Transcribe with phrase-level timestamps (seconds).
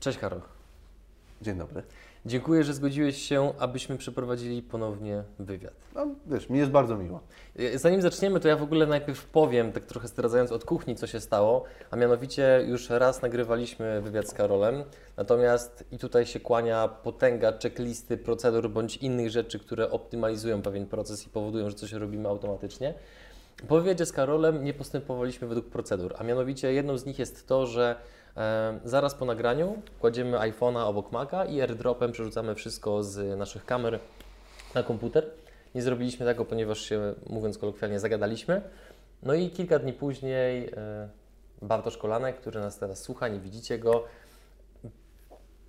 [0.00, 0.40] Cześć Karol.
[1.42, 1.82] Dzień dobry.
[2.26, 5.74] Dziękuję, że zgodziłeś się, abyśmy przeprowadzili ponownie wywiad.
[5.94, 7.20] No, wiesz, mi jest bardzo miło.
[7.74, 11.20] Zanim zaczniemy, to ja w ogóle najpierw powiem, tak trochę zdradzając od kuchni, co się
[11.20, 14.84] stało, a mianowicie już raz nagrywaliśmy wywiad z Karolem,
[15.16, 21.26] natomiast i tutaj się kłania potęga checklisty, procedur bądź innych rzeczy, które optymalizują pewien proces
[21.26, 22.94] i powodują, że coś robimy automatycznie.
[23.68, 27.66] Po wywiadzie z Karolem nie postępowaliśmy według procedur, a mianowicie jedną z nich jest to,
[27.66, 28.27] że e,
[28.84, 34.00] zaraz po nagraniu kładziemy iPhone'a obok Maca i airdropem przerzucamy wszystko z naszych kamer
[34.74, 35.30] na komputer.
[35.74, 38.62] Nie zrobiliśmy tego, ponieważ się, mówiąc kolokwialnie, zagadaliśmy.
[39.22, 41.08] No i kilka dni później e,
[41.62, 44.04] Bartosz Kolanek, który nas teraz słucha, nie widzicie go,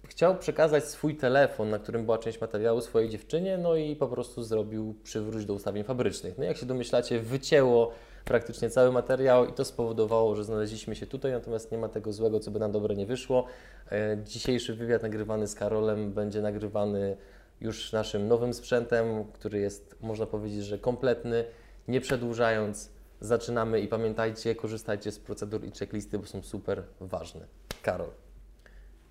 [0.07, 4.43] chciał przekazać swój telefon, na którym była część materiału swojej dziewczynie, no i po prostu
[4.43, 6.37] zrobił przywróć do ustawień fabrycznych.
[6.37, 7.91] No jak się domyślacie, wycięło
[8.29, 12.39] praktycznie cały materiał i to spowodowało, że znaleźliśmy się tutaj, natomiast nie ma tego złego,
[12.39, 13.45] co by na dobre nie wyszło.
[13.91, 17.17] E, dzisiejszy wywiad nagrywany z Karolem będzie nagrywany
[17.61, 21.45] już naszym nowym sprzętem, który jest, można powiedzieć, że kompletny.
[21.87, 22.89] Nie przedłużając,
[23.21, 27.41] zaczynamy i pamiętajcie, korzystajcie z procedur i checklisty, bo są super ważne.
[27.83, 28.09] Karol,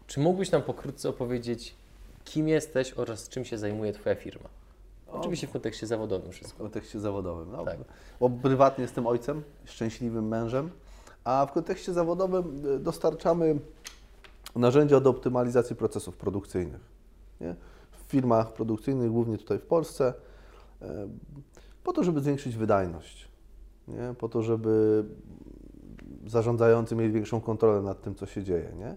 [0.06, 1.74] czy mógłbyś nam pokrótce opowiedzieć,
[2.24, 4.48] kim jesteś oraz czym się zajmuje Twoja firma?
[5.12, 6.58] Oczywiście w kontekście zawodowym W wszystko.
[6.62, 7.52] kontekście zawodowym.
[7.52, 7.78] No, Tak.
[8.20, 10.70] Bo prywatnie jestem ojcem, szczęśliwym mężem,
[11.24, 13.58] a w kontekście zawodowym y, dostarczamy
[14.56, 16.80] narzędzia do optymalizacji procesów produkcyjnych.
[17.40, 17.54] Nie?
[17.90, 20.14] W firmach produkcyjnych, głównie tutaj w Polsce,
[20.82, 21.08] e,
[21.84, 23.28] po to, żeby zwiększyć wydajność,
[23.88, 24.14] nie?
[24.18, 25.04] po to, żeby
[26.26, 28.96] zarządzający mieli większą kontrolę nad tym, co się dzieje, nie?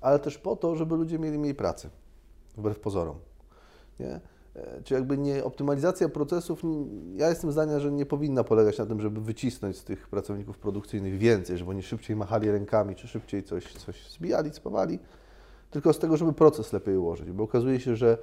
[0.00, 1.90] ale też po to, żeby ludzie mieli mniej pracy,
[2.56, 3.16] wbrew pozorom.
[4.00, 4.20] Nie?
[4.56, 6.62] E, Czy jakby nie optymalizacja procesów,
[7.16, 11.18] ja jestem zdania, że nie powinna polegać na tym, żeby wycisnąć z tych pracowników produkcyjnych
[11.18, 14.98] więcej, żeby oni szybciej machali rękami, czy szybciej coś, coś zbijali, spawali,
[15.70, 18.18] tylko z tego, żeby proces lepiej ułożyć, bo okazuje się, że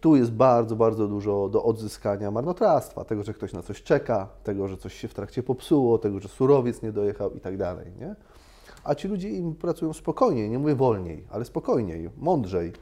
[0.00, 4.68] tu jest bardzo, bardzo dużo do odzyskania marnotrawstwa, tego, że ktoś na coś czeka, tego,
[4.68, 8.14] że coś się w trakcie popsuło, tego, że surowiec nie dojechał i tak dalej, nie?
[8.84, 12.72] A ci ludzie im pracują spokojniej, nie mówię wolniej, ale spokojniej, mądrzej,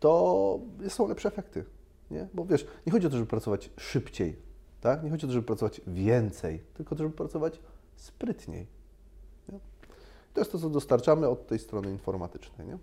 [0.00, 1.64] to są lepsze efekty.
[2.14, 2.28] Nie?
[2.34, 4.36] Bo wiesz, nie chodzi o to, żeby pracować szybciej,
[4.80, 5.02] tak?
[5.04, 7.60] nie chodzi o to, żeby pracować więcej, tylko żeby pracować
[7.96, 8.66] sprytniej.
[9.48, 9.58] Nie?
[10.34, 12.66] To jest to, co dostarczamy od tej strony informatycznej.
[12.66, 12.78] Nie?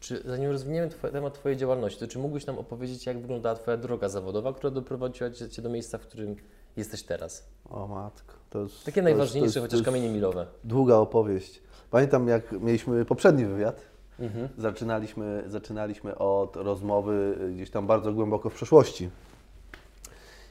[0.00, 3.76] Czy zanim rozwiniemy twoje, temat Twojej działalności, to czy mógłbyś nam opowiedzieć, jak wyglądała Twoja
[3.76, 6.36] droga zawodowa, która doprowadziła Cię do miejsca, w którym
[6.76, 7.48] jesteś teraz?
[7.70, 10.46] O matko, to jest Takie to jest- najważniejsze, to jest, chociaż to kamienie milowe.
[10.64, 11.62] Długa opowieść.
[11.90, 13.80] Pamiętam, jak mieliśmy poprzedni wywiad,
[14.20, 14.48] Mhm.
[14.58, 19.10] zaczynaliśmy, zaczynaliśmy od rozmowy y, gdzieś tam bardzo głęboko w przeszłości.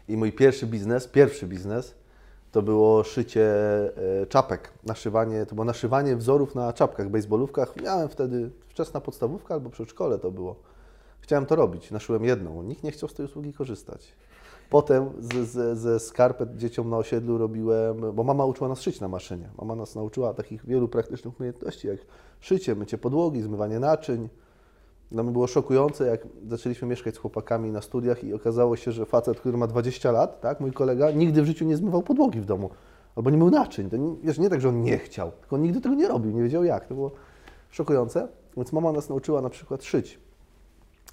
[0.08, 1.96] I mój pierwszy biznes, pierwszy biznes,
[2.52, 3.52] to było szycie
[4.22, 7.76] e, czapek, naszywanie, to było naszywanie wzorów na czapkach, baseballówkach.
[7.84, 10.56] Miałem wtedy wczesna podstawówka albo przedszkole to było.
[11.22, 12.64] Chciałem to robić, naszyłem jedną.
[12.64, 14.14] Nikt nie chciał z tej usługi korzystać.
[14.70, 15.10] Potem
[15.74, 19.50] ze skarpet dzieciom na osiedlu robiłem, bo mama uczyła nas szyć na maszynie.
[19.58, 22.00] Mama nas nauczyła takich wielu praktycznych umiejętności, jak
[22.40, 24.30] szycie, mycie podłogi, zmywanie naczyń.
[25.12, 29.06] Dla mnie było szokujące, jak zaczęliśmy mieszkać z chłopakami na studiach i okazało się, że
[29.06, 32.46] facet, który ma 20 lat, tak, mój kolega, nigdy w życiu nie zmywał podłogi w
[32.46, 32.70] domu.
[33.16, 33.90] Albo nie mył naczyń.
[33.90, 36.32] To nie, wiesz, nie tak, że on nie chciał, tylko on nigdy tego nie robił,
[36.32, 36.88] nie wiedział jak.
[36.88, 37.12] To było
[37.70, 38.28] szokujące.
[38.58, 40.20] Więc mama nas nauczyła na przykład szyć.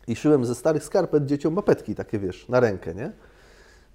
[0.08, 3.12] I szyłem ze starych skarpet dzieciom mapetki takie, wiesz, na rękę, nie?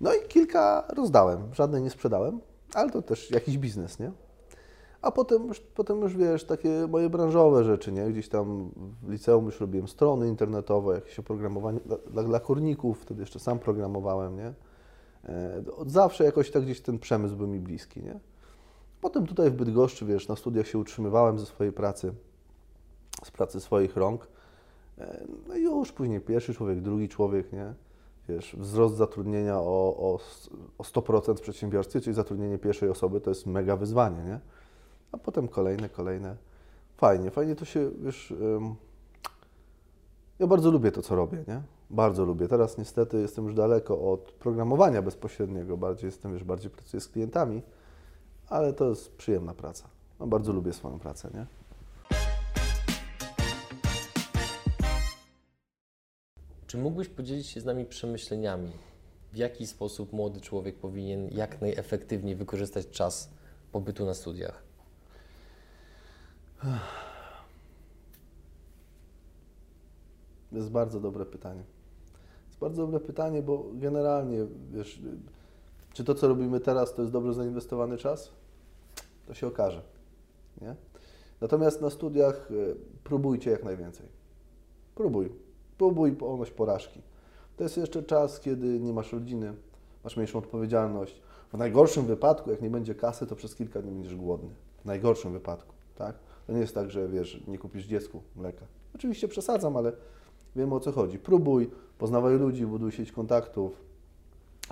[0.02, 2.40] No i kilka rozdałem, żadnej nie sprzedałem,
[2.74, 4.12] ale to też jakiś biznes, nie?
[5.02, 8.10] A potem już, potem już wiesz, takie moje branżowe rzeczy, nie?
[8.12, 8.72] Gdzieś tam
[9.04, 13.60] w liceum już robiłem strony internetowe, jakieś oprogramowanie dla, dla, dla kurników, wtedy jeszcze sam
[13.60, 14.54] programowałem, nie?
[15.26, 18.20] E, Od zawsze jakoś tak gdzieś ten przemysł był mi bliski, nie?
[19.02, 22.14] Potem tutaj w Bydgoszczy, wiesz, na studiach się utrzymywałem ze swojej pracy,
[23.24, 24.28] z pracy swoich rąk.
[24.98, 27.74] E, No i już później pierwszy człowiek, drugi człowiek, nie?
[28.30, 30.20] Wiesz, wzrost zatrudnienia o, o,
[30.78, 34.40] o 100% w przedsiębiorstwie, czyli zatrudnienie pierwszej osoby, to jest mega wyzwanie, nie?
[35.12, 36.36] A potem kolejne, kolejne.
[36.98, 38.76] Fajnie, fajnie to się, wiesz, ym,
[40.40, 41.62] ja bardzo lubię to, co robię, nie?
[41.90, 42.48] Bardzo lubię.
[42.48, 47.62] Teraz niestety jestem już daleko od programowania bezpośredniego, bardziej jestem, wiesz, bardziej pracuję z klientami,
[48.50, 49.88] ale to jest przyjemna praca.
[50.20, 51.59] No, bardzo lubię swoją pracę, nie?
[56.70, 58.72] Czy mógłbyś podzielić się z nami przemyśleniami,
[59.34, 63.30] w jaki sposób młody człowiek powinien jak najefektywniej wykorzystać czas
[63.72, 64.64] pobytu na studiach?
[70.50, 71.64] To jest bardzo dobre pytanie.
[72.14, 75.02] To jest bardzo dobre pytanie, bo generalnie, wiesz,
[75.94, 78.32] czy to, co robimy teraz, to jest dobrze zainwestowany czas?
[79.28, 79.82] To się okaże.
[80.62, 80.76] Nie?
[81.42, 84.08] Natomiast na studiach y, próbujcie jak najwięcej.
[84.96, 85.49] Próbuj.
[85.80, 87.02] Próbuj ponoć porażki.
[87.58, 89.54] To jest jeszcze czas, kiedy nie masz rodziny,
[90.04, 91.22] masz mniejszą odpowiedzialność.
[91.54, 94.50] W najgorszym wypadku, jak nie będzie kasy, to przez kilka dni będziesz głodny.
[94.82, 96.16] W najgorszym wypadku, tak?
[96.48, 98.66] To nie jest tak, że wiesz, nie kupisz dziecku mleka.
[98.96, 99.92] Oczywiście przesadzam, ale
[100.56, 101.20] wiemy o co chodzi.
[101.20, 103.82] Próbuj, poznawaj ludzi, buduj sieć kontaktów.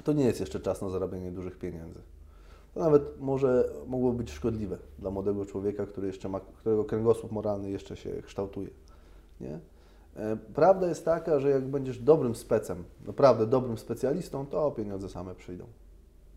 [0.03, 1.99] To nie jest jeszcze czas na zarabianie dużych pieniędzy.
[2.73, 7.69] To nawet może mogło być szkodliwe dla młodego człowieka, który jeszcze ma, którego kręgosłup moralny
[7.69, 8.69] jeszcze się kształtuje.
[9.41, 9.59] Nie?
[10.17, 15.35] E, prawda jest taka, że jak będziesz dobrym specem, naprawdę dobrym specjalistą, to pieniądze same
[15.35, 15.65] przyjdą.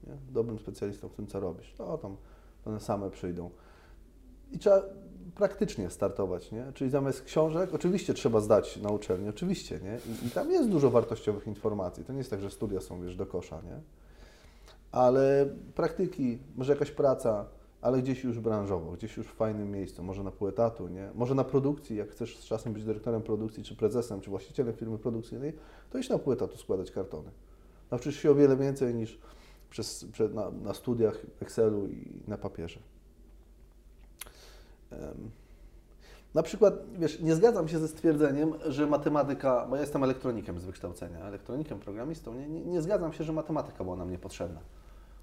[0.06, 0.12] Nie?
[0.32, 2.16] Dobrym specjalistą w tym, co robisz, to tam
[2.64, 3.50] one same przyjdą.
[4.52, 4.82] I trzeba
[5.34, 6.72] praktycznie startować, nie?
[6.74, 9.98] Czyli zamiast książek, oczywiście trzeba zdać na uczelni, oczywiście, nie?
[10.12, 12.04] I, I, tam jest dużo wartościowych informacji.
[12.04, 13.80] To nie jest tak, że studia są, wiesz, do kosza, nie?
[14.92, 17.46] Ale praktyki, może jakaś praca,
[17.80, 21.10] ale gdzieś już branżowo, gdzieś już w fajnym miejscu, może na pół etatu, nie?
[21.14, 24.98] Może na produkcji, jak chcesz z czasem być dyrektorem produkcji, czy prezesem, czy właścicielem firmy
[24.98, 25.52] produkcyjnej,
[25.90, 27.30] to iść na pół etatu składać kartony.
[27.90, 29.18] Nauczysz się o wiele więcej niż
[29.70, 32.80] przez, przed, na, na studiach Excelu i na papierze.
[36.34, 40.64] Na przykład, wiesz, nie zgadzam się ze stwierdzeniem, że matematyka, bo ja jestem elektronikiem z
[40.64, 44.60] wykształcenia, elektronikiem, programistą, nie, nie, nie zgadzam się, że matematyka była nam niepotrzebna.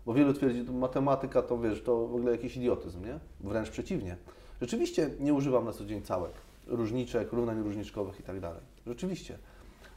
[0.08, 3.20] Bo wielu twierdzi, że matematyka to wiesz, to w ogóle jakiś idiotyzm, nie?
[3.40, 4.18] Wręcz przeciwnie.
[4.62, 6.32] Rzeczywiście nie używam na co dzień całek,
[6.68, 8.62] różniczek, równań różniczkowych i tak dalej.
[8.86, 9.38] Rzeczywiście.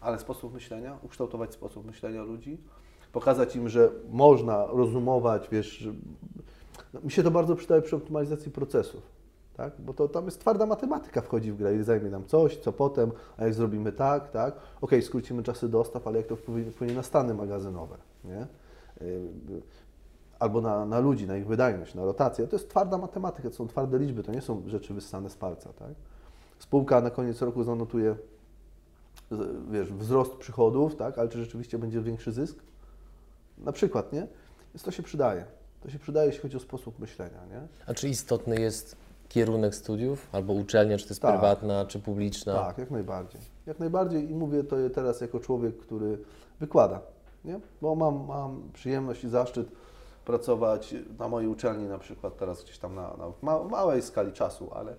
[0.00, 2.58] Ale sposób myślenia, ukształtować sposób myślenia ludzi,
[3.12, 5.88] pokazać im, że można rozumować, wiesz,
[6.94, 9.02] no, mi się to bardzo przydaje przy optymalizacji procesów.
[9.56, 9.72] Tak?
[9.78, 13.12] Bo to tam jest twarda matematyka wchodzi w grę i zajmie nam coś, co potem,
[13.36, 17.02] a jak zrobimy tak, tak, ok, skrócimy czasy dostaw, ale jak to wpłynie, wpłynie na
[17.02, 18.46] stany magazynowe, nie?
[20.40, 22.46] Albo na, na ludzi, na ich wydajność, na rotację.
[22.46, 25.72] To jest twarda matematyka, to są twarde liczby, to nie są rzeczy wyssane z palca.
[25.72, 25.92] Tak?
[26.58, 28.16] Spółka na koniec roku zanotuje
[29.70, 31.19] wiesz, wzrost przychodów, tak?
[31.19, 32.58] ale czy rzeczywiście będzie większy zysk?
[33.58, 34.26] Na przykład, nie?
[34.75, 35.44] Więc to się przydaje.
[35.82, 37.46] To się przydaje, jeśli chodzi o sposób myślenia.
[37.50, 37.60] Nie?
[37.87, 38.96] A czy istotny jest
[39.28, 41.32] kierunek studiów, albo uczelnia, czy to jest tak.
[41.32, 42.54] prywatna, czy publiczna?
[42.54, 43.40] Tak, jak najbardziej.
[43.66, 46.19] Jak najbardziej i mówię to teraz jako człowiek, który
[46.60, 47.00] wykłada,
[47.44, 47.60] nie?
[47.82, 49.69] bo mam, mam przyjemność i zaszczyt
[50.25, 54.70] pracować na mojej uczelni na przykład teraz gdzieś tam na, na ma, małej skali czasu,
[54.75, 54.96] ale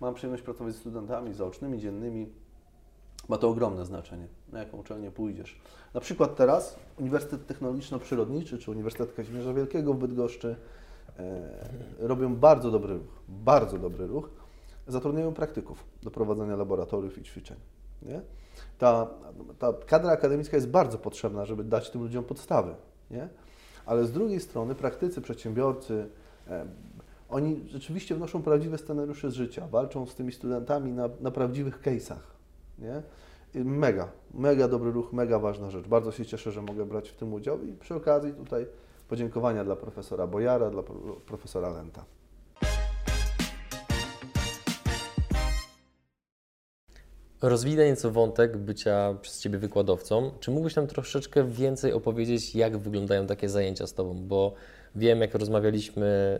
[0.00, 2.32] mam przyjemność pracować z studentami zaocznymi, dziennymi.
[3.28, 5.60] Ma to ogromne znaczenie, na jaką uczelnię pójdziesz.
[5.94, 10.56] Na przykład teraz Uniwersytet Technologiczno-Przyrodniczy czy Uniwersytet Kazimierza Wielkiego w Bydgoszczy
[11.18, 14.30] e, robią bardzo dobry ruch, bardzo dobry ruch.
[14.86, 17.56] Zatrudniają praktyków do prowadzenia laboratoriów i ćwiczeń.
[18.02, 18.20] Nie?
[18.78, 19.06] Ta,
[19.58, 22.74] ta kadra akademicka jest bardzo potrzebna, żeby dać tym ludziom podstawy.
[23.10, 23.28] Nie?
[23.88, 26.08] Ale z drugiej strony praktycy, przedsiębiorcy,
[27.28, 32.22] oni rzeczywiście wnoszą prawdziwe scenariusze z życia, walczą z tymi studentami na, na prawdziwych case'ach.
[32.78, 33.02] Nie?
[33.64, 35.88] Mega, mega dobry ruch, mega ważna rzecz.
[35.88, 38.66] Bardzo się cieszę, że mogę brać w tym udział i przy okazji tutaj
[39.08, 40.82] podziękowania dla profesora Bojara, dla
[41.26, 42.04] profesora Lenta.
[47.42, 50.30] Rozwinę nieco wątek bycia przez Ciebie wykładowcą.
[50.40, 54.14] Czy mógłbyś nam troszeczkę więcej opowiedzieć, jak wyglądają takie zajęcia z Tobą?
[54.14, 54.54] Bo
[54.94, 56.38] wiem, jak rozmawialiśmy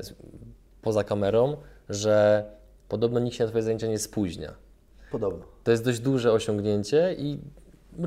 [0.82, 1.56] poza kamerą,
[1.88, 2.44] że
[2.88, 4.54] podobno nikt się na Twoje zajęcia nie spóźnia.
[5.10, 5.44] Podobno.
[5.64, 7.38] To jest dość duże osiągnięcie i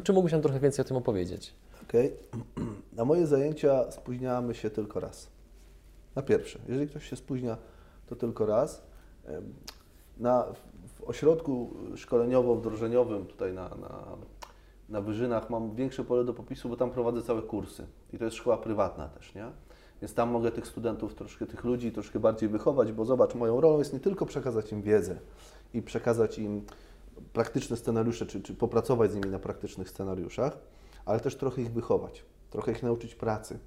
[0.04, 1.54] czy mógłbyś nam trochę więcej o tym opowiedzieć?
[1.84, 2.14] Okej.
[2.56, 2.66] Okay.
[2.98, 5.28] Na moje zajęcia spóźniamy się tylko raz.
[6.16, 6.60] Na pierwsze.
[6.68, 7.58] Jeżeli ktoś się spóźnia,
[8.08, 8.84] to tylko raz.
[10.18, 10.46] Na,
[11.06, 14.18] ośrodku szkoleniowo-wdrożeniowym tutaj na, na,
[14.90, 17.88] na Wyżynach mam większe pole do popisu, bo tam prowadzę całe kursy.
[18.14, 19.46] I to jest szkoła prywatna też, nie?
[20.02, 23.80] Więc tam mogę tych studentów, troszkę tych ludzi troszkę bardziej wychować, bo zobacz, moją rolą
[23.80, 25.20] jest nie tylko przekazać im wiedzę
[25.74, 26.66] i przekazać im
[27.34, 30.58] praktyczne scenariusze, czy, czy popracować z nimi na praktycznych scenariuszach,
[31.06, 33.60] ale też trochę ich wychować, trochę ich nauczyć pracy.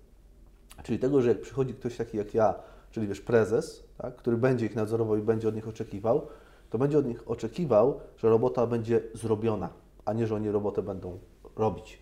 [0.82, 2.54] Czyli tego, że jak przychodzi ktoś taki jak ja,
[2.90, 6.26] czyli wiesz, prezes, tak, który będzie ich nadzorował i będzie od nich oczekiwał,
[6.74, 9.68] to będzie od nich oczekiwał, że robota będzie zrobiona,
[10.04, 11.18] a nie, że oni robotę będą
[11.56, 11.98] robić.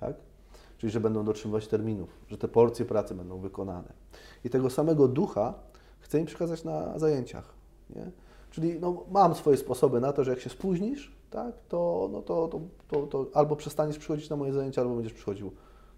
[0.00, 0.14] Tak?
[0.78, 3.92] Czyli, że będą dotrzymywać terminów, że te porcje pracy będą wykonane.
[4.44, 5.54] I tego samego ducha
[6.00, 7.54] chcę im przekazać na zajęciach.
[7.90, 8.10] Nie?
[8.50, 12.48] Czyli no, mam swoje sposoby na to, że jak się spóźnisz, tak, to, no to,
[12.48, 15.52] to, to, to albo przestaniesz przychodzić na moje zajęcia, albo będziesz przychodził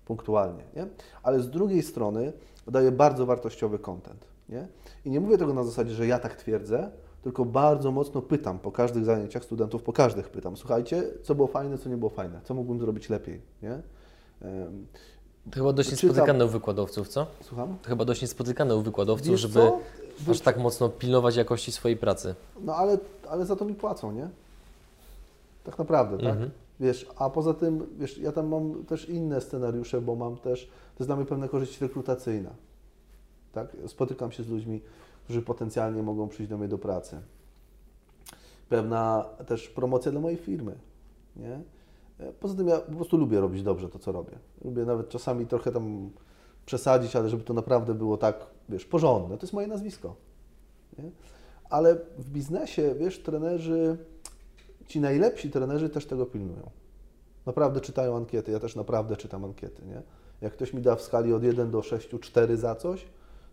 [0.04, 0.64] punktualnie.
[0.76, 0.86] Nie?
[1.22, 2.32] Ale z drugiej strony
[2.66, 4.26] daję bardzo wartościowy content.
[4.48, 4.68] Nie?
[5.04, 6.90] I nie mówię tego na zasadzie, że ja tak twierdzę,
[7.22, 11.78] tylko bardzo mocno pytam po każdych zajęciach studentów, po każdych pytam, słuchajcie, co było fajne,
[11.78, 13.78] co nie było fajne, co mógłbym zrobić lepiej, nie?
[15.50, 17.26] To chyba dość Czytam- niespotykane u wykładowców, co?
[17.40, 17.76] Słucham?
[17.82, 19.80] To chyba dość niespotykane u wykładowców, Wiesz żeby co?
[20.30, 22.34] aż tak mocno pilnować jakości swojej pracy.
[22.64, 22.98] No ale,
[23.30, 24.28] ale za to mi płacą, nie?
[25.64, 26.26] Tak naprawdę, tak?
[26.26, 26.50] Mhm.
[26.80, 30.70] Wiesz, a poza tym, wiesz, ja tam mam też inne scenariusze, bo mam też, to
[30.98, 32.50] jest dla mnie pewna korzyść rekrutacyjna.
[33.52, 33.76] Tak?
[33.86, 34.80] Spotykam się z ludźmi,
[35.30, 37.20] którzy potencjalnie mogą przyjść do mnie do pracy.
[38.68, 40.78] Pewna też promocja dla mojej firmy,
[41.36, 41.60] nie?
[42.40, 44.38] Poza tym ja po prostu lubię robić dobrze to, co robię.
[44.64, 46.10] Lubię nawet czasami trochę tam
[46.66, 49.38] przesadzić, ale żeby to naprawdę było tak, wiesz, porządne.
[49.38, 50.16] To jest moje nazwisko.
[50.98, 51.10] Nie?
[51.68, 53.96] Ale w biznesie, wiesz, trenerzy,
[54.86, 56.70] ci najlepsi trenerzy też tego pilnują.
[57.46, 60.02] Naprawdę czytają ankiety, ja też naprawdę czytam ankiety, nie?
[60.40, 63.06] Jak ktoś mi da w skali od 1 do 6, 4 za coś,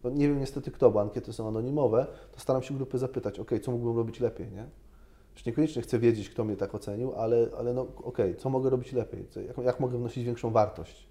[0.03, 3.51] no nie wiem niestety kto, bo ankiety są anonimowe, to staram się grupy zapytać, ok,
[3.61, 4.65] co mógłbym robić lepiej, nie?
[5.35, 8.93] Już niekoniecznie chcę wiedzieć, kto mnie tak ocenił, ale, ale no okej, co mogę robić
[8.93, 11.07] lepiej, co, jak, jak mogę wnosić większą wartość.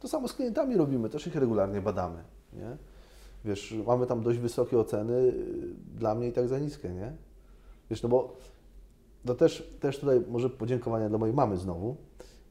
[0.00, 2.76] To samo z klientami robimy, też ich regularnie badamy, nie?
[3.44, 7.12] Wiesz, mamy tam dość wysokie oceny, y, dla mnie i tak za niskie, nie?
[7.90, 8.36] Wiesz, no bo
[9.26, 11.96] to też, też tutaj może podziękowania dla mojej mamy znowu,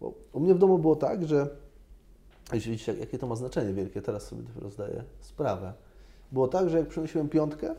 [0.01, 1.50] bo u mnie w domu było tak, że
[2.56, 5.74] jeśli widzicie, jakie to ma znaczenie wielkie, teraz sobie dopiero zdaję sprawę.
[6.32, 7.75] Było tak, że jak przynosiłem piątkę,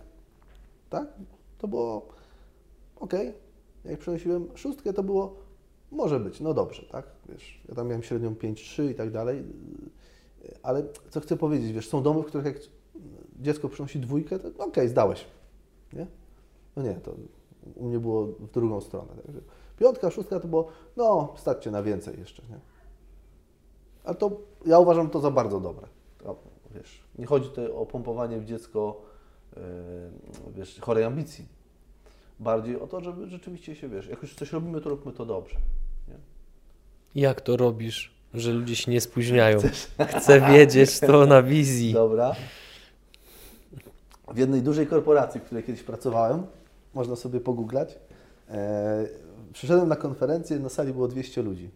[0.91, 1.09] tak,
[1.59, 2.09] to było
[2.97, 3.13] ok.
[3.85, 5.37] Jak przynosiłem szóstkę, to było
[5.91, 9.45] może być, no dobrze, tak, wiesz, ja tam miałem średnią 5-3 i tak dalej,
[10.63, 12.57] ale co chcę powiedzieć, wiesz, są domy, w których jak
[13.41, 15.27] dziecko przynosi dwójkę, to ok, zdałeś,
[15.93, 16.07] nie?
[16.77, 17.15] No nie, to
[17.77, 19.09] u mnie było w drugą stronę.
[19.27, 19.41] Także
[19.79, 22.61] piątka, szóstka to było, no, starcie na więcej jeszcze, nie?
[24.05, 25.87] A to ja uważam to za bardzo dobre.
[26.19, 26.37] To,
[26.75, 29.03] wiesz, nie chodzi tutaj o pompowanie w dziecko
[29.57, 29.63] yy,
[30.55, 31.47] wiesz, chorej ambicji.
[32.41, 35.57] Bardziej o to, żeby rzeczywiście się, wiesz, jak już coś robimy, to róbmy to dobrze.
[36.09, 36.15] Nie?
[37.23, 39.59] Jak to robisz, że ludzie się nie spóźniają?
[40.19, 41.93] Chcę wiedzieć to na wizji.
[41.93, 42.35] Dobra.
[44.35, 46.47] W jednej dużej korporacji, w której kiedyś pracowałem,
[46.95, 47.99] można sobie pogooglać,
[48.49, 49.07] e,
[49.53, 51.71] przyszedłem na konferencję, na sali było 200 ludzi.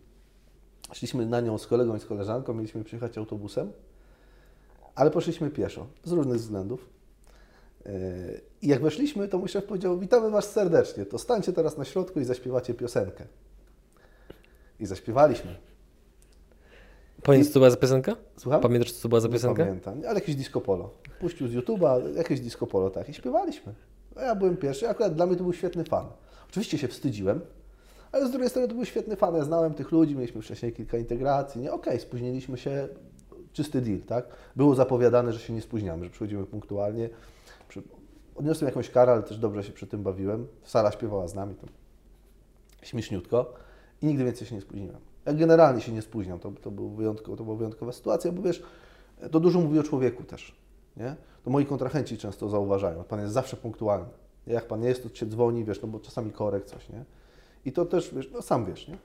[0.95, 3.73] Szliśmy na nią z kolegą i z koleżanką, mieliśmy przyjechać autobusem,
[4.95, 6.89] ale poszliśmy pieszo, z różnych względów.
[7.87, 7.91] E,
[8.63, 12.21] I jak weszliśmy, to mój szef powiedział, witamy Was serdecznie, to stańcie teraz na środku
[12.21, 13.25] i zaśpiewacie piosenkę.
[14.81, 15.57] I zaśpiewaliśmy.
[17.23, 18.17] Pamiętasz, co to była za piosenka?
[18.37, 18.61] Słucham?
[18.61, 19.65] Pamiętasz, co to była za Nie piosenka?
[19.65, 20.91] pamiętam, ale jakieś disco polo.
[21.21, 23.75] Puścił z YouTube'a jakieś disco polo, tak, i śpiewaliśmy.
[24.17, 26.07] A ja byłem pierwszy, akurat dla mnie to był świetny fan.
[26.51, 27.41] Oczywiście się wstydziłem,
[28.15, 29.35] ale z drugiej strony to był świetny fan.
[29.35, 32.89] Ja znałem tych ludzi, mieliśmy wcześniej kilka integracji, nie, okej, spóźniliśmy się,
[33.53, 34.27] czysty deal, tak.
[34.57, 37.09] Było zapowiadane, że się nie spóźniamy, że przychodzimy punktualnie.
[38.35, 40.47] Odniosłem jakąś karę, ale też dobrze się przy tym bawiłem.
[40.63, 41.67] Sara śpiewała z nami, to
[42.83, 43.55] śmieszniutko
[44.03, 44.97] i nigdy więcej się nie spóźniłem.
[45.27, 48.63] Ja generalnie się nie spóźniam, to, to, był to była wyjątkowa sytuacja, bo wiesz,
[49.31, 50.57] to dużo mówi o człowieku też,
[50.97, 51.17] nie?
[51.45, 54.09] To moi kontrahenci często zauważają, pan jest zawsze punktualny.
[54.47, 57.05] Jak pan nie jest, to cię dzwoni, wiesz, no bo czasami korek coś, nie?
[57.65, 58.99] I to też, wiesz, no sam wiesz, nie?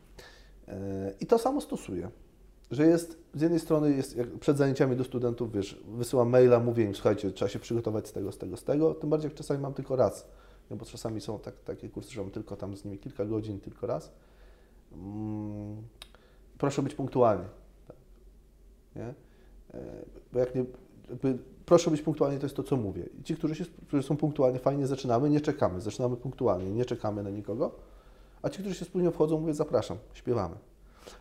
[0.68, 0.74] Yy,
[1.20, 2.10] I to samo stosuję,
[2.72, 6.96] że jest, z jednej strony jest, przed zajęciami do studentów, wiesz, wysyłam maila, mówię im,
[6.96, 9.74] słuchajcie, trzeba się przygotować z tego, z tego, z tego, tym bardziej jak czasami mam
[9.74, 10.28] tylko raz,
[10.70, 13.60] no bo czasami są tak, takie kursy, że mam tylko tam z nimi kilka godzin,
[13.60, 14.12] tylko raz.
[14.94, 15.78] Mm,
[16.58, 17.46] proszę być punktualni.
[17.88, 17.96] Tak.
[18.96, 19.14] Nie?
[19.74, 20.66] E, Bo jak nie,
[21.66, 23.10] proszę być punktualni, to jest to, co mówię.
[23.20, 27.24] I ci, którzy, się, którzy są punktualni, fajnie zaczynamy, nie czekamy, zaczynamy punktualnie, nie czekamy
[27.24, 27.72] na nikogo.
[28.42, 30.56] A ci, którzy się spóźnią, wchodzą, mówię, zapraszam, śpiewamy.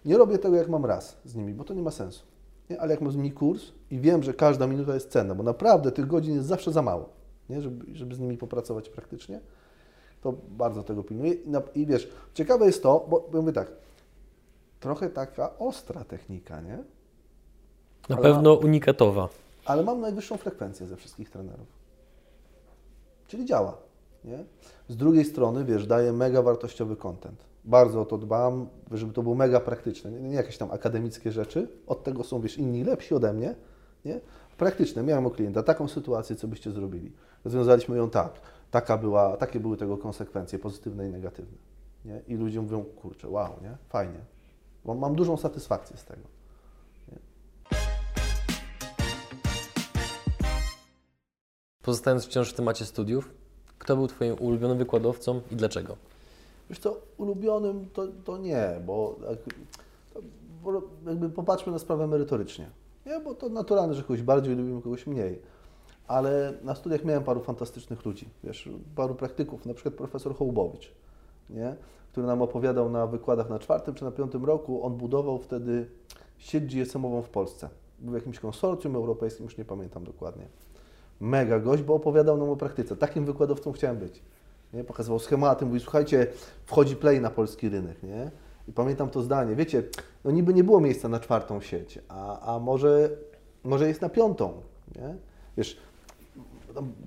[0.05, 2.25] Nie robię tego, jak mam raz z nimi, bo to nie ma sensu.
[2.71, 2.81] Nie?
[2.81, 5.93] Ale jak mam z nimi kurs i wiem, że każda minuta jest cenna, bo naprawdę
[5.93, 7.09] tych godzin jest zawsze za mało,
[7.51, 7.63] nie?
[7.63, 9.41] Żeby, żeby z nimi popracować praktycznie,
[10.21, 11.33] to bardzo tego pilnuję.
[11.33, 13.73] I, na, I wiesz, ciekawe jest to, bo, bo mówię tak,
[14.81, 16.79] trochę taka ostra technika, nie?
[18.09, 19.29] Na Ale pewno unikatowa.
[19.65, 21.67] Ale mam najwyższą frekwencję ze wszystkich trenerów.
[23.29, 23.77] Czyli działa,
[24.28, 24.44] nie?
[24.88, 27.44] Z drugiej strony, wiesz, daję mega wartościowy content.
[27.64, 31.68] Bardzo o to dbam, żeby to było mega praktyczne, nie, nie jakieś tam akademickie rzeczy.
[31.87, 33.54] Od tego są, wiesz, inni lepsi ode mnie,
[34.04, 34.20] nie?
[34.58, 35.02] Praktyczne.
[35.02, 37.12] Miałem u klienta taką sytuację, co byście zrobili.
[37.44, 38.32] Rozwiązaliśmy ją tak.
[38.70, 41.58] Taka była, takie były tego konsekwencje, pozytywne i negatywne.
[42.04, 42.23] Nie?
[42.28, 43.76] I ludzie mówią, kurczę, wow, nie?
[43.88, 44.20] Fajnie.
[44.85, 46.23] Bo mam dużą satysfakcję z tego.
[51.82, 53.35] Pozostając wciąż w temacie studiów,
[53.88, 55.97] kto był Twoim ulubionym wykładowcą i dlaczego?
[56.71, 59.16] Wiesz co, ulubionym to, to nie, bo,
[60.14, 60.21] to,
[60.64, 62.71] bo jakby popatrzmy na sprawę merytorycznie.
[63.07, 65.42] Nie, bo to naturalne, że kogoś bardziej lubimy, kogoś mniej.
[66.07, 70.92] Ale na studiach miałem paru fantastycznych ludzi, wiesz, paru praktyków, na przykład profesor Hołbowicz,
[71.50, 71.76] nie?
[72.12, 75.88] który nam opowiadał na wykładach na czwartym czy na piątym roku, on budował wtedy
[76.38, 77.68] sieć GSM-ową w Polsce.
[77.99, 80.47] był w jakimś konsorcjum europejskim, już nie pamiętam dokładnie.
[81.21, 82.97] Mega gość, bo opowiadał nam o praktyce.
[82.97, 84.23] Takim wykładowcą chciałem być.
[84.73, 84.85] Nie?
[84.85, 86.27] Pokazywał schematy, mówi, słuchajcie,
[86.65, 88.31] wchodzi Play na polski rynek, nie?
[88.69, 89.83] I pamiętam to zdanie, wiecie,
[90.25, 93.11] no niby nie było miejsca na czwartą sieć, a, a może,
[93.65, 94.53] może jest na piątą,
[94.97, 95.15] nie?
[95.57, 95.77] Wiesz,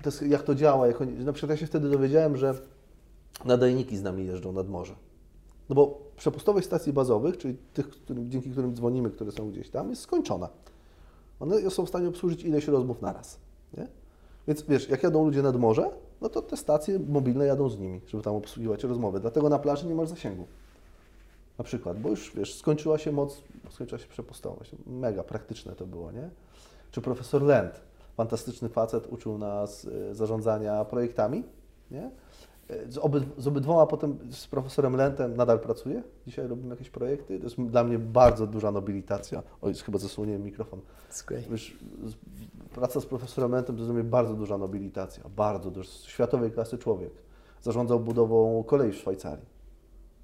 [0.02, 2.54] to jak to działa, jak oni, na przykład ja się wtedy dowiedziałem, że
[3.44, 4.94] nadajniki z nami jeżdżą nad morze.
[5.68, 9.90] No bo przepustowość stacji bazowych, czyli tych, którym, dzięki którym dzwonimy, które są gdzieś tam,
[9.90, 10.48] jest skończona.
[11.40, 13.38] One są w stanie obsłużyć ileś rozmów naraz.
[13.76, 13.86] Nie?
[14.48, 18.00] Więc wiesz, jak jadą ludzie nad morze, no to te stacje mobilne jadą z nimi,
[18.06, 19.20] żeby tam obsługiwać rozmowy.
[19.20, 20.46] Dlatego na plaży nie masz zasięgu.
[21.58, 24.70] Na przykład, bo już wiesz, skończyła się moc, skończyła się przepustowość.
[24.86, 26.30] Mega praktyczne to było, nie?
[26.90, 27.80] Czy profesor Lent,
[28.16, 31.44] fantastyczny facet, uczył nas y, zarządzania projektami,
[31.90, 32.10] nie?
[32.88, 36.02] Z, obyd, z obydwoma potem, z profesorem Lentem nadal pracuję.
[36.26, 37.38] Dzisiaj robimy jakieś projekty.
[37.38, 39.42] To jest dla mnie bardzo duża nobilitacja.
[39.62, 40.80] Oj, chyba zasłoniłem mikrofon.
[41.50, 41.78] Wiesz,
[42.74, 45.24] praca z profesorem Lentem to jest dla mnie bardzo duża nobilitacja.
[45.36, 45.90] Bardzo duża.
[45.90, 47.12] Światowej klasy człowiek.
[47.62, 49.46] Zarządzał budową kolei w Szwajcarii.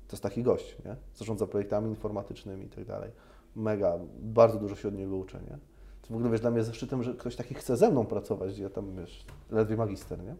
[0.08, 0.96] To jest taki gość, nie?
[1.14, 3.10] Zarządza projektami informatycznymi i tak dalej.
[3.56, 5.58] Mega, bardzo dużo się od niego uczę, nie?
[6.02, 8.62] To w ogóle, wiesz, dla mnie zaszczytem, że ktoś taki chce ze mną pracować, gdzie
[8.62, 10.36] ja tam, wiesz, ledwie magister, nie?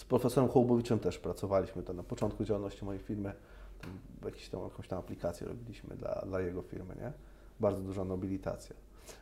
[0.00, 3.32] Z profesorem Hołbowiczem też pracowaliśmy to na początku działalności mojej firmy.
[3.80, 3.90] Tam
[4.24, 7.12] jakieś tam, jakąś tam aplikację robiliśmy dla, dla jego firmy, nie?
[7.60, 8.76] Bardzo duża nobilitacja.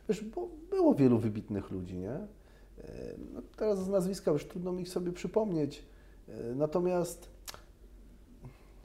[0.09, 2.11] Wiesz, bo było wielu wybitnych ludzi, nie?
[2.11, 2.27] E,
[3.33, 5.85] no, teraz z nazwiska już trudno mi ich sobie przypomnieć.
[6.27, 7.29] E, natomiast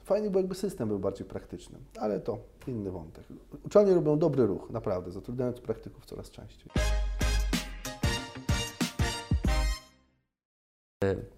[0.03, 2.37] fajnie było, jakby system był bardziej praktyczny, ale to
[2.67, 3.23] inny wątek.
[3.65, 6.71] Uczelnie robią dobry ruch, naprawdę, zatrudniając praktyków coraz częściej.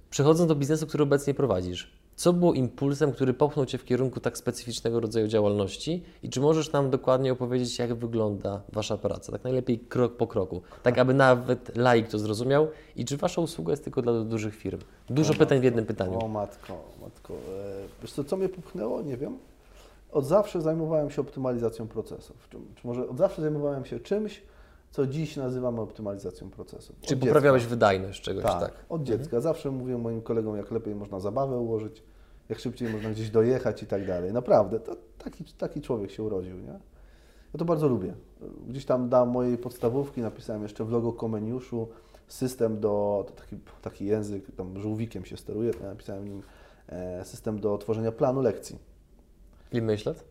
[0.09, 4.37] Przechodząc do biznesu, który obecnie prowadzisz, co było impulsem, który popchnął Cię w kierunku tak
[4.37, 9.79] specyficznego rodzaju działalności i czy możesz nam dokładnie opowiedzieć, jak wygląda Wasza praca, tak najlepiej
[9.79, 14.01] krok po kroku, tak aby nawet laik to zrozumiał i czy Wasza usługa jest tylko
[14.01, 14.79] dla dużych firm?
[15.09, 16.19] Dużo o pytań matko, w jednym pytaniu.
[16.19, 17.33] O matko, matko.
[17.33, 17.37] E,
[18.01, 19.01] wiesz co, co mnie popchnęło?
[19.01, 19.37] Nie wiem.
[20.11, 22.47] Od zawsze zajmowałem się optymalizacją procesów.
[22.51, 24.41] Czy, czy może od zawsze zajmowałem się czymś,
[24.91, 26.93] co dziś nazywamy optymalizacją procesu.
[27.01, 28.59] Czyli poprawiałeś wydajność czegoś, tak?
[28.59, 28.85] tak.
[28.89, 29.23] od dziecka.
[29.23, 29.41] Mhm.
[29.41, 32.03] Zawsze mówię moim kolegom, jak lepiej można zabawę ułożyć,
[32.49, 34.33] jak szybciej można gdzieś dojechać i tak dalej.
[34.33, 36.79] Naprawdę, to taki, taki człowiek się urodził, nie?
[37.53, 38.13] Ja to bardzo lubię.
[38.67, 41.87] Gdzieś tam dam mojej podstawówki, napisałem jeszcze w logo Komeniuszu
[42.27, 46.41] system do, to taki, taki język, tam żółwikiem się steruje, napisałem nim
[46.89, 48.79] e, system do tworzenia planu lekcji.
[49.71, 50.23] Ile lat?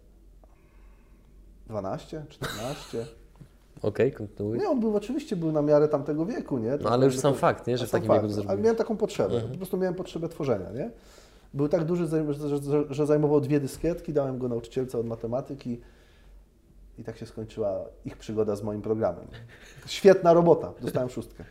[1.66, 3.07] 12, 14.
[3.83, 4.59] Okej, okay, kontynuuj.
[4.59, 6.79] Nie, on był oczywiście był na miarę tamtego wieku, nie?
[6.81, 7.79] no ale już sam to, fakt, nie?
[7.79, 9.53] Że w takim fakt, wieku to Ale miałem taką potrzebę, mhm.
[9.53, 10.91] po prostu miałem potrzebę tworzenia, nie?
[11.55, 12.07] Był tak duży,
[12.91, 15.81] że zajmował dwie dyskietki, dałem go nauczycielce od matematyki
[16.99, 19.27] i tak się skończyła ich przygoda z moim programem.
[19.87, 21.45] Świetna robota, dostałem szóstkę.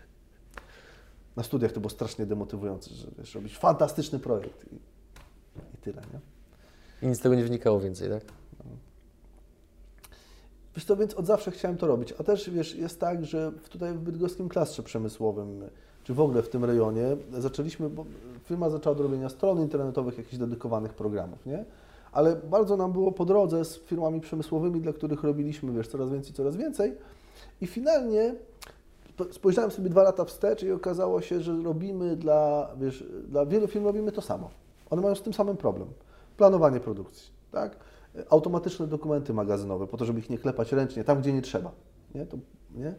[1.35, 4.75] Na studiach to było strasznie demotywujące, że wiesz, robić fantastyczny projekt i,
[5.75, 6.19] i tyle, nie?
[7.01, 8.23] I nic z tego nie wynikało więcej, tak?
[10.75, 12.13] Wiesz więc od zawsze chciałem to robić.
[12.19, 15.63] A też wiesz, jest tak, że tutaj w bydgoskim klastrze przemysłowym,
[16.03, 18.05] czy w ogóle w tym rejonie, zaczęliśmy, bo
[18.43, 21.65] firma zaczęła od robienia stron internetowych, jakichś dedykowanych programów, nie?
[22.11, 26.33] Ale bardzo nam było po drodze z firmami przemysłowymi, dla których robiliśmy, wiesz, coraz więcej,
[26.33, 26.97] coraz więcej.
[27.61, 28.35] I finalnie
[29.31, 33.85] spojrzałem sobie dwa lata wstecz i okazało się, że robimy dla, wiesz, dla wielu firm
[33.85, 34.49] robimy to samo.
[34.89, 35.87] One mają z tym samym problem.
[36.37, 37.75] Planowanie produkcji, tak?
[38.29, 41.71] Automatyczne dokumenty magazynowe, po to, żeby ich nie klepać ręcznie, tam gdzie nie trzeba.
[42.15, 42.25] Nie?
[42.25, 42.37] To,
[42.75, 42.93] nie?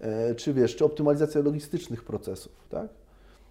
[0.00, 2.88] E, czy wiesz, czy optymalizacja logistycznych procesów, tak?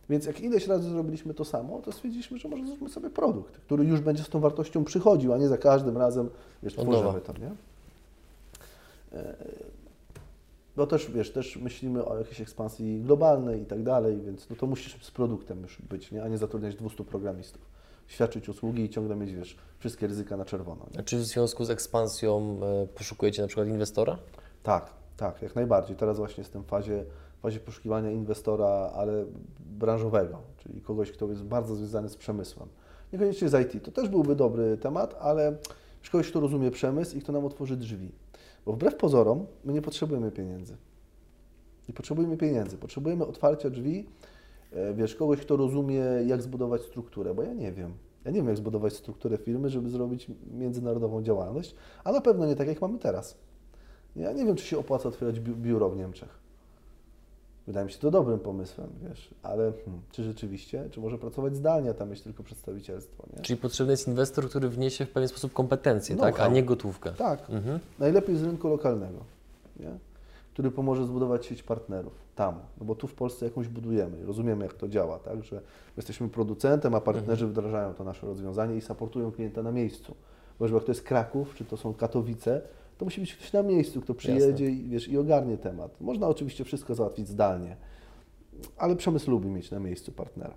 [0.10, 3.86] Więc jak ileś razy zrobiliśmy to samo, to stwierdziliśmy, że może zróbmy sobie produkt, który
[3.86, 6.29] już będzie z tą wartością przychodził, a nie za każdym razem,
[6.63, 7.51] wiesz, tworzymy to, nie?
[9.13, 9.36] E,
[10.75, 14.67] bo też, wiesz, też myślimy o jakiejś ekspansji globalnej i tak dalej, więc no to
[14.67, 16.23] musisz z produktem już być, nie?
[16.23, 17.68] a nie zatrudniać 200 programistów
[18.10, 20.86] świadczyć usługi i ciągle mieć, wiesz, wszystkie ryzyka na czerwono.
[20.98, 21.04] Nie?
[21.04, 24.17] Czy w związku z ekspansją e, poszukujecie na przykład inwestora?
[24.63, 25.95] Tak, tak, jak najbardziej.
[25.95, 27.06] Teraz właśnie jestem w fazie,
[27.41, 29.26] fazie poszukiwania inwestora, ale
[29.60, 32.69] branżowego, czyli kogoś, kto jest bardzo związany z przemysłem.
[33.13, 33.84] Niekoniecznie z IT.
[33.84, 35.58] To też byłby dobry temat, ale
[36.12, 38.12] kogoś, kto rozumie przemysł i kto nam otworzy drzwi.
[38.65, 40.78] Bo wbrew pozorom, my nie potrzebujemy pieniędzy.
[41.89, 42.78] Nie potrzebujemy pieniędzy.
[42.78, 44.06] Potrzebujemy otwarcia drzwi
[44.93, 47.93] wiesz, kogoś, kto rozumie, jak zbudować strukturę, bo ja nie wiem.
[48.25, 52.55] Ja nie wiem, jak zbudować strukturę firmy, żeby zrobić międzynarodową działalność, a na pewno nie
[52.55, 53.38] tak, jak mamy teraz.
[54.15, 56.39] Ja nie wiem, czy się opłaca otwierać biuro w Niemczech.
[57.67, 61.89] Wydaje mi się to dobrym pomysłem, wiesz, ale hmm, czy rzeczywiście, czy może pracować zdalnie,
[61.89, 63.41] a tam mieć tylko przedstawicielstwo, nie?
[63.41, 67.12] Czyli potrzebny jest inwestor, który wniesie w pewien sposób kompetencje, no tak, a nie gotówkę.
[67.12, 67.79] Tak, mhm.
[67.99, 69.19] najlepiej z rynku lokalnego,
[69.79, 70.09] nie?
[70.53, 74.65] Który pomoże zbudować sieć partnerów tam, no bo tu w Polsce jakąś budujemy i rozumiemy,
[74.65, 75.62] jak to działa, tak, że
[75.97, 80.15] jesteśmy producentem, a partnerzy wdrażają to nasze rozwiązanie i supportują klienta na miejscu.
[80.59, 82.62] Bo jak to jest Kraków, czy to są Katowice,
[82.97, 86.01] to musi być ktoś na miejscu, kto przyjedzie i, wiesz, i ogarnie temat.
[86.01, 87.77] Można oczywiście wszystko załatwić zdalnie,
[88.77, 90.53] ale przemysł lubi mieć na miejscu partnera.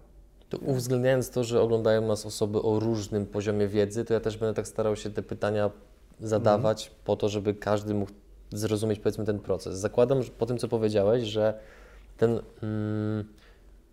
[0.49, 4.55] To uwzględniając to, że oglądają nas osoby o różnym poziomie wiedzy, to ja też będę
[4.55, 5.71] tak starał się te pytania
[6.21, 8.13] zadawać po to, żeby każdy mógł
[8.53, 9.79] zrozumieć powiedzmy ten proces.
[9.79, 11.59] Zakładam że po tym, co powiedziałeś, że
[12.17, 13.25] ten, mm,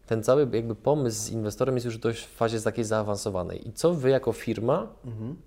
[0.06, 3.67] ten cały jakby pomysł z inwestorem jest już dość w fazie takiej zaawansowanej.
[3.67, 4.88] I co Wy jako firma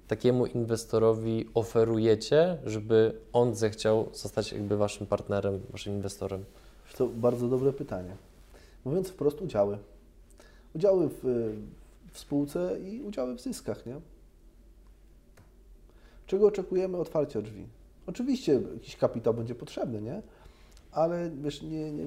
[0.08, 6.44] takiemu inwestorowi oferujecie, żeby on zechciał zostać jakby Waszym partnerem, Waszym inwestorem?
[6.96, 8.16] To bardzo dobre pytanie.
[8.84, 9.78] Mówiąc wprost, udziały.
[10.74, 11.22] Udziały w,
[12.12, 14.00] w spółce i udziały w zyskach, nie?
[16.26, 16.98] Czego oczekujemy?
[16.98, 17.66] Otwarcia drzwi.
[18.12, 20.22] Oczywiście jakiś kapitał będzie potrzebny, nie?
[20.90, 22.06] Ale wiesz, nie, nie,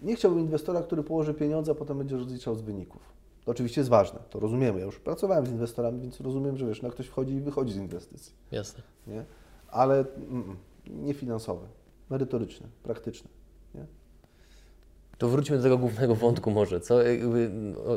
[0.00, 3.02] nie chciałbym inwestora, który położy pieniądze, a potem będzie rozliczał z wyników.
[3.44, 4.78] To oczywiście jest ważne, to rozumiemy.
[4.78, 7.76] Ja już pracowałem z inwestorami, więc rozumiem, że wiesz, no ktoś wchodzi i wychodzi z
[7.76, 8.82] inwestycji, Jasne.
[9.06, 9.24] nie?
[9.68, 11.66] Ale mm, nie finansowy,
[12.10, 13.28] merytoryczny, praktyczny?
[15.18, 16.80] To wróćmy do tego głównego wątku może.
[16.80, 17.50] Co, jakby,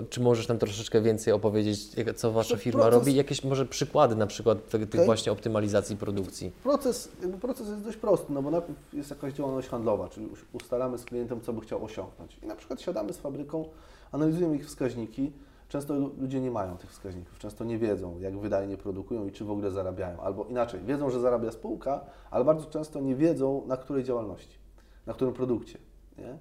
[0.09, 3.15] czy możesz nam troszeczkę więcej opowiedzieć, co Wasza To firma proces- robi?
[3.15, 4.57] Jakieś może przykłady na przykład
[4.89, 6.51] tych właśnie optymalizacji produkcji?
[6.63, 10.39] Proces, jakby proces jest dość prosty, no bo najpierw jest jakaś działalność handlowa, czyli us-
[10.53, 12.37] ustalamy z klientem, co by chciał osiągnąć.
[12.43, 13.65] I na przykład siadamy z fabryką,
[14.11, 15.31] analizujemy ich wskaźniki.
[15.69, 19.45] Często lu- ludzie nie mają tych wskaźników, często nie wiedzą, jak wydajnie produkują i czy
[19.45, 20.21] w ogóle zarabiają.
[20.21, 24.57] Albo inaczej, wiedzą, że zarabia spółka, ale bardzo często nie wiedzą, na której działalności,
[25.05, 25.77] na którym produkcie.
[26.17, 26.37] Nie?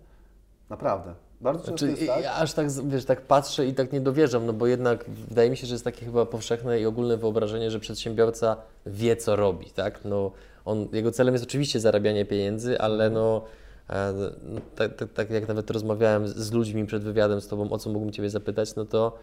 [0.71, 1.15] Naprawdę.
[1.41, 2.23] Bardzo często Znaczy, tak.
[2.23, 5.57] ja aż tak, wiesz, tak patrzę i tak nie dowierzam, no bo jednak wydaje mi
[5.57, 10.05] się, że jest takie chyba powszechne i ogólne wyobrażenie, że przedsiębiorca wie, co robi, tak?
[10.05, 10.31] No,
[10.65, 13.45] on, jego celem jest oczywiście zarabianie pieniędzy, ale no,
[13.91, 17.79] e, no tak, tak, tak jak nawet rozmawiałem z- ludźmi przed wywiadem z Tobą, o
[17.79, 19.19] co mógłbym Ciebie zapytać, no to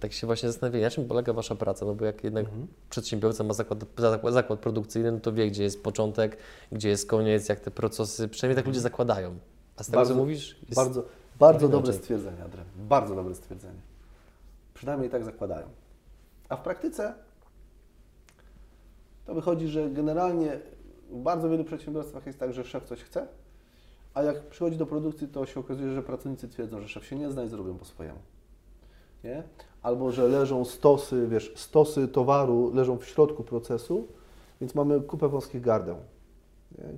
[0.00, 2.46] tak się właśnie zastanawiam, na czym polega Wasza praca, no bo jak jednak
[2.90, 6.36] przedsiębiorca ma zakład, zakład, zakład produkcyjny, no to wie, gdzie jest początek,
[6.72, 9.36] gdzie jest koniec, jak te procesy, przynajmniej tak ludzie zakładają.
[9.78, 11.04] A z tego, Bardzo- co mówisz, jest Bardzo,
[11.38, 12.66] bardzo dobre stwierdzenie, Adrian.
[12.76, 13.80] Bardzo dobre stwierdzenie.
[14.74, 15.66] Przynajmniej tak zakładają.
[16.48, 17.14] A w praktyce
[19.26, 20.60] to wychodzi, że generalnie
[21.10, 23.26] w bardzo wielu przedsiębiorstwach jest tak, że szef coś chce,
[24.14, 27.30] a jak przychodzi do produkcji, to się okazuje, że pracownicy twierdzą, że szef się nie
[27.30, 28.18] zna i zrobią po swojemu.
[29.24, 29.42] Nie?
[29.82, 34.08] Albo, że leżą stosy, wiesz, stosy towaru leżą w środku procesu,
[34.60, 35.96] więc mamy kupę wąskich gardeł?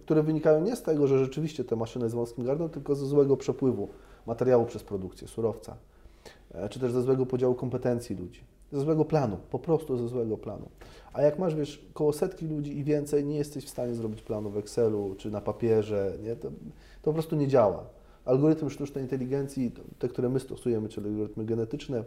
[0.04, 3.36] Które wynikają nie z tego, że rzeczywiście te maszyny z wąskim gardłem, tylko ze złego
[3.36, 3.88] przepływu
[4.26, 5.76] materiału przez produkcję, surowca,
[6.54, 8.40] e, czy też ze złego podziału kompetencji ludzi,
[8.72, 10.68] ze złego planu, po prostu ze złego planu.
[11.12, 14.50] A jak masz, wiesz, koło setki ludzi i więcej, nie jesteś w stanie zrobić planu
[14.50, 16.36] w Excelu czy na papierze, nie?
[16.36, 16.54] To, to
[17.02, 17.86] po prostu nie działa.
[18.24, 22.04] Algorytmy sztucznej inteligencji, te, które my stosujemy, czyli algorytmy genetyczne,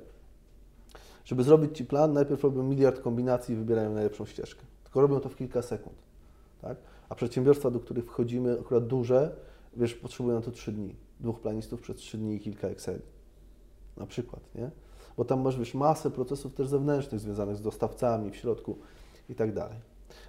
[1.26, 4.62] żeby zrobić Ci plan, najpierw robią miliard kombinacji i wybierają najlepszą ścieżkę.
[4.84, 5.95] Tylko robią to w kilka sekund.
[6.63, 6.78] Tak?
[7.10, 9.36] A przedsiębiorstwa, do których wchodzimy, akurat duże,
[9.78, 10.95] wiesz, potrzebują na to 3 dni.
[11.19, 13.02] Dwóch planistów przez 3 dni i kilka Exceli.
[13.97, 14.71] Na przykład, nie?
[15.17, 18.78] Bo tam masz, wiesz, masę procesów też zewnętrznych związanych z dostawcami w środku
[19.30, 19.78] i tak dalej.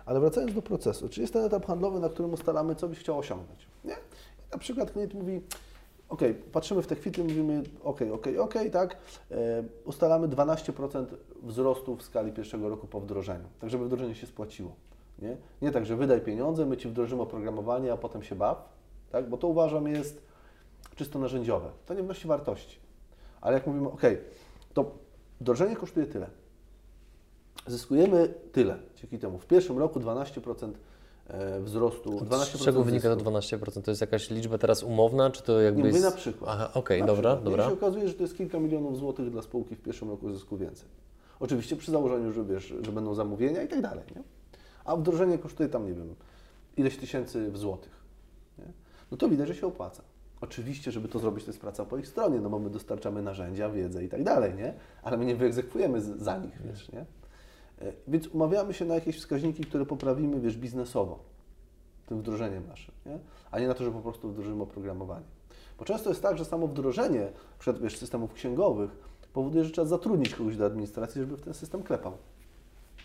[0.06, 3.18] Ale wracając do procesu, czy jest ten etap handlowy, na którym ustalamy, co byś chciał
[3.18, 3.92] osiągnąć, nie?
[3.92, 5.40] I na przykład klient mówi,
[6.08, 6.20] ok,
[6.52, 8.96] patrzymy w te chwile, mówimy, ok, ok, ok, tak,
[9.30, 11.06] e, ustalamy 12%
[11.42, 14.76] wzrostu w skali pierwszego roku po wdrożeniu, tak żeby wdrożenie się spłaciło.
[15.24, 18.68] Nie, nie tak, że wydaj pieniądze, my Ci wdrożymy oprogramowanie, a potem się baw,
[19.12, 19.28] tak?
[19.28, 20.22] bo to uważam jest
[20.96, 21.70] czysto narzędziowe.
[21.86, 22.78] To nie wnosi wartości.
[23.40, 24.02] Ale jak mówimy, ok,
[24.74, 24.90] to
[25.40, 26.26] wdrożenie kosztuje tyle.
[27.66, 28.76] Zyskujemy tyle.
[28.96, 30.72] Dzięki temu w pierwszym roku 12%
[31.28, 33.30] e, wzrostu, 12% Z czego wynika to zysku.
[33.30, 33.82] 12%?
[33.82, 36.02] To jest jakaś liczba teraz umowna, czy to jakby Nie jest...
[36.02, 36.50] na przykład.
[36.54, 37.44] Aha, okej, Na dobra, przykład.
[37.44, 37.64] dobra.
[37.64, 40.56] I się okazuje, że to jest kilka milionów złotych dla spółki w pierwszym roku zysku
[40.56, 40.88] więcej.
[41.40, 44.04] Oczywiście przy założeniu, że wiesz, że będą zamówienia i tak dalej.
[44.16, 44.22] Nie?
[44.84, 46.14] A wdrożenie kosztuje tam, nie wiem,
[46.76, 48.04] ileś tysięcy w złotych.
[48.58, 48.72] Nie?
[49.10, 50.02] No to widać, że się opłaca.
[50.40, 53.70] Oczywiście, żeby to zrobić, to jest praca po ich stronie, no bo my dostarczamy narzędzia,
[53.70, 54.74] wiedzę i tak dalej, nie?
[55.02, 57.00] Ale my nie wyegzekwujemy za nich, wiesz, nie?
[57.80, 61.34] E, Więc umawiamy się na jakieś wskaźniki, które poprawimy, wiesz, biznesowo
[62.06, 63.18] tym wdrożeniem naszym, nie?
[63.50, 65.24] a nie na to, że po prostu wdrożymy oprogramowanie.
[65.78, 68.90] Bo często jest tak, że samo wdrożenie przykład, wiesz, systemów księgowych
[69.32, 72.12] powoduje, że trzeba zatrudnić kogoś do administracji, żeby w ten system klepał.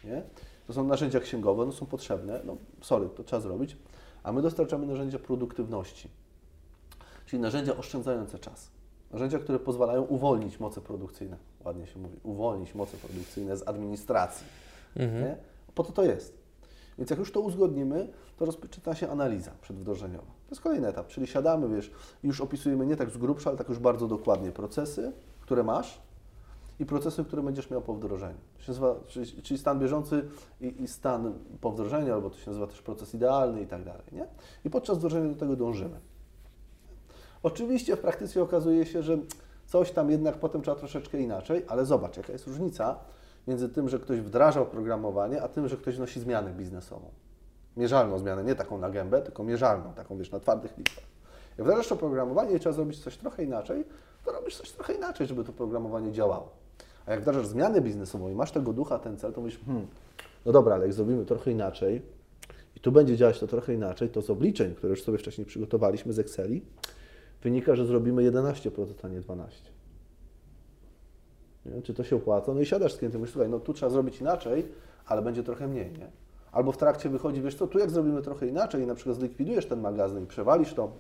[0.04, 0.24] Nie?
[0.70, 3.78] To są narzędzia księgowe, one są potrzebne, no sorry, to trzeba zrobić,
[4.24, 6.10] a my dostarczamy narzędzia produktywności,
[7.26, 8.72] czyli narzędzia oszczędzające czas.
[9.12, 14.48] Narzędzia, które pozwalają uwolnić moce produkcyjne, ładnie się mówi, uwolnić moce produkcyjne z administracji.
[14.96, 15.24] Mhm.
[15.24, 15.38] Nie?
[15.76, 16.38] Po to to jest.
[16.98, 20.32] Więc jak już to uzgodnimy, to rozpoczyna się analiza przedwdrożeniowa.
[20.48, 21.92] To jest kolejny etap, czyli siadamy, wiesz,
[22.24, 26.02] już opisujemy nie tak z grubsza, ale tak już bardzo dokładnie procesy, które masz
[26.80, 28.38] i procesy, które będziesz miał po wdrożeniu.
[28.58, 30.26] To się nazywa, czyli, czyli stan bieżący
[30.62, 34.04] i, i stan po wdrożeniu, albo to się nazywa też proces idealny i tak dalej,
[34.12, 34.28] nie?
[34.66, 36.00] I podczas wdrożenia do tego dążymy.
[37.44, 39.18] Oczywiście w praktyce okazuje się, że
[39.66, 43.00] coś tam jednak potem trzeba troszeczkę inaczej, ale zobacz, jaka jest różnica
[43.48, 47.12] między tym, że ktoś wdraża oprogramowanie, a tym, że ktoś wnosi zmianę biznesową.
[47.78, 51.04] Mierzalną zmianę, nie taką na gębę, tylko mierzalną, taką wiesz, na twardych liczbach.
[51.58, 53.86] Jak wdrażasz oprogramowanie i trzeba zrobić coś trochę inaczej,
[54.26, 56.59] to robisz coś trochę inaczej, żeby to programowanie działało.
[57.10, 59.88] A jak wdrażasz zmianę biznesową i masz tego ducha, ten cel, to mówisz, hmm,
[60.46, 62.02] no dobra, ale jak zrobimy trochę inaczej
[62.76, 66.14] i tu będzie działać to trochę inaczej, to z obliczeń, które już sobie wcześniej przygotowaliśmy
[66.14, 66.62] z Exceli,
[67.44, 69.46] wynika, że zrobimy 11%, a nie 12%.
[71.66, 71.82] Nie?
[71.82, 72.54] Czy to się opłaca?
[72.54, 74.68] No i siadasz z klientem mówisz, słuchaj, no tu trzeba zrobić inaczej,
[75.06, 76.12] ale będzie trochę mniej, nie?
[76.52, 79.66] Albo w trakcie wychodzi, wiesz co, tu jak zrobimy trochę inaczej i na przykład zlikwidujesz
[79.66, 80.92] ten magazyn przewalisz to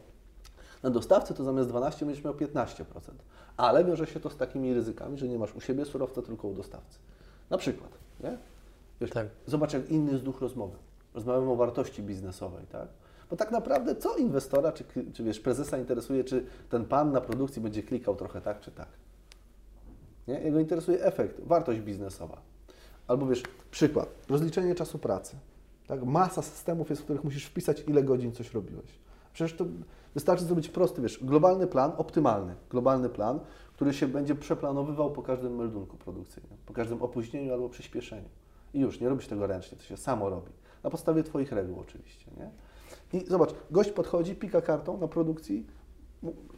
[0.83, 2.83] na dostawcę, to zamiast 12 będziesz miał 15%.
[3.57, 6.53] Ale wiąże się to z takimi ryzykami, że nie masz u siebie surowca, tylko u
[6.53, 6.99] dostawcy.
[7.49, 7.89] Na przykład,
[8.19, 8.37] nie?
[9.01, 9.27] Wiesz, Tak.
[9.45, 10.77] Zobacz, jak inny jest duch rozmowy.
[11.13, 12.87] Rozmawiamy o wartości biznesowej, tak?
[13.29, 17.61] Bo tak naprawdę co inwestora, czy, czy wiesz, prezesa interesuje, czy ten pan na produkcji
[17.61, 18.87] będzie klikał trochę tak, czy tak?
[20.27, 20.39] Nie?
[20.39, 22.41] Jego interesuje efekt, wartość biznesowa.
[23.07, 25.35] Albo wiesz, przykład, rozliczenie czasu pracy.
[25.87, 26.03] Tak?
[26.03, 28.99] Masa systemów jest, w których musisz wpisać, ile godzin coś robiłeś.
[29.33, 29.65] Przecież to
[30.13, 33.39] wystarczy zrobić prosty, wiesz, globalny plan, optymalny, globalny plan,
[33.73, 38.29] który się będzie przeplanowywał po każdym meldunku produkcyjnym, po każdym opóźnieniu albo przyspieszeniu.
[38.73, 40.51] I już, nie robisz tego ręcznie, to się samo robi.
[40.83, 42.49] Na podstawie Twoich reguł oczywiście, nie?
[43.19, 45.67] I zobacz, gość podchodzi, pika kartą na produkcji,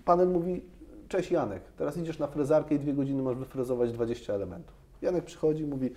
[0.06, 0.62] panel mówi,
[1.08, 4.76] cześć Janek, teraz idziesz na frezarkę i dwie godziny masz wyfrezować 20 elementów.
[5.02, 5.90] Janek przychodzi i mówi,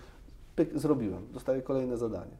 [0.57, 2.37] pyk, zrobiłem, dostaje kolejne zadanie.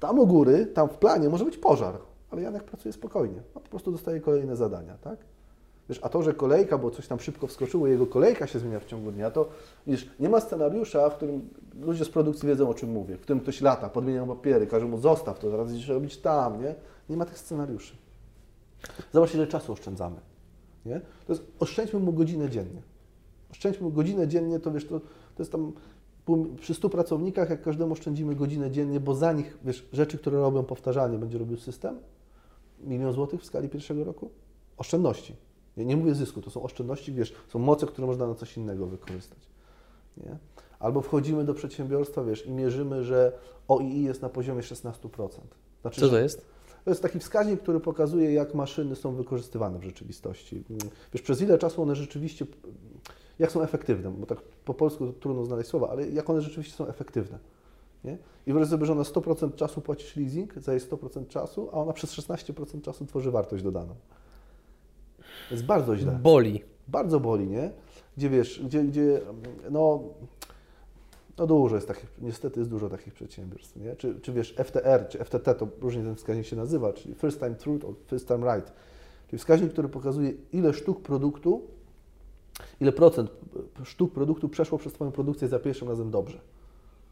[0.00, 1.98] Tam u góry, tam w planie może być pożar,
[2.30, 5.18] ale Janek pracuje spokojnie, no, po prostu dostaje kolejne zadania, tak?
[5.88, 8.84] Wiesz, a to, że kolejka, bo coś tam szybko wskoczyło, jego kolejka się zmienia w
[8.84, 9.48] ciągu dnia, to
[9.86, 11.48] wiesz, nie ma scenariusza, w którym
[11.80, 14.98] ludzie z produkcji wiedzą, o czym mówię, w którym ktoś lata, podmienia papiery, każe mu
[14.98, 16.74] zostaw to, zaraz idziesz robić tam, nie?
[17.08, 17.96] Nie ma tych scenariuszy.
[19.12, 20.16] Zobacz, ile czasu oszczędzamy,
[20.86, 21.00] nie?
[21.26, 22.82] To jest, oszczędźmy mu godzinę dziennie.
[23.50, 25.72] Oszczędźmy mu godzinę dziennie, to wiesz, to, to jest tam
[26.60, 30.62] przy 100 pracownikach, jak każdemu oszczędzimy godzinę dziennie, bo za nich, wiesz, rzeczy, które robią
[30.62, 31.98] powtarzalnie, będzie robił system,
[32.84, 34.30] milion złotych w skali pierwszego roku?
[34.76, 35.36] Oszczędności.
[35.76, 38.86] Ja nie mówię zysku, to są oszczędności, wiesz, są moce, które można na coś innego
[38.86, 39.38] wykorzystać.
[40.16, 40.38] Nie?
[40.78, 43.32] Albo wchodzimy do przedsiębiorstwa, wiesz, i mierzymy, że
[43.68, 44.92] OII jest na poziomie 16%.
[45.82, 46.46] Znaczy, Co to jest?
[46.84, 50.64] to jest taki wskaźnik, który pokazuje, jak maszyny są wykorzystywane w rzeczywistości.
[51.12, 52.46] Wiesz, przez ile czasu one rzeczywiście,
[53.38, 56.86] jak są efektywne, bo tak po polsku trudno znaleźć słowa, ale jak one rzeczywiście są
[56.86, 57.38] efektywne.
[58.04, 58.12] Nie?
[58.46, 61.92] I wyobraź sobie, że ona 100% czasu płacisz leasing za jej 100% czasu, a ona
[61.92, 63.94] przez 16% czasu tworzy wartość dodaną.
[65.48, 66.18] To jest bardzo źle.
[66.22, 66.64] Boli.
[66.88, 67.70] Bardzo boli, nie?
[68.16, 69.20] Gdzie wiesz, gdzie, gdzie
[69.70, 70.02] no,
[71.38, 73.96] no dużo jest takich, niestety jest dużo takich przedsiębiorstw, nie?
[73.96, 77.54] Czy, czy wiesz, FTR, czy FTT, to różnie ten wskaźnik się nazywa, czyli First Time
[77.54, 78.72] Truth or First Time Right,
[79.28, 81.62] czyli wskaźnik, który pokazuje, ile sztuk produktu,
[82.80, 83.30] ile procent
[83.84, 86.40] sztuk produktu przeszło przez Twoją produkcję za pierwszym razem dobrze,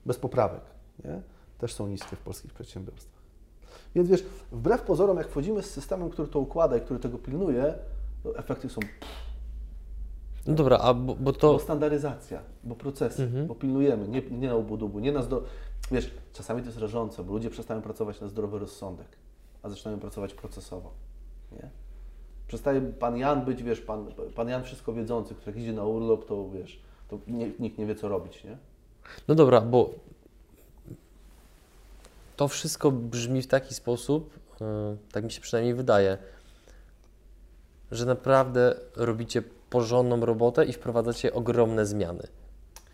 [0.06, 0.60] bez poprawek,
[1.04, 1.22] nie?
[1.58, 3.18] Też są niskie w polskich przedsiębiorstwach.
[3.94, 7.74] Więc wiesz, wbrew pozorom, jak wchodzimy z systemem, który to układa i który tego pilnuje,
[8.22, 8.80] to efekty są
[10.46, 11.58] No dobra, a bo, bo bo to...
[11.58, 15.42] standaryzacja, bo procesy, bo pilnujemy, nie, nie na ubudubu, nie na zdro...
[15.90, 19.06] Wiesz, czasami to jest rażące, bo ludzie przestają pracować na zdrowy rozsądek,
[19.62, 20.92] a zaczynają pracować procesowo,
[21.52, 21.70] nie?
[22.46, 26.50] Przestaje Pan Jan być, wiesz, Pan, pan Jan wszystko wiedzący, który idzie na urlop, to
[26.50, 28.58] wiesz, to nie, nikt nie wie, co robić, nie?
[29.28, 29.90] No dobra, bo
[32.38, 34.66] to wszystko brzmi w taki sposób, yy,
[35.12, 36.18] tak mi się przynajmniej wydaje,
[37.90, 42.22] że naprawdę robicie porządną robotę i wprowadzacie ogromne zmiany.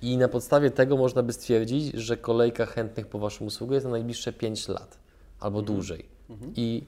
[0.03, 3.91] I na podstawie tego można by stwierdzić, że kolejka chętnych po Waszą usługę jest na
[3.91, 4.99] najbliższe 5 lat
[5.41, 6.09] albo dłużej.
[6.57, 6.87] I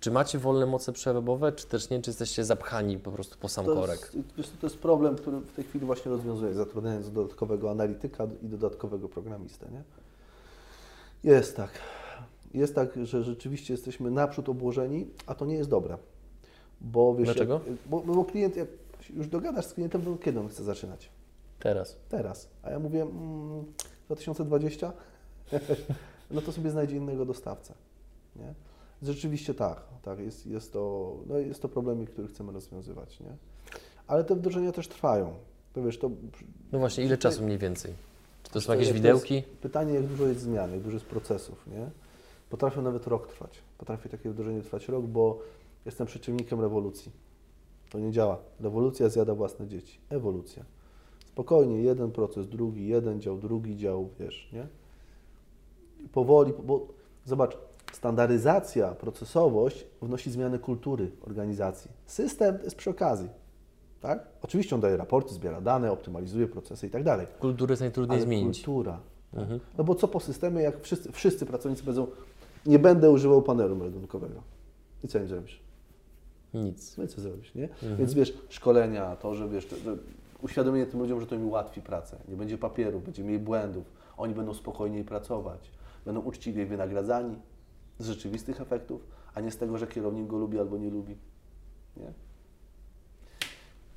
[0.00, 3.66] czy macie wolne moce przerobowe, czy też nie, czy jesteście zapchani po prostu po sam
[3.66, 4.12] To korek?
[4.36, 9.08] jest, to jest problem, który w tej chwili właśnie rozwiązuję, zatrudniając dodatkowego analityka i dodatkowego
[9.08, 9.66] programistę.
[9.72, 9.82] Nie?
[11.24, 11.70] Jest tak.
[12.54, 15.98] Jest tak, że rzeczywiście jesteśmy naprzód obłożeni, a to nie jest dobre.
[16.80, 17.60] Bo wiesz, Dlaczego?
[17.66, 18.68] Jak, bo, bo klient, jak
[19.10, 21.10] już dogadasz z klientem, to kiedy on chce zaczynać?
[21.58, 21.96] Teraz.
[22.08, 22.48] Teraz.
[22.62, 23.64] A ja mówię, mm,
[24.06, 24.92] 2020?
[26.30, 27.74] no to sobie znajdzie innego dostawcę.
[28.36, 28.54] Nie?
[29.02, 33.20] Rzeczywiście tak, tak jest, jest, to, no jest to problem, który chcemy rozwiązywać.
[33.20, 33.36] Nie?
[34.06, 35.34] Ale te wdrożenia też trwają.
[35.72, 36.10] To wiesz, to
[36.72, 37.94] No właśnie, ile czasu mniej więcej?
[38.52, 39.34] To są jakieś jak widełki?
[39.34, 41.66] Jest pytanie, jak dużo jest zmian, jak dużo jest procesów.
[41.66, 41.90] Nie?
[42.50, 43.62] Potrafią nawet rok trwać.
[43.78, 45.38] Potrafi takie wdrożenie trwać rok, bo
[45.86, 47.12] Jestem przeciwnikiem rewolucji.
[47.90, 48.38] To nie działa.
[48.60, 49.98] Rewolucja zjada własne dzieci.
[50.10, 50.64] Ewolucja.
[51.26, 54.66] Spokojnie, jeden proces, drugi, jeden dział, drugi dział, wiesz, nie?
[56.12, 56.86] Powoli, bo
[57.24, 57.58] zobacz,
[57.92, 61.90] standaryzacja, procesowość wnosi zmiany kultury organizacji.
[62.06, 63.28] System jest przy okazji,
[64.02, 64.26] tak?
[64.42, 67.26] Oczywiście on daje raporty, zbiera dane, optymalizuje procesy i tak dalej.
[67.40, 68.56] Kulturę jest najtrudniej Ale zmienić.
[68.56, 69.00] kultura.
[69.34, 69.60] Mhm.
[69.78, 72.06] No bo co po systemie, jak wszyscy, wszyscy pracownicy powiedzą,
[72.66, 74.42] nie będę używał panelu meldunkowego.
[75.04, 75.60] I co im zrobisz?
[76.54, 76.96] Nic.
[76.96, 77.64] No i co zrobisz, nie?
[77.64, 77.96] Mhm.
[77.96, 79.96] Więc wiesz, szkolenia, to, że wiesz, że
[80.42, 82.16] uświadomienie tym ludziom, że to im ułatwi pracę.
[82.28, 83.84] Nie będzie papieru, będzie mniej błędów.
[84.16, 85.70] Oni będą spokojniej pracować.
[86.04, 87.36] Będą uczciwiej wynagradzani
[87.98, 91.16] z rzeczywistych efektów, a nie z tego, że kierownik go lubi albo nie lubi.
[91.96, 92.12] Nie?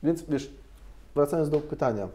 [0.06, 0.52] Więc wiesz,
[1.16, 2.08] wracając do pytania,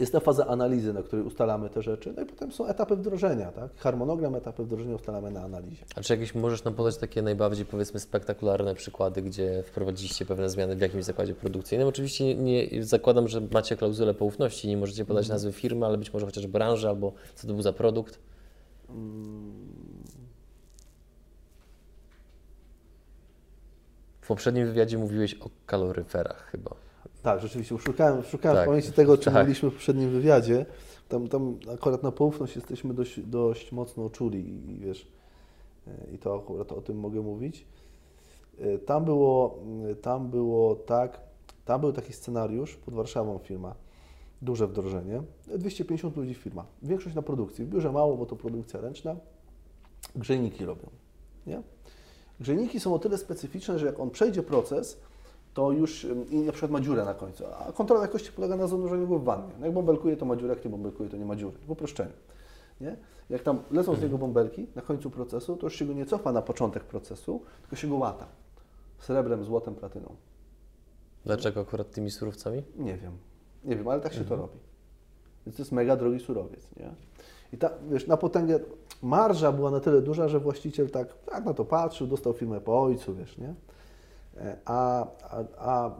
[0.00, 3.52] jest ta faza analizy, na której ustalamy te rzeczy, no i potem są etapy wdrożenia,
[3.52, 3.70] tak?
[3.76, 5.84] Harmonogram, etapy wdrożenia ustalamy na analizie.
[5.96, 10.76] A czy jakieś możesz nam podać takie najbardziej powiedzmy spektakularne przykłady, gdzie wprowadziliście pewne zmiany
[10.76, 11.88] w jakimś zakładzie produkcyjnym?
[11.88, 15.34] Oczywiście nie, zakładam, że macie klauzulę poufności, nie możecie podać Mhm.
[15.34, 18.18] nazwy firmy, ale być może chociaż branży albo co to był za produkt.
[24.20, 26.87] W poprzednim wywiadzie mówiłeś o kaloryferach chyba.
[27.28, 29.42] Tak, rzeczywiście, szukałem, szukałem Tak, w pamięci tego, o czym tak.
[29.42, 30.66] mówiliśmy w poprzednim wywiadzie.
[31.08, 35.08] Tam, tam akurat na poufność jesteśmy dość, dość mocno czuli i, i wiesz,
[35.86, 37.66] e, i to akurat o tym mogę mówić.
[38.60, 41.20] E, Tam było, m, tam było tak,
[41.64, 43.74] tam był taki scenariusz pod Warszawą firma,
[44.42, 45.22] duże wdrożenie,
[45.58, 49.16] 250 ludzi firma, większość na produkcji, w biurze mało, bo to produkcja ręczna,
[50.16, 50.88] grzejniki robią,
[51.46, 51.62] nie?
[52.40, 55.00] Grzejniki są o tyle specyficzne, że jak on przejdzie proces,
[55.58, 59.08] to już i na przykład ma dziurę na końcu, a kontrola jakości polega na zanurzeniu
[59.08, 59.52] go w wannie.
[59.58, 62.12] No jak bąbelkuje, to ma dziurę, jak nie bąbelkuje, to nie ma dziury, w uproszczeniu.
[62.80, 62.96] Nie?
[63.30, 66.32] Jak tam lecą z niego bąbelki na końcu procesu, to już się go nie cofa
[66.32, 68.26] na początek procesu, tylko się go łata.
[68.98, 70.16] Srebrem, złotem, platyną.
[71.24, 72.62] Dlaczego akurat tymi surowcami?
[72.76, 73.12] Nie wiem.
[73.64, 74.58] Nie wiem, ale tak się to robi.
[75.46, 76.90] Więc to jest mega drogi surowiec, nie?
[77.52, 78.60] I ta, wiesz, na potęgę
[79.02, 82.82] marża była na tyle duża, że właściciel tak, tak na to patrzył, dostał firmę po
[82.82, 83.54] ojcu, wiesz, nie?
[84.40, 85.96] E, A, a, a mm,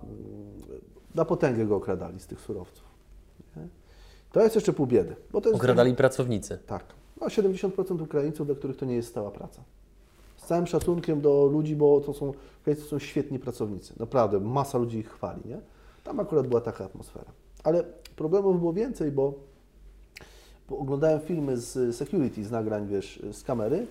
[1.14, 2.84] na potęgę go okradali z tych surowców.
[3.56, 3.68] Nie?
[4.32, 5.16] To jest jeszcze pół biedy.
[5.32, 6.58] Bo to jest Okradali pracownicy.
[6.66, 6.84] tak.
[7.20, 9.62] No 70% Ukraińców, dla których to nie jest stała praca.
[10.36, 13.94] Z całym szacunkiem do ludzi, bo to są, Ukraińcy są świetni pracownicy.
[14.00, 15.60] Naprawdę, masa ludzi ich chwali, nie?
[16.04, 17.30] Tam akurat była taka atmosfera.
[17.64, 17.84] Ale
[18.16, 19.34] problemów było więcej, bo,
[20.68, 23.86] bo oglądałem filmy z security, z nagrań, wiesz, z kamery,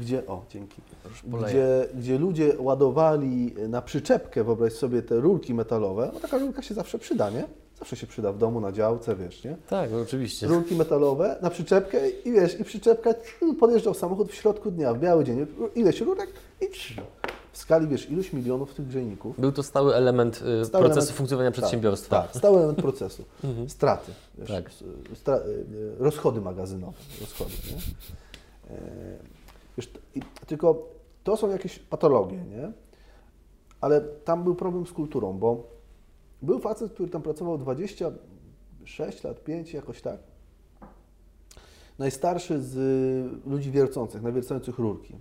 [0.00, 0.82] gdzie, o, dzięki,
[1.24, 6.74] gdzie, gdzie ludzie ładowali na przyczepkę, wyobraź sobie, te rurki metalowe, bo taka rurka się
[6.74, 7.44] zawsze przyda, nie?
[7.78, 9.56] Zawsze się przyda w domu, na działce, wiesz, nie?
[9.68, 10.46] Tak, oczywiście.
[10.46, 13.14] rurki metalowe na przyczepkę i wiesz, i przyczepka
[13.60, 16.66] podjeżdżał samochód w środku dnia, w biały dzień, ileś rurek i
[17.52, 19.40] w skali, wiesz, iluś milionów tych grzejników.
[19.40, 22.22] Był to stały element y, Stały procesu element- funkcjonowania tak, przedsiębiorstwa.
[22.22, 23.24] Tak, stały element procesu.
[23.68, 24.70] Straty, wiesz, Tak.
[25.14, 25.42] stra, y,
[25.98, 27.76] rozchody magazynowe, rozchody, nie?
[29.78, 29.92] Wiesz,
[30.46, 30.88] tylko
[31.24, 32.72] to są jakieś patologie, nie?
[33.80, 35.70] Ale tam był problem z kulturą, bo
[36.42, 40.20] był facet, który tam pracował 26 lat, 5 jakoś tak.
[41.98, 45.14] Najstarszy z y, ludzi wiercących, nawiercających rurki.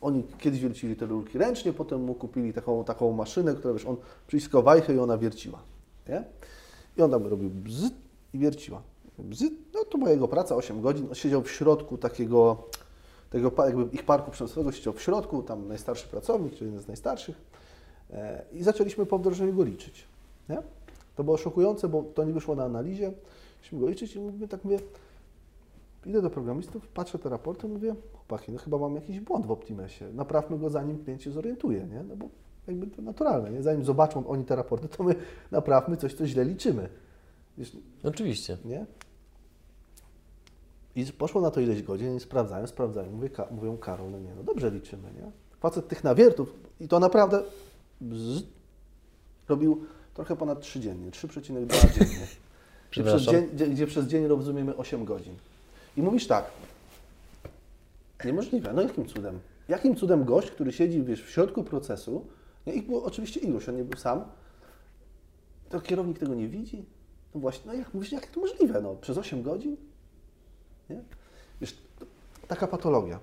[0.00, 3.96] Oni kiedyś wiercili te rurki ręcznie, potem mu kupili taką, taką maszynę, która wiesz, on
[4.26, 5.62] przyciskał wajchę i ona wierciła.
[6.08, 6.24] Nie?
[6.96, 7.94] I on tam robił bzyt
[8.34, 8.82] i wierciła.
[9.18, 11.06] Bzyt, no to była jego praca, 8 godzin.
[11.08, 12.64] On siedział w środku takiego,
[13.30, 17.36] tego jakby ich parku przemysłowego, siedział w środku, tam najstarszy pracownik, czy jeden z najstarszych.
[18.12, 20.04] E, I zaczęliśmy po wdrożeniu go liczyć.
[20.48, 20.62] Nie?
[21.16, 23.12] To było szokujące, bo to nie wyszło na analizie.
[23.62, 24.78] Myśmy go liczyć i mówimy, tak mówię,
[26.06, 30.12] idę do programistów, patrzę te raporty, mówię, chłopaki, no chyba mam jakiś błąd w Optimesie.
[30.12, 32.02] Naprawmy go, zanim klient się zorientuje, nie?
[32.02, 32.28] No bo
[32.66, 33.62] jakby to naturalne, nie?
[33.62, 35.14] Zanim zobaczą oni te raporty, to my
[35.50, 36.88] naprawmy coś, co źle liczymy.
[37.58, 38.56] Wiesz, Oczywiście.
[38.64, 38.86] nie?
[40.96, 43.10] I poszło na to ileś godzin i sprawdzają, sprawdzają.
[43.12, 45.30] Mówię, Ka- mówią, Karol, no nie, no dobrze liczymy, nie?
[45.60, 47.42] Facet tych nawiertów i to naprawdę
[48.00, 48.42] bzz,
[49.48, 49.84] robił
[50.14, 51.48] trochę ponad 3 dziennie, 3,2
[51.98, 52.26] dziennie.
[52.90, 55.34] Gdzie przez, dzień, gdzie, gdzie przez dzień rozumiemy 8 godzin.
[55.96, 56.50] I mówisz tak,
[58.24, 59.38] niemożliwe, no jakim cudem?
[59.68, 62.26] Jakim cudem gość, który siedzi wiesz, w środku procesu,
[62.66, 64.24] nie, ich było oczywiście iluś, on nie był sam,
[65.68, 66.84] to kierownik tego nie widzi?
[67.34, 68.80] No właśnie, no jak mówisz, jak to możliwe?
[68.80, 69.76] No, przez 8 godzin?
[70.90, 71.02] Nie?
[71.60, 72.06] Wiesz, to,
[72.48, 73.18] taka patologia.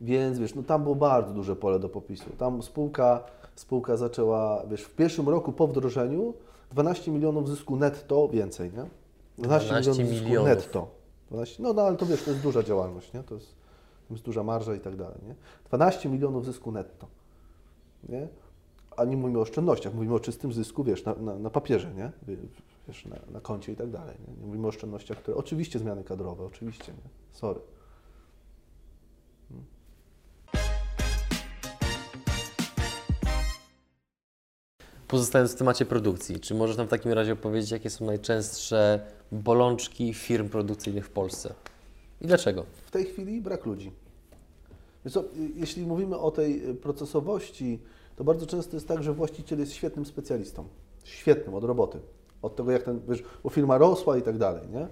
[0.00, 2.30] Więc wiesz, no tam było bardzo duże pole do popisu.
[2.38, 3.24] Tam spółka,
[3.54, 6.34] spółka zaczęła, wiesz, w pierwszym roku po wdrożeniu
[6.70, 8.86] 12 milionów zysku netto więcej, nie?
[9.38, 10.48] 12, 12 milionów zysku milionów.
[10.48, 10.88] netto.
[11.30, 13.22] 12, no, no ale to wiesz, to jest duża działalność, nie?
[13.22, 13.62] To jest
[14.12, 15.18] jest duża marża i tak dalej.
[15.26, 15.34] Nie?
[15.68, 17.06] 12 milionów zysku netto.
[18.08, 18.28] Nie?
[18.96, 22.12] A nie mówimy o oszczędnościach, mówimy o czystym zysku, wiesz, na, na, na papierze, nie?
[22.88, 24.16] Wiesz, na, na koncie i tak dalej.
[24.28, 24.34] Nie?
[24.40, 27.10] nie mówimy o oszczędnościach, które oczywiście zmiany kadrowe, oczywiście, nie?
[27.32, 27.60] Sorry.
[35.08, 39.00] Pozostając w temacie produkcji, czy możesz nam w takim razie opowiedzieć, jakie są najczęstsze
[39.32, 41.54] bolączki firm produkcyjnych w Polsce?
[42.20, 42.66] I dlaczego?
[42.82, 43.92] W tej chwili brak ludzi.
[45.10, 45.24] Co,
[45.54, 47.78] jeśli mówimy o tej procesowości,
[48.16, 50.68] to bardzo często jest tak, że właściciel jest świetnym specjalistą.
[51.04, 52.00] Świetnym od roboty.
[52.42, 54.88] Od tego, jak ten, wiesz, bo firma rosła i tak dalej, nie?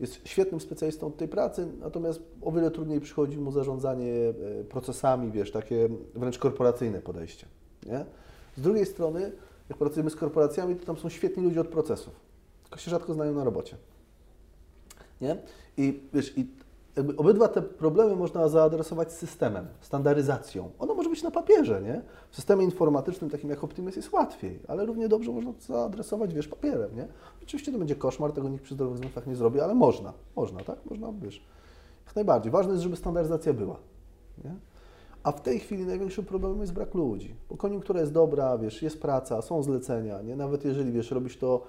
[0.00, 4.12] Jest świetnym specjalistą tej pracy, natomiast o wiele trudniej przychodzi mu zarządzanie
[4.60, 7.46] e, procesami, wiesz, takie wręcz korporacyjne podejście,
[7.86, 8.04] nie?
[8.56, 9.32] Z drugiej strony,
[9.68, 12.14] jak pracujemy z korporacjami, to tam są świetni ludzie od procesów,
[12.62, 13.76] tylko się rzadko znają na robocie.
[15.20, 15.36] Nie?
[15.76, 16.46] I wiesz, i
[16.96, 20.70] jakby obydwa te problemy można zaadresować systemem, standaryzacją.
[20.78, 22.02] Ono może być na papierze, nie?
[22.30, 26.48] W systemie informatycznym, takim jak Optimus, jest łatwiej, ale równie dobrze można to zaadresować, wiesz,
[26.48, 27.08] papierem, nie?
[27.42, 30.76] Oczywiście to będzie koszmar, tego nikt przy zdrowych zmysłach nie zrobi, ale można, można, tak?
[30.90, 31.46] Można, wiesz,
[32.06, 32.52] jak najbardziej.
[32.52, 33.76] Ważne jest, żeby standaryzacja była,
[34.44, 34.54] nie?
[35.22, 39.02] A w tej chwili największym problemem jest brak ludzi, bo koniunktura jest dobra, wiesz, jest
[39.02, 40.36] praca, są zlecenia, nie?
[40.36, 41.62] Nawet jeżeli, wiesz, robisz to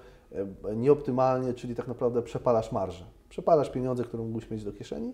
[0.76, 3.04] nieoptymalnie, czyli tak naprawdę przepalasz marżę,
[3.34, 5.12] przepalasz pieniądze, które mógłbyś mieć do kieszeni,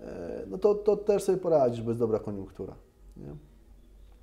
[0.00, 2.74] e, no to, to też sobie poradzisz, bo jest dobra koniunktura,
[3.16, 3.36] nie?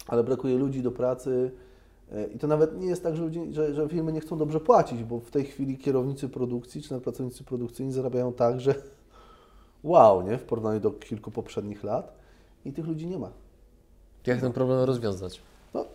[0.07, 1.51] Ale brakuje ludzi do pracy
[2.11, 4.59] e, i to nawet nie jest tak, że, ludzi, że, że firmy nie chcą dobrze
[4.59, 8.75] płacić, bo w tej chwili kierownicy produkcji czy nawet pracownicy produkcyjni zarabiają tak, że
[9.83, 10.37] wow, nie?
[10.37, 12.13] W porównaniu do kilku poprzednich lat
[12.65, 13.31] i tych ludzi nie ma.
[14.27, 15.41] Jak ten problem rozwiązać?
[15.73, 15.85] No,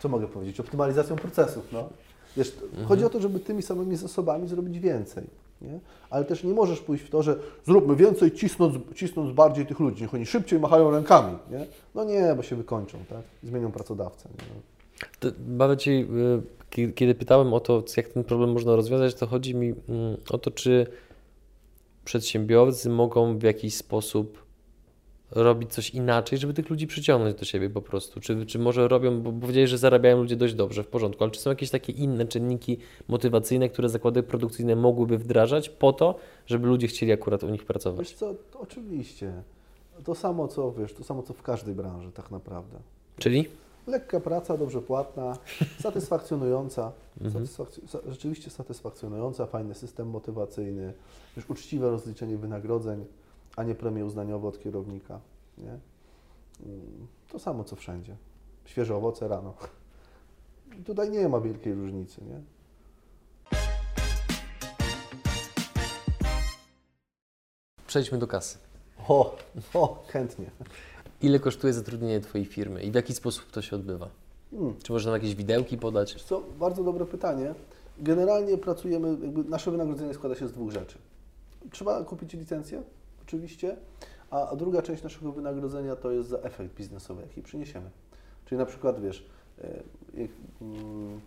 [0.00, 0.60] co mogę powiedzieć?
[0.60, 1.72] Optymalizacją procesów.
[1.72, 1.88] No.
[2.36, 2.88] Wiesz, mhm.
[2.88, 5.26] Chodzi o to, żeby tymi samymi zasobami zrobić więcej.
[5.62, 5.80] Nie?
[6.10, 7.36] Ale też nie możesz pójść w to, że
[7.66, 11.38] zróbmy więcej, cisnąc, cisnąc bardziej tych ludzi, niech oni szybciej machają rękami.
[11.50, 11.66] Nie?
[11.94, 13.22] No nie, bo się wykończą, tak?
[13.42, 14.28] zmienią pracodawcę.
[15.78, 16.06] Ci,
[16.70, 20.38] y, kiedy pytałem o to, jak ten problem można rozwiązać, to chodzi mi mm, o
[20.38, 20.86] to, czy
[22.04, 24.49] przedsiębiorcy mogą w jakiś sposób
[25.30, 28.20] robić coś inaczej, żeby tych ludzi przyciągnąć do siebie po prostu?
[28.20, 31.40] Czy, czy może robią, bo powiedzieli, że zarabiają ludzie dość dobrze, w porządku, ale czy
[31.40, 32.78] są jakieś takie inne czynniki
[33.08, 36.14] motywacyjne, które zakłady produkcyjne mogłyby wdrażać po to,
[36.46, 38.00] żeby ludzie chcieli akurat u nich pracować?
[38.00, 39.32] Wiesz co, oczywiście.
[40.04, 42.78] To samo co, wiesz, to samo co w każdej branży tak naprawdę.
[43.18, 43.48] Czyli?
[43.86, 45.36] Lekka praca, dobrze płatna,
[45.82, 47.46] satysfakcjonująca, mhm.
[48.08, 50.92] rzeczywiście satysfakcjonująca, fajny system motywacyjny,
[51.36, 53.04] wiesz, uczciwe rozliczenie wynagrodzeń,
[53.56, 55.20] a nie premie uznaniowe od kierownika.
[55.58, 55.78] Nie?
[57.28, 58.16] To samo co wszędzie.
[58.64, 59.54] Świeże owoce rano.
[60.86, 62.20] Tutaj nie ma wielkiej różnicy.
[62.24, 62.40] Nie?
[67.86, 68.58] Przejdźmy do kasy.
[69.08, 69.36] O,
[69.74, 70.50] o, chętnie.
[71.22, 74.08] Ile kosztuje zatrudnienie Twojej firmy i w jaki sposób to się odbywa?
[74.50, 74.74] Hmm.
[74.82, 76.22] Czy można jakieś widełki podać?
[76.22, 77.54] Co, bardzo dobre pytanie.
[77.98, 79.16] Generalnie pracujemy,
[79.48, 80.98] nasze wynagrodzenie składa się z dwóch rzeczy.
[81.70, 82.82] Trzeba kupić licencję,
[83.30, 83.76] oczywiście,
[84.30, 87.90] a druga część naszego wynagrodzenia to jest za efekt biznesowy, jaki przyniesiemy.
[88.44, 89.26] Czyli na przykład, wiesz,
[89.58, 89.82] e,
[90.14, 91.20] jak, mm,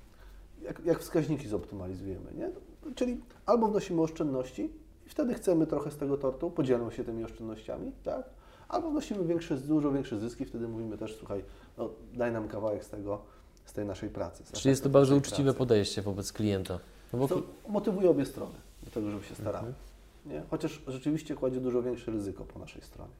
[0.61, 2.51] jak, jak wskaźniki zoptymalizujemy, nie?
[2.95, 4.71] Czyli albo wnosimy oszczędności
[5.05, 8.29] i wtedy chcemy trochę z tego tortu, podzielmy się tymi oszczędnościami, tak?
[8.69, 11.43] Albo wnosimy większe, dużo większe zyski, wtedy mówimy też, słuchaj,
[11.77, 13.21] no, daj nam kawałek z tego,
[13.65, 14.43] z tej naszej pracy.
[14.53, 15.57] Czyli jest to bardzo uczciwe pracy.
[15.57, 16.79] podejście wobec klienta.
[17.13, 17.27] No bo...
[17.27, 19.67] To motywuje obie strony do tego, żeby się starali.
[19.67, 19.92] Mhm.
[20.25, 20.43] Nie?
[20.49, 23.13] Chociaż rzeczywiście kładzie dużo większe ryzyko po naszej stronie.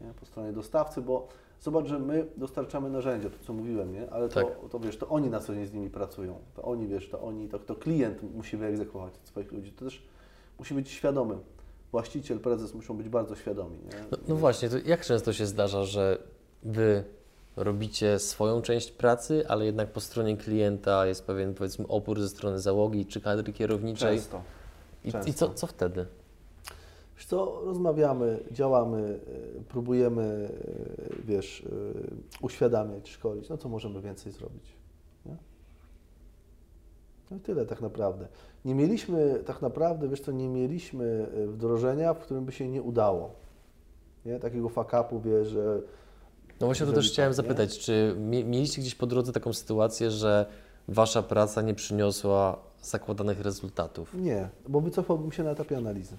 [0.00, 0.14] Nie?
[0.20, 1.28] Po stronie dostawcy, bo
[1.60, 4.10] zobacz, że my dostarczamy narzędzia, to co mówiłem, nie?
[4.10, 4.70] ale to, tak.
[4.70, 6.38] to wiesz, to oni na co dzień z nimi pracują.
[6.54, 9.72] To oni, wiesz, to oni, to, to klient musi wyegzekwować swoich ludzi.
[9.72, 10.02] To też
[10.58, 11.38] musi być świadomy.
[11.92, 13.78] Właściciel, prezes muszą być bardzo świadomi.
[13.78, 14.04] Nie?
[14.10, 16.18] No, no właśnie, to jak często się zdarza, że
[16.62, 17.04] wy
[17.56, 22.58] robicie swoją część pracy, ale jednak po stronie klienta jest pewien powiedzmy opór ze strony
[22.58, 24.16] załogi czy kadry kierowniczej.
[24.16, 24.42] Często.
[25.04, 25.30] I, Często.
[25.30, 26.06] i co, co wtedy?
[27.16, 29.20] Wiesz co, rozmawiamy, działamy,
[29.58, 34.72] e, próbujemy, e, wiesz, e, uświadamiać, szkolić, no co możemy więcej zrobić.
[35.26, 35.36] Nie?
[37.30, 38.28] No i tyle tak naprawdę.
[38.64, 43.34] Nie mieliśmy tak naprawdę, wiesz co, nie mieliśmy wdrożenia, w którym by się nie udało.
[44.24, 44.38] Nie?
[44.38, 45.80] Takiego fakapu, wiesz, że...
[46.60, 48.14] No właśnie to też chciałem tak, zapytać, czy
[48.44, 50.46] mieliście gdzieś po drodze taką sytuację, że
[50.88, 54.14] Wasza praca nie przyniosła zakładanych rezultatów?
[54.14, 56.16] Nie, bo wycofałbym się na etapie analizy.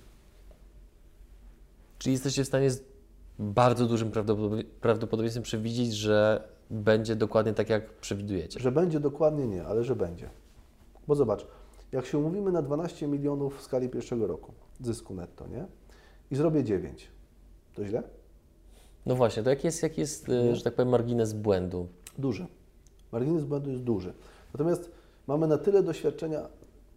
[1.98, 2.84] Czyli jesteście w stanie z
[3.39, 4.12] bardzo dużym
[4.82, 8.60] prawdopodobieństwem przewidzieć, że będzie dokładnie tak, jak przewidujecie?
[8.60, 10.30] Że będzie dokładnie nie, ale że będzie.
[11.08, 11.48] Bo zobacz,
[11.91, 15.66] jak się umówimy na 12 milionów w skali pierwszego roku zysku netto, nie?
[16.32, 17.08] I zrobię 9,
[17.76, 18.04] to źle?
[19.06, 21.88] No właśnie, to jaki jest, jaki jest e, że tak powiem, margines błędu?
[22.18, 22.48] Duży.
[23.12, 24.14] Margines błędu jest duży.
[24.54, 24.91] Natomiast
[25.28, 26.48] mamy na tyle doświadczenia,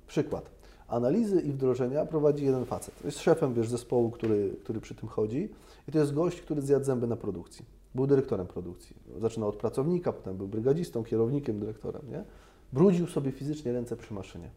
[0.07, 0.51] przykład,
[0.91, 3.05] analizy i wdrożenia prowadzi jeden facet.
[3.05, 5.49] Jest szefem, wiesz, zespołu, który, który przy tym chodzi
[5.89, 7.65] i to jest gość, który zjadł zęby na produkcji.
[7.95, 8.97] Był dyrektorem produkcji.
[9.21, 12.25] Zaczynał od pracownika, potem był brygadzistą, kierownikiem, dyrektorem, nie?
[12.73, 14.51] Brudził sobie fizycznie ręce przy maszynie.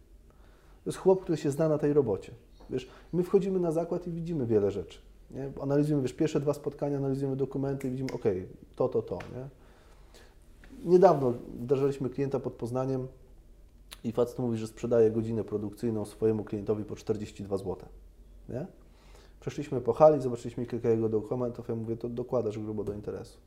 [0.84, 2.32] To jest chłop, który się zna na tej robocie.
[2.70, 4.98] Wiesz, my wchodzimy na zakład i widzimy wiele rzeczy.
[5.30, 5.52] Nie?
[5.62, 8.24] Analizujemy, wiesz, pierwsze dwa spotkania, analizujemy dokumenty i widzimy, ok,
[8.76, 9.48] to, to, to, nie?
[10.90, 13.08] Niedawno wdarzaliśmy klienta pod Poznaniem
[14.04, 17.76] i facet mówi, że sprzedaje godzinę produkcyjną swojemu klientowi po 42 zł.
[18.48, 18.66] Nie?
[19.40, 23.38] Przeszliśmy po hali, zobaczyliśmy kilka jego dokumentów, ja mówię, to dokładasz grubo do interesu.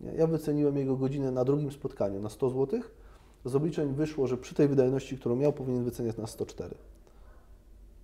[0.00, 0.12] Nie?
[0.12, 2.80] Ja wyceniłem jego godzinę na drugim spotkaniu na 100 zł,
[3.44, 6.74] z obliczeń wyszło, że przy tej wydajności, którą miał, powinien wyceniać na 104.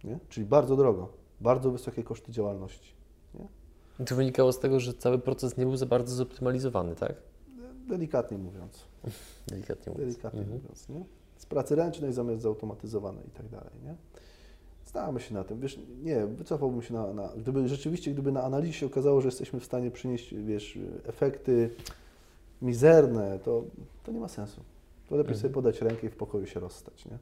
[0.04, 0.18] Nie?
[0.28, 1.08] Czyli bardzo drogo,
[1.40, 2.92] bardzo wysokie koszty działalności.
[3.34, 3.48] Nie?
[4.00, 7.14] I to wynikało z tego, że cały proces nie był za bardzo zoptymalizowany, tak?
[7.88, 8.84] Delikatnie mówiąc.
[9.48, 10.08] Delikatnie mówiąc.
[10.10, 10.58] Delikatnie Mhm.
[10.58, 11.04] mówiąc, nie?
[11.36, 13.94] Z pracy ręcznej zamiast zautomatyzowanej i tak dalej, nie?
[14.86, 18.72] Znamy się na tym, wiesz, nie, wycofałbym się na, na, gdyby rzeczywiście, gdyby na analizie
[18.72, 21.70] się okazało, że jesteśmy w stanie przynieść, wiesz, efekty
[22.62, 23.64] mizerne, to,
[24.04, 24.60] to nie ma sensu.
[25.08, 25.40] To lepiej Mhm.
[25.42, 27.18] sobie podać rękę i w pokoju się rozstać, nie?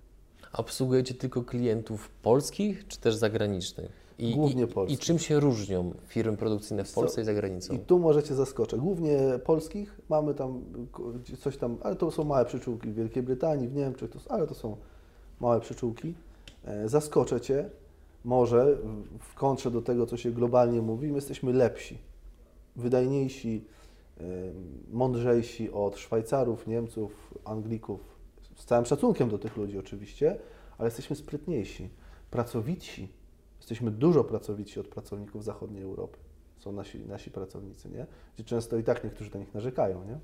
[0.53, 4.04] A obsługujecie tylko klientów polskich, czy też zagranicznych?
[4.19, 7.75] I, Głównie i, czym się różnią firmy produkcyjne w Co- Polsce i za granicą?
[7.75, 8.79] I tu możecie zaskoczę.
[8.79, 10.61] Głównie polskich, mamy tam
[11.39, 14.55] coś tam, ale to są małe przyczółki w Wielkiej Brytanii, w Niemczech, to, ale to
[14.55, 14.77] są
[15.41, 16.15] małe przyczółki.
[16.65, 17.71] E, Zaskoczę Cię,
[18.25, 18.77] może
[19.21, 21.99] w- kontrze do tego, co się globalnie mówi, my jesteśmy lepsi,
[22.77, 23.65] wydajniejsi,
[24.21, 24.23] e,
[24.93, 28.01] mądrzejsi od Szwajcarów, Niemców, Anglików,
[28.57, 30.37] z całym szacunkiem do tych ludzi oczywiście,
[30.79, 31.89] ale jesteśmy sprytniejsi,
[32.31, 33.09] pracowitsi,
[33.65, 36.19] jesteśmy dużo pracowitsi od pracowników zachodniej Europy
[36.65, 38.07] są nasi, nasi pracownicy, nie?
[38.35, 40.19] Gdzie często i tak niektórzy na nich narzekają, nie?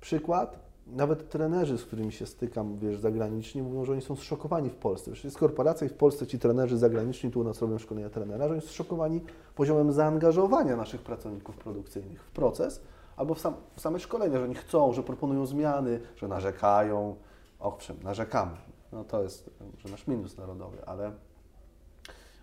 [0.00, 4.74] Przykład, nawet trenerzy, z którymi się stykam, wiesz, zagraniczni, mówią, że oni są zszokowani w
[4.74, 5.10] Polsce.
[5.10, 8.48] Wiesz, jest korporacja i w Polsce ci trenerzy zagraniczni, tu u nas robią szkolenia trenera,
[8.48, 9.20] że oni są zszokowani
[9.54, 12.80] poziomem zaangażowania naszych pracowników produkcyjnych w proces
[13.16, 17.16] albo w, sam, w same szkolenia, że oni chcą, że proponują zmiany, że narzekają.
[17.58, 18.69] Owszem, narzekamy.
[18.92, 21.12] No to jest że nasz minus narodowy, ale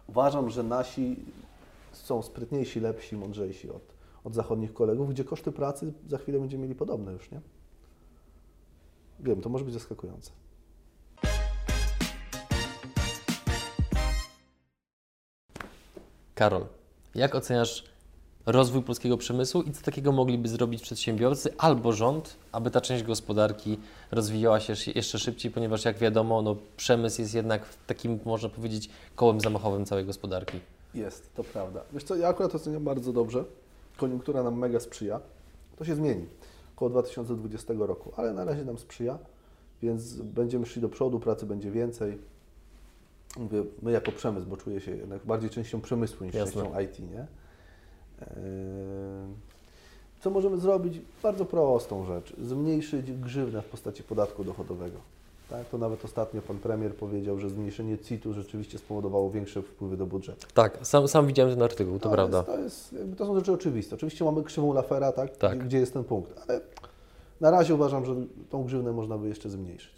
[0.08, 1.26] uważam, że nasi
[1.92, 3.94] są sprytniejsi, lepsi, mądrzejsi od,
[4.24, 7.42] od zachodnich kolegów, gdzie koszty pracy za chwilę będziemy mieli podobne już, nie?
[9.20, 10.32] Wiem, to może być zaskakujące.
[16.36, 16.66] Karol,
[17.16, 17.84] jak oceniasz
[18.48, 23.80] rozwój polskiego przemysłu i co takiego mogliby zrobić przedsiębiorcy albo rząd, aby ta część gospodarki
[24.12, 29.42] rozwijała się jeszcze szybciej, ponieważ jak wiadomo, no, przemysł jest jednak takim, można powiedzieć, kołem
[29.42, 30.60] zamachowym całej gospodarki.
[30.94, 31.82] Jest, to prawda.
[31.94, 33.44] Wiesz co, ja akurat oceniam bardzo dobrze.
[33.98, 35.20] Koniunktura nam mega sprzyja.
[35.78, 36.26] To się zmieni
[36.76, 39.20] około 2020 roku, ale na razie nam sprzyja,
[39.82, 42.18] więc będziemy szli do przodu, pracy będzie więcej.
[43.38, 46.62] Mówię, my jako przemysł, bo czuję się jednak bardziej częścią przemysłu niż Jasne.
[46.62, 47.28] częścią IT, nie?
[48.22, 48.28] Eee,
[50.20, 51.02] Co możemy zrobić?
[51.24, 52.34] Bardzo prostą rzecz.
[52.44, 54.98] Zmniejszyć grzywnę w postaci podatku dochodowego.
[55.50, 55.70] Tak?
[55.70, 60.48] To nawet ostatnio pan premier powiedział, że zmniejszenie CIT-u rzeczywiście spowodowało większe wpływy do budżetu.
[60.54, 62.38] Tak, sam, sam widziałem ten artykuł, to No, prawda.
[62.38, 63.96] Jest, to, jest, to są rzeczy oczywiste.
[63.96, 65.38] Oczywiście mamy krzywą Lafera, tak?
[65.38, 65.66] Tak.
[65.66, 66.62] Gdzie, jest ten punkt, ale
[67.42, 68.16] na razie uważam, że
[68.50, 69.98] tą grzywnę można by jeszcze zmniejszyć.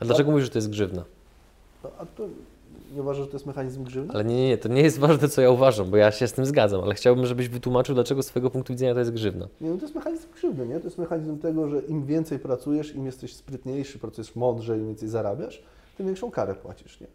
[0.00, 1.04] A dlaczego mówisz, że to jest grzywna?
[1.84, 2.24] No, a to
[2.92, 4.14] nie uważasz, że to jest mechanizm grzywny?
[4.14, 6.32] Ale nie, nie, nie, to nie jest ważne, co ja uważam, bo ja się z
[6.32, 9.48] tym zgadzam, ale chciałbym, żebyś wytłumaczył, dlaczego z Twojego punktu widzenia to jest grzywna.
[9.60, 10.78] Nie, no to jest mechanizm grzywny, nie?
[10.80, 15.08] To jest mechanizm tego, że im więcej pracujesz, im jesteś sprytniejszy, pracujesz mądrzej, im więcej
[15.08, 15.62] zarabiasz,
[15.96, 17.06] tym większą karę płacisz, nie?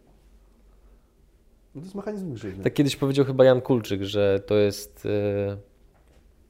[1.74, 2.64] No to jest mechanizm grzywny.
[2.64, 5.56] Tak kiedyś powiedział chyba Jan Kulczyk, że to jest e,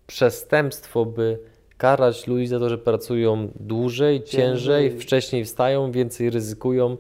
[0.07, 1.39] przestępstwo, by
[1.77, 5.01] karać ludzi za to, że pracują dłużej, ciężej, Ciężej.
[5.01, 6.97] wcześniej wstają, więcej ryzykują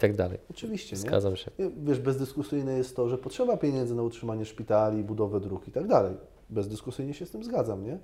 [0.00, 0.38] tak dalej.
[0.50, 1.02] Oczywiście, nie?
[1.02, 1.50] Zgadzam się.
[1.58, 5.86] Nie, Wiesz, bezdyskusyjne jest to, że potrzeba pieniędzy na utrzymanie szpitali, budowę dróg i tak
[5.86, 6.14] dalej.
[6.50, 7.98] Bezdyskusyjnie się z tym zgadzam, nie?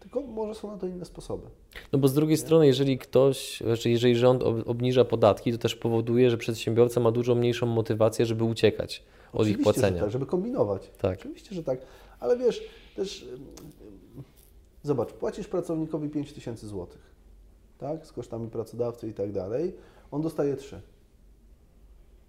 [0.00, 1.46] Tylko może są na to inne sposoby.
[1.92, 5.76] No bo z drugiej strony, jeżeli ktoś, znaczy jeżeli rząd ob- obniża podatki, to też
[5.76, 9.96] powoduje, że przedsiębiorca ma dużo mniejszą motywację, żeby uciekać od ich Oczywiście, płacenia.
[9.98, 10.90] Że tak, żeby kombinować.
[10.98, 11.18] Tak.
[11.18, 11.78] Oczywiście, że tak.
[12.20, 12.64] Ale wiesz,
[12.96, 13.28] też
[14.82, 17.10] zobacz, płacisz pracownikowi 5 tysięcy złotych,
[17.78, 18.06] tak?
[18.06, 19.74] Z kosztami pracodawcy i tak dalej.
[20.10, 20.80] On dostaje 3.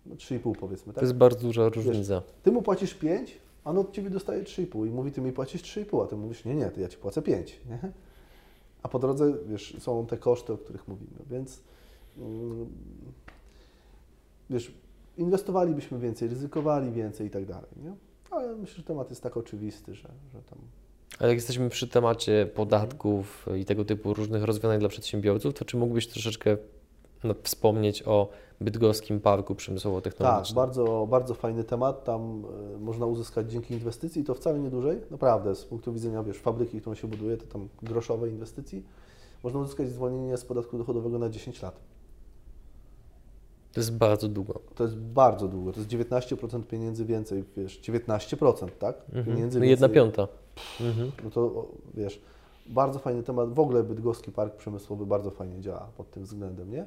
[0.06, 1.01] No 3,5 powiedzmy, To tak?
[1.01, 2.22] jest bardzo duża różnica.
[2.43, 5.62] Ty mu płacisz 5, a on od Ciebie dostaje 3,5 i mówi, Ty mi płacisz
[5.62, 7.91] 3,5, a Ty mówisz, nie, nie, to ja Ci płacę 5, nie?
[8.84, 11.62] A po drodze, wiesz, są te koszty, o których mówimy, więc
[12.18, 12.68] mm,
[14.49, 14.72] wiesz,
[15.18, 17.93] inwestowalibyśmy więcej, ryzykowali więcej i tak dalej, nie?
[18.32, 20.60] Ale myślę, że temat jest tak oczywisty, że, że tam
[21.20, 25.78] Ale jak jesteśmy przy temacie podatków i tego typu różnych rozwiązań dla przedsiębiorców, to czy
[25.78, 26.58] mógłbyś troszeczkę
[27.24, 28.30] no, wspomnieć o
[28.62, 30.56] bydgoskim parku Tak, przemysłowo-technologicznym?
[30.56, 32.04] bardzo, bardzo fajny temat.
[32.04, 32.44] Tam
[32.76, 36.82] e, można uzyskać dzięki inwestycji, to wcale nie dużej, naprawdę, z punktu widzenia wiesz, fabryki,
[36.82, 38.84] którą się buduje, to tam groszowe inwestycji,
[39.44, 41.80] można uzyskać zwolnienie z podatku dochodowego na 10 lat.
[43.74, 44.60] To jest bardzo długo.
[44.76, 48.96] To jest bardzo długo, to jest 19% pieniędzy więcej, wiesz, 19%, tak?
[49.06, 49.26] Mhm.
[49.26, 50.04] Pieniędzy No jedna więcej.
[50.04, 50.28] piąta.
[50.82, 51.12] Mhm.
[51.24, 52.22] No to wiesz,
[52.66, 53.54] bardzo fajny temat.
[53.54, 56.86] W ogóle Bydgoski Park Przemysłowy bardzo fajnie działa pod tym względem, nie?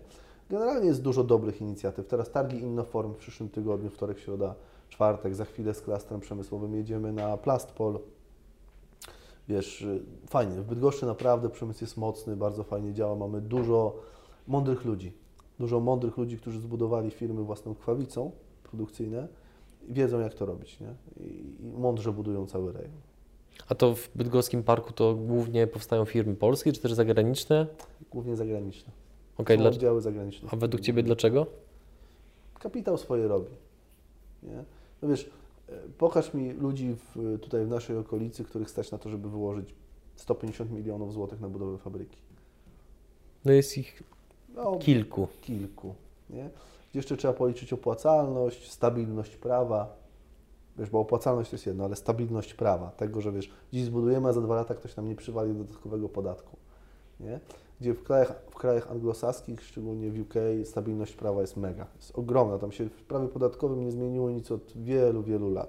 [0.51, 2.07] Generalnie jest dużo dobrych inicjatyw.
[2.07, 4.55] Teraz targi Innoform w przyszłym tygodniu, wtorek, środa,
[4.89, 5.35] czwartek.
[5.35, 7.99] Za chwilę z klastrem przemysłowym jedziemy na Plastpol.
[9.49, 10.55] Wiesz, y, fajnie.
[10.55, 13.17] W Bydgoszczy naprawdę przemysł jest mocny, bardzo fajnie działa.
[13.17, 13.97] Mamy dużo
[14.47, 15.13] mądrych ludzi.
[15.59, 18.31] Dużo mądrych ludzi, którzy zbudowali firmy własną kwawicą
[18.63, 19.29] produkcyjne
[19.89, 20.95] i wiedzą, jak to robić, nie?
[21.25, 23.01] I, i mądrze budują cały rejon.
[23.69, 27.67] A to w bydgoskim parku to głównie powstają firmy polskie czy też zagraniczne?
[28.11, 28.93] Głównie zagraniczne.
[29.39, 29.69] Są dla...
[29.69, 30.49] oddziały zagraniczne.
[30.53, 31.47] a według Ciebie dlaczego?
[32.59, 33.51] Kapitał swoje robi.
[34.43, 34.65] Nie?
[35.03, 35.31] No wiesz,
[35.69, 39.75] e, pokaż mi ludzi w, tutaj w naszej okolicy, których stać na to, żeby wyłożyć
[40.17, 42.17] 150 milionów złotych na budowę fabryki.
[43.45, 44.03] No jest ich
[44.55, 45.29] No, kilku.
[45.41, 45.95] kilku.
[46.31, 46.51] Nie?
[46.95, 49.97] Jeszcze trzeba policzyć opłacalność, stabilność prawa.
[50.79, 52.91] Wiesz, bo opłacalność to jest jedno, ale stabilność prawa.
[52.91, 56.57] Tego, że wiesz, dziś zbudujemy, a za dwa lata ktoś nam nie przywali dodatkowego podatku.
[57.21, 57.41] Nie?
[57.81, 61.87] Gdzie w krajach, w krajach anglosaskich, szczególnie w UK, stabilność prawa jest mega.
[61.97, 62.59] Jest ogromna.
[62.59, 65.69] Tam się w prawie podatkowym nie zmieniło nic od wielu, wielu lat.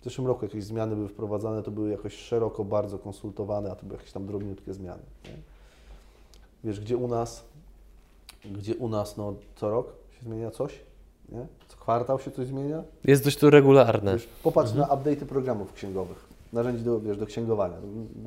[0.00, 3.86] W zeszłym roku jakieś zmiany były wprowadzane, to były jakoś szeroko bardzo konsultowane, a to
[3.86, 5.02] były jakieś tam drobniutkie zmiany.
[5.24, 5.30] Nie?
[6.64, 7.44] Wiesz, gdzie u nas,
[8.44, 10.80] gdzie u nas no, co rok się zmienia coś,
[11.28, 11.46] nie?
[11.68, 12.82] co kwartał się coś zmienia.
[13.04, 14.12] Jest dość to regularne.
[14.12, 17.76] Wiesz, popatrz na update'y programów księgowych, narzędzi do, wiesz, do księgowania.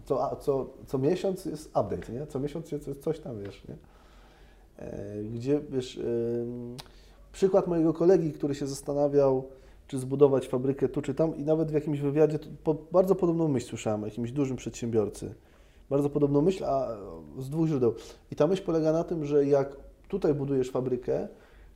[0.05, 2.27] Co, co, co miesiąc jest update, nie?
[2.27, 3.75] Co miesiąc jest coś tam, wiesz, nie?
[4.77, 6.77] E, Gdzie, wiesz, ym,
[7.31, 9.43] przykład mojego kolegi, który się zastanawiał,
[9.87, 13.67] czy zbudować fabrykę tu czy tam i nawet w jakimś wywiadzie po, bardzo podobną myśl
[13.67, 15.33] słyszałem o jakimś dużym przedsiębiorcy.
[15.89, 16.97] Bardzo podobną myśl, a
[17.37, 17.93] z dwóch źródeł.
[18.31, 21.27] I ta myśl polega na tym, że jak tutaj budujesz fabrykę,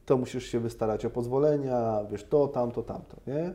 [0.06, 3.54] to musisz się wystarać o pozwolenia, wiesz, to, tamto, tamto, nie?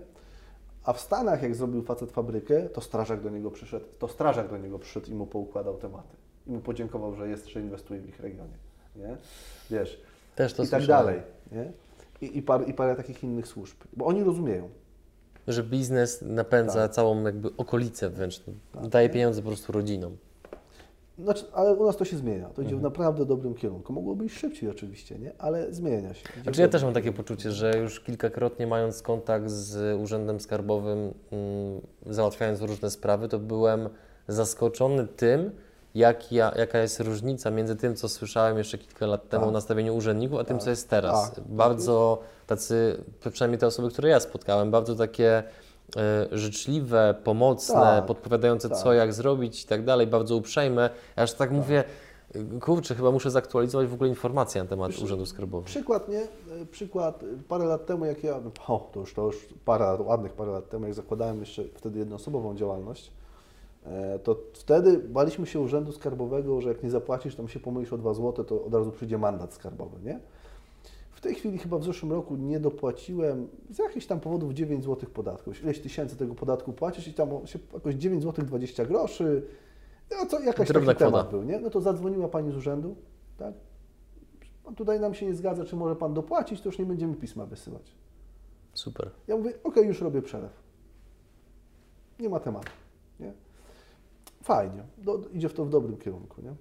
[0.87, 4.57] A w Stanach, jak zrobił facet fabrykę, to strażak do niego przyszedł, to strażak do
[4.59, 6.17] niego przyszedł i mu poukładał tematy.
[6.47, 8.57] I mu podziękował, że jest, że inwestuje w ich regionie,
[8.97, 9.17] nie?
[9.71, 10.01] Wiesz,
[10.37, 11.07] Też to i tak słyszałem.
[11.07, 11.23] dalej,
[11.53, 11.73] nie?
[12.29, 14.69] I, i, par, I parę takich innych służb, bo oni rozumieją.
[15.49, 16.91] Że biznes napędza Tak.
[16.93, 18.43] całą jakby okolicę wręcz.
[18.91, 20.17] Daje pieniądze po prostu rodzinom.
[21.19, 22.81] Znaczy, ale u nas to się zmienia, to idzie Mhm.
[22.81, 23.93] w naprawdę dobrym kierunku.
[23.93, 25.33] Mogłoby iść szybciej oczywiście, nie?
[25.39, 26.21] Ale zmienia się.
[26.33, 30.99] Idzie Znaczy ja też mam takie poczucie, że już kilkakrotnie mając kontakt z Urzędem Skarbowym,
[30.99, 33.89] mm, załatwiając różne sprawy, to byłem
[34.29, 35.51] zaskoczony tym,
[35.95, 39.49] jak ja, jaka jest różnica między tym, co słyszałem jeszcze kilka lat temu Tak.
[39.49, 40.65] o nastawieniu urzędników, a tym, Tak.
[40.65, 41.33] co jest teraz.
[41.35, 41.45] Tak.
[41.45, 45.43] Bardzo tacy, przynajmniej te osoby, które ja spotkałem, bardzo takie
[46.33, 48.07] życzliwe, pomocne, Tak.
[48.07, 48.79] podpowiadające Tak.
[48.79, 50.91] co, jak zrobić i tak dalej, bardzo uprzejme.
[51.17, 51.85] Ja aż tak mówię,
[52.61, 55.67] kurczę, chyba muszę zaktualizować w ogóle informacje na temat Wiesz, Urzędu Skarbowego.
[55.67, 56.21] Przykład, nie?
[56.63, 60.33] E, Przykład, e, parę lat temu, jak ja, o, to już, to już parę ładnych
[60.33, 63.13] parę lat temu, jak zakładałem jeszcze wtedy jednoosobową działalność,
[63.87, 67.99] e, to wtedy baliśmy się Urzędu Skarbowego, że jak nie zapłacisz, tam się pomylisz o
[67.99, 70.21] 2 zł, to od razu przyjdzie mandat skarbowy, nie?
[71.17, 75.11] W tej chwili chyba w zeszłym roku nie dopłaciłem z jakichś tam powodów 9 zł
[75.11, 75.53] podatku.
[75.63, 79.47] Ileś tysięcy tego podatku płacisz i tam się jakoś 9 zł 20 groszy.
[80.11, 81.61] No co, jakaś Drobna taki temat był, nie?
[81.61, 82.97] No to zadzwoniła pani z urzędu,
[83.37, 83.55] tak?
[84.65, 87.47] Pan tutaj nam się nie zgadza, czy może pan dopłacić, to już nie będziemy pisma
[87.47, 87.93] wysyłać.
[88.75, 89.11] Super.
[89.27, 90.53] Ja mówię, okej, już robię przelew.
[92.21, 92.73] Nie ma tematu,
[93.21, 93.33] nie?
[94.43, 96.55] Fajnie, do, idzie w to w dobrym kierunku, nie?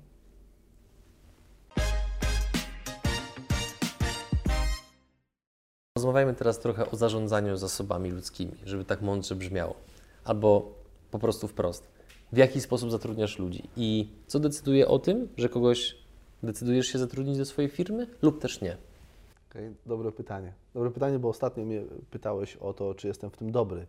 [6.06, 9.76] Rozmawiajmy teraz trochę o zarządzaniu zasobami ludzkimi, żeby tak mądrze brzmiało.
[10.24, 10.72] Albo
[11.12, 11.88] po prostu wprost.
[12.32, 15.98] W jaki sposób zatrudniasz ludzi i co decyduje o tym, że kogoś
[16.44, 18.78] decydujesz się zatrudnić do swojej firmy lub też nie?
[19.50, 20.54] Okej, dobre pytanie.
[20.74, 23.88] Dobre pytanie, bo ostatnio mnie pytałeś o to, czy jestem w tym dobry.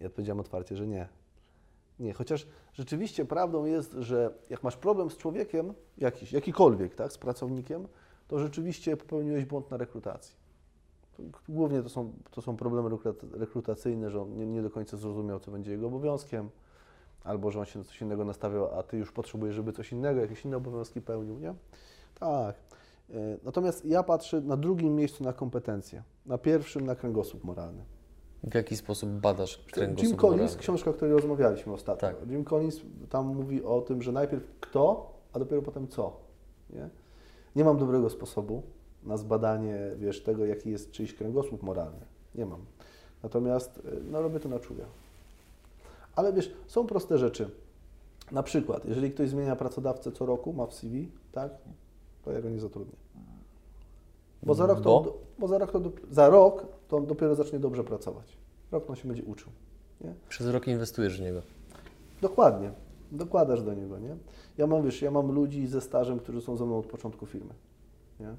[0.00, 1.08] I odpowiedziałem otwarcie, że nie.
[1.98, 7.18] Nie, chociaż rzeczywiście prawdą jest, że jak masz problem z człowiekiem, jakiś, jakikolwiek, tak, z
[7.18, 7.88] pracownikiem,
[8.28, 10.45] to rzeczywiście popełniłeś błąd na rekrutacji.
[11.48, 15.40] Głównie to są, to są problemy rekruta- rekrutacyjne, że on nie, nie do końca zrozumiał,
[15.40, 16.50] co będzie jego obowiązkiem,
[17.24, 20.20] albo że on się na coś innego nastawiał, a ty już potrzebujesz, żeby coś innego,
[20.20, 21.54] jakieś inne obowiązki pełnił, nie?
[22.20, 22.56] Tak.
[23.10, 23.14] E,
[23.44, 27.84] Natomiast ja patrzę na drugim miejscu na kompetencje, na pierwszym na kręgosłup moralny.
[28.44, 30.58] W jaki sposób badasz kręgosłup Jim Collins, moralny?
[30.60, 32.08] książka, o której rozmawialiśmy ostatnio.
[32.08, 32.30] Tak.
[32.30, 36.16] Jim Collins tam mówi o tym, że najpierw kto, a dopiero potem co.
[36.70, 36.90] Nie,
[37.56, 38.62] nie mam dobrego sposobu
[39.06, 42.00] na zbadanie, wiesz, tego, jaki jest czyjś kręgosłup moralny.
[42.34, 42.60] Nie mam.
[43.22, 44.84] Natomiast y, no, robię to na czuja.
[46.16, 47.50] Ale wiesz, są proste rzeczy.
[48.32, 51.52] Na przykład, jeżeli ktoś zmienia pracodawcę co roku, ma w CV, tak,
[52.24, 52.96] to ja go nie zatrudnię.
[54.42, 54.98] Bo za rok to, Bo?
[54.98, 55.80] on, bo za rok to,
[56.10, 58.36] za rok to on dopiero zacznie dobrze pracować.
[58.72, 59.52] Rok on się będzie uczył.
[60.00, 60.14] Nie?
[60.28, 61.42] Przez rok inwestujesz w niego.
[62.22, 62.70] Dokładnie.
[63.12, 64.16] Dokładasz do niego, nie?
[64.58, 67.54] Ja mam, wiesz, ja mam ludzi ze stażem, którzy są ze mną od początku firmy,
[68.20, 68.34] nie?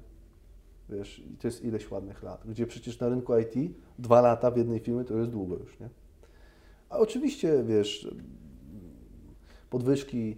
[0.90, 3.54] Wiesz, i to jest ileś ładnych lat, gdzie przecież na rynku IT
[3.98, 5.88] dwa lata w jednej firmie to jest długo już, nie?
[6.88, 8.14] A oczywiście, wiesz,
[9.70, 10.36] podwyżki,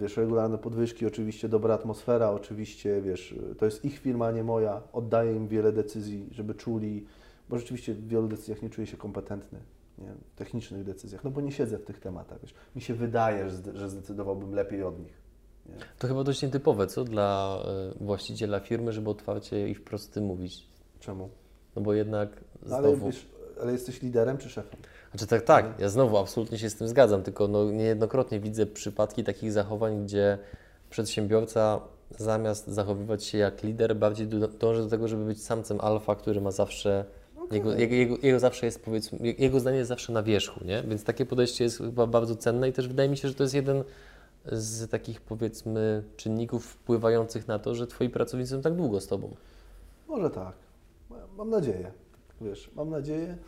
[0.00, 4.82] wiesz, regularne podwyżki, oczywiście dobra atmosfera, oczywiście, wiesz, to jest ich firma, a nie moja,
[4.92, 7.04] oddaję im wiele decyzji, żeby czuli,
[7.48, 9.58] bo rzeczywiście w wielu decyzjach nie czuję się kompetentny,
[9.98, 10.12] nie?
[10.32, 12.54] w technicznych decyzjach, no bo nie siedzę w tych tematach, wiesz.
[12.76, 15.27] Mi się wydaje, że zde- że zdecydowałbym lepiej od nich.
[15.68, 15.74] Nie?
[15.98, 17.58] To chyba dość nietypowe, co dla
[18.00, 20.66] y, właściciela firmy, żeby otwarcie i wprost mówić.
[21.00, 21.28] Czemu?
[21.76, 22.28] No bo jednak
[22.66, 23.06] No, ale, znowu...
[23.06, 23.26] wiesz,
[23.62, 24.80] ale jesteś liderem czy szefem?
[25.10, 29.24] Znaczy tak, tak, ja znowu absolutnie się z tym zgadzam, tylko no, niejednokrotnie widzę przypadki
[29.24, 30.38] takich zachowań, gdzie
[30.90, 31.80] przedsiębiorca
[32.18, 34.26] zamiast zachowywać się jak lider, bardziej
[34.60, 37.04] dąży do tego, żeby być samcem alfa, który ma zawsze,
[37.50, 40.82] jego, jego, jego, jego zawsze jest powiedzmy, je- jego zdanie jest zawsze na wierzchu, nie?
[40.82, 43.54] Więc takie podejście jest chyba bardzo cenne i też wydaje mi się, że to jest
[43.54, 43.84] jeden
[44.52, 49.36] z takich powiedzmy czynników wpływających na to, że Twoi pracownicy są tak długo z Tobą.
[50.08, 50.54] Może tak.
[51.36, 51.92] Mam nadzieję.
[52.40, 53.38] Wiesz, mam nadzieję.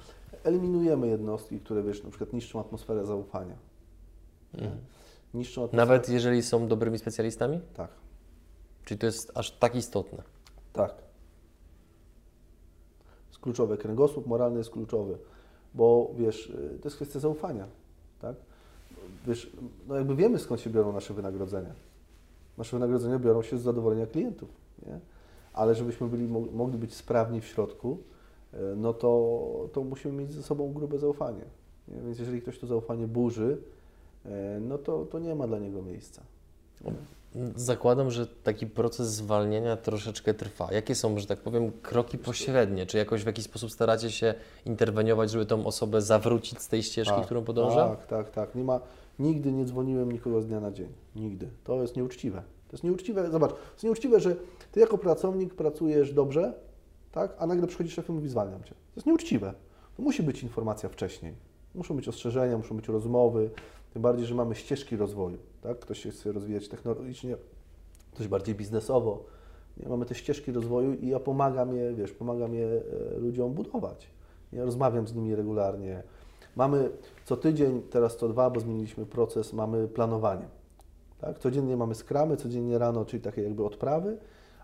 [0.45, 3.57] Eliminujemy jednostki, które, wiesz, na przykład niszczą atmosferę zaufania.
[4.55, 4.71] Nie?
[5.35, 5.87] Niszczą atmosferę...
[5.87, 7.61] Nawet jeżeli są dobrymi specjalistami?
[7.75, 7.91] Tak,
[8.85, 10.23] Czyli to jest aż tak istotne.
[10.73, 10.95] tak.
[13.29, 13.77] Jest kluczowe.
[13.77, 15.19] Kręgosłup moralny jest kluczowy,
[15.75, 17.67] bo wiesz, to jest kwestia zaufania,
[18.21, 18.37] tak?
[19.27, 19.51] Wiesz,
[19.89, 21.75] no jakby wiemy skąd się biorą nasze wynagrodzenia.
[22.59, 24.49] Nasze wynagrodzenia biorą się z zadowolenia klientów,
[24.87, 25.01] nie?
[25.53, 27.99] Ale żebyśmy byli, mo- mogli być sprawni w środku,
[28.55, 29.41] y, no to,
[29.73, 31.45] to musimy mieć ze sobą grube zaufanie.
[31.89, 32.01] Nie?
[32.03, 33.59] Więc jeżeli ktoś to zaufanie burzy,
[34.27, 34.29] y,
[34.61, 36.23] no to, to nie ma dla niego miejsca.
[37.57, 40.73] Zakładam, że taki proces zwalniania troszeczkę trwa.
[40.73, 42.87] Jakie są, że tak powiem, kroki pośrednie?
[42.87, 44.35] Czy jakoś w jakiś sposób staracie się
[44.67, 47.89] interweniować, żeby tą osobę zawrócić z tej ścieżki, Tak, którą podąża?
[47.89, 48.55] Tak, tak, tak.
[48.55, 48.81] Nie ma,
[49.21, 50.89] nigdy nie dzwoniłem nikogo z dnia na dzień.
[51.17, 51.51] Nigdy.
[51.65, 52.43] To jest nieuczciwe.
[52.69, 53.31] To jest nieuczciwe.
[53.31, 54.37] Zobacz, to jest nieuczciwe, że
[54.73, 56.55] ty jako pracownik pracujesz dobrze,
[57.13, 58.71] tak, a nagle przychodzi szef i mówi zwalniam cię.
[58.71, 59.55] To jest nieuczciwe.
[59.97, 61.35] To musi być informacja wcześniej.
[61.75, 63.51] Muszą być ostrzeżenia, muszą być rozmowy,
[63.93, 65.39] tym bardziej, że mamy ścieżki rozwoju.
[65.61, 65.79] Tak?
[65.79, 67.37] Ktoś się chce rozwijać technologicznie,
[68.13, 69.25] ktoś bardziej biznesowo.
[69.77, 69.89] Nie?
[69.89, 74.11] Mamy te ścieżki rozwoju i ja pomagam je, wiesz, pomagam je e, ludziom budować.
[74.53, 76.03] Ja rozmawiam z nimi regularnie.
[76.57, 76.91] Mamy
[77.25, 80.49] co tydzień, teraz co dwa, bo zmieniliśmy proces, mamy planowanie.
[81.21, 81.39] Tak?
[81.39, 84.19] Codziennie mamy skramy, codziennie rano, czyli takie jakby odprawy,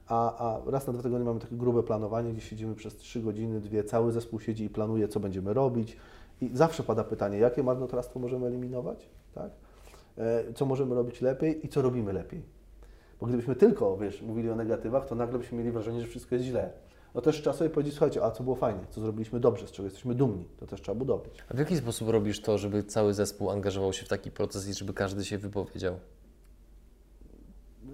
[0.08, 3.60] a, a raz na dwa tygodnie mamy takie grube planowanie, gdzie siedzimy przez trzy godziny,
[3.60, 5.96] dwie, cały zespół siedzi i planuje, co będziemy robić.
[6.40, 9.50] I zawsze pada pytanie, jakie marnotrawstwo możemy eliminować, tak?
[10.18, 12.42] E, co możemy robić lepiej i co robimy lepiej.
[13.20, 16.44] Bo gdybyśmy tylko, wiesz, mówili o negatywach, to nagle byśmy mieli wrażenie, że wszystko jest
[16.44, 16.70] źle.
[17.16, 19.84] No też trzeba sobie powiedzieć, słuchajcie, a co było fajnie, co zrobiliśmy dobrze, z czego
[19.86, 21.30] jesteśmy dumni, to też trzeba budować.
[21.48, 24.74] A w jaki sposób robisz to, żeby cały zespół angażował się w taki proces i
[24.74, 25.94] żeby każdy się wypowiedział?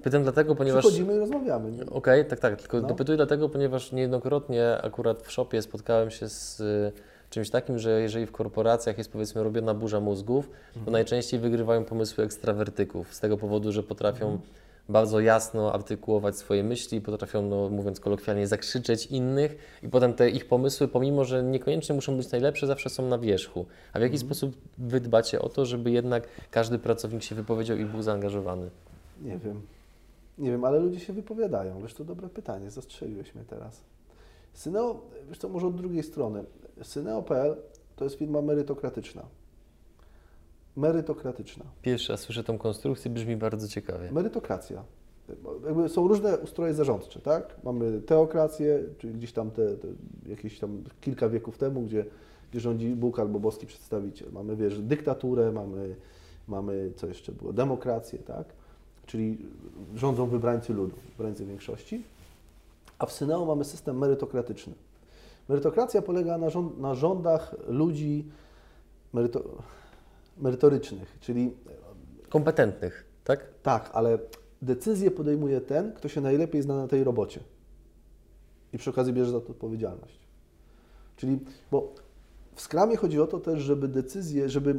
[0.03, 0.81] Pytam dlatego, ponieważ...
[0.85, 1.87] Przychodzimy i rozmawiamy.
[1.91, 2.61] Okej, tak, tak.
[2.61, 2.89] Tylko No.
[2.89, 6.93] dopytuję dlatego, ponieważ niejednokrotnie akurat w shopie spotkałem się z y,
[7.31, 10.93] czymś takim, że jeżeli w korporacjach jest powiedzmy robiona burza mózgów, to Mhm.
[10.93, 14.51] najczęściej wygrywają pomysły ekstrawertyków z tego powodu, że potrafią Mhm.
[14.89, 20.49] Bardzo jasno artykułować swoje myśli, potrafią, no, mówiąc kolokwialnie, zakrzyczeć innych i potem te ich
[20.49, 23.67] pomysły, pomimo że niekoniecznie muszą być najlepsze, zawsze są na wierzchu.
[23.93, 24.27] A w jaki Mhm.
[24.29, 28.71] sposób Wy dbacie o to, żeby jednak każdy pracownik się wypowiedział i był zaangażowany?
[29.23, 29.63] Nie wiem.
[30.39, 31.83] Nie wiem, ale ludzie się wypowiadają.
[31.83, 33.81] Wiesz, to dobre pytanie, zastrzeliłeś mnie teraz.
[34.53, 36.45] Syneo, wiesz co, może od drugiej strony.
[36.83, 37.57] Syneo.pl
[37.97, 39.23] to jest firma merytokratyczna.
[40.77, 41.65] Merytokratyczna.
[41.83, 44.13] Pierwszy raz słyszę tą konstrukcję, brzmi bardzo ciekawie.
[44.13, 44.85] Merytokracja.
[45.89, 47.57] Są różne ustroje zarządcze, tak?
[47.65, 49.89] Mamy teokrację, czyli gdzieś tam te, te
[50.27, 52.05] jakieś tam kilka wieków temu, gdzie,
[52.51, 54.33] gdzie rządzi Bóg albo boski przedstawiciel.
[54.33, 55.97] Mamy, wiesz, dyktaturę, mamy,
[56.49, 58.47] mamy, co jeszcze było, demokrację, tak?
[59.07, 59.39] Czyli
[59.95, 62.03] rządzą wybrańcy ludu, wybrańcy większości.
[62.99, 64.73] A w Syneo mamy system merytokratyczny.
[65.49, 68.25] Merytokracja polega na, rząd, na rządach ludzi
[69.13, 69.43] meryto,
[70.43, 71.53] merytorycznych, czyli
[72.33, 73.47] Kompetentnych, tak?
[73.63, 74.19] tak, ale
[74.63, 77.41] decyzję podejmuje ten, kto się najlepiej zna na tej robocie.
[78.73, 80.19] I przy okazji bierze za to odpowiedzialność.
[81.17, 81.39] Czyli,
[81.71, 81.95] bo
[82.55, 84.71] w skramie chodzi o to też, żeby decyzje, żeby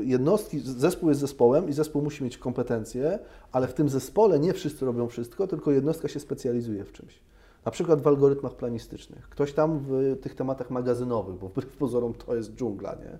[0.00, 3.18] y, jednostki, zespół jest zespołem i zespół musi mieć kompetencje,
[3.52, 7.20] ale w tym zespole nie wszyscy robią wszystko, tylko jednostka się specjalizuje w czymś.
[7.64, 9.28] Na przykład w algorytmach planistycznych.
[9.28, 13.18] Ktoś tam w tych tematach magazynowych, bo wbrew pozorom to jest dżungla, nie?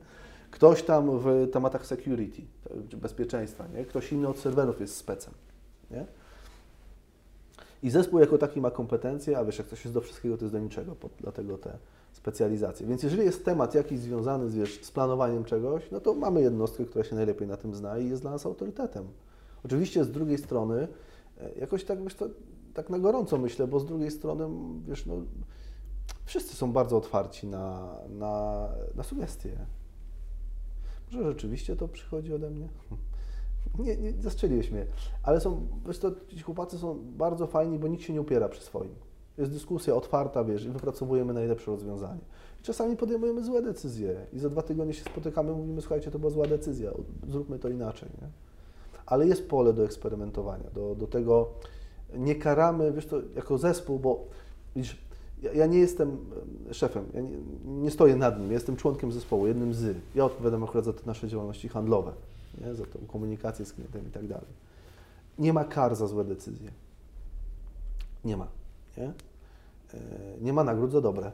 [0.55, 2.43] Ktoś tam w tematach security,
[2.97, 3.85] bezpieczeństwa, nie?
[3.85, 5.35] Ktoś inny od serwerów jest specem,
[5.91, 6.07] nie?
[7.83, 10.55] I zespół jako taki ma kompetencje, a wiesz, jak coś jest do wszystkiego, to jest
[10.55, 11.79] do niczego, dlatego te
[12.13, 12.87] specjalizacje.
[12.87, 16.85] Więc jeżeli jest temat jakiś związany z, wiesz, z planowaniem czegoś, no to mamy jednostkę,
[16.85, 19.09] która się najlepiej na tym zna i jest dla nas autorytetem.
[19.65, 20.89] Oczywiście z drugiej strony,
[21.41, 22.27] e, jakoś tak, wiesz, to,
[22.75, 24.49] tak na gorąco myślę, bo z drugiej strony,
[24.89, 25.15] wiesz, no,
[26.25, 29.57] wszyscy są bardzo otwarci na, na, na sugestie.
[31.13, 32.69] Może rzeczywiście to przychodzi ode mnie?
[33.79, 34.87] Nie, nie zastrzeliłeś mnie.
[35.23, 38.63] Ale są, wiesz to, ci chłopacy są bardzo fajni, bo nikt się nie upiera przy
[38.63, 38.95] swoim.
[39.39, 42.21] Jest dyskusja otwarta, wiesz, i wypracowujemy najlepsze rozwiązanie.
[42.63, 46.47] czasami podejmujemy złe decyzje i za dwa tygodnie się spotykamy, mówimy, słuchajcie, to była zła
[46.47, 46.91] decyzja,
[47.29, 48.29] zróbmy to inaczej, nie?
[49.07, 51.49] Ale jest pole do eksperymentowania, do, do tego
[52.17, 54.27] nie karamy, wiesz to, jako zespół, bo
[54.77, 55.04] widzisz,
[55.55, 56.17] ja, nie jestem
[56.73, 57.31] szefem, ja nie,
[57.65, 59.97] nie, stoję nad nim, ja jestem członkiem zespołu, jednym z.
[60.15, 62.13] Ja odpowiadam akurat za te nasze działalności handlowe,
[62.61, 62.75] nie?
[62.75, 64.65] za tą komunikację z klientem i tak dalej.
[65.39, 66.71] Nie ma kar za złe decyzje.
[68.25, 68.49] Nie ma.
[68.97, 69.13] Nie, e,
[70.41, 71.33] nie ma nagród za dobre.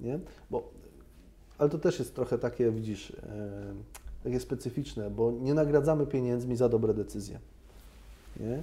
[0.00, 0.18] Nie?
[0.50, 0.70] Bo,
[1.58, 3.74] ale to też jest trochę takie, widzisz, e,
[4.24, 7.38] takie specyficzne, bo nie nagradzamy pieniędzmi za dobre decyzje.
[8.40, 8.62] Nie?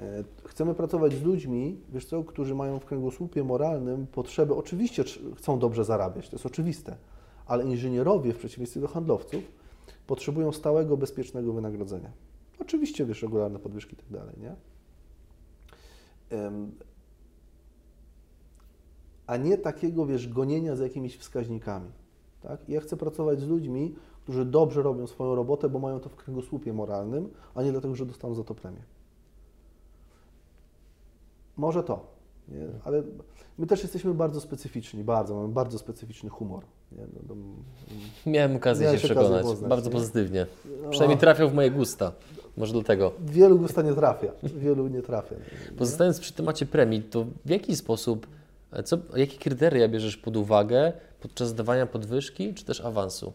[0.00, 5.04] E, chcemy pracować z ludźmi, wiesz co, którzy mają w kręgosłupie moralnym potrzeby, oczywiście
[5.36, 6.96] chcą dobrze zarabiać, to jest oczywiste,
[7.46, 9.42] ale inżynierowie w przeciwieństwie do handlowców
[10.06, 12.10] potrzebują stałego, bezpiecznego wynagrodzenia.
[12.58, 14.56] Oczywiście, wiesz, regularne podwyżki i tak dalej, nie?
[19.26, 21.90] A nie takiego, wiesz, gonienia za jakimiś wskaźnikami,
[22.40, 22.68] tak?
[22.68, 26.72] Ja chcę pracować z ludźmi, którzy dobrze robią swoją robotę, bo mają to w kręgosłupie
[26.72, 28.82] moralnym, a nie dlatego, że dostaną za to premię.
[31.60, 32.06] Może to,
[32.48, 32.68] nie?
[32.84, 33.02] ale
[33.58, 36.64] my też jesteśmy bardzo specyficzni, bardzo, mamy bardzo specyficzny humor.
[36.92, 37.02] Nie?
[37.02, 37.34] No, to,
[38.30, 39.92] Miałem okazję się przekonać, poznać, bardzo nie?
[39.92, 40.46] pozytywnie.
[40.82, 40.90] No.
[40.90, 42.12] Przynajmniej trafiał w moje gusta,
[42.56, 43.12] może dlatego.
[43.20, 45.34] Wielu gusta nie trafia, wielu nie trafia.
[45.34, 45.76] Nie?
[45.76, 48.26] Pozostając przy temacie premii, to w jaki sposób,
[48.84, 53.32] co, jakie kryteria bierzesz pod uwagę podczas dawania podwyżki czy też awansu?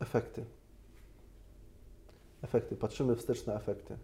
[0.00, 0.44] Efekty
[2.44, 3.96] efekty, patrzymy wstecz na efekty.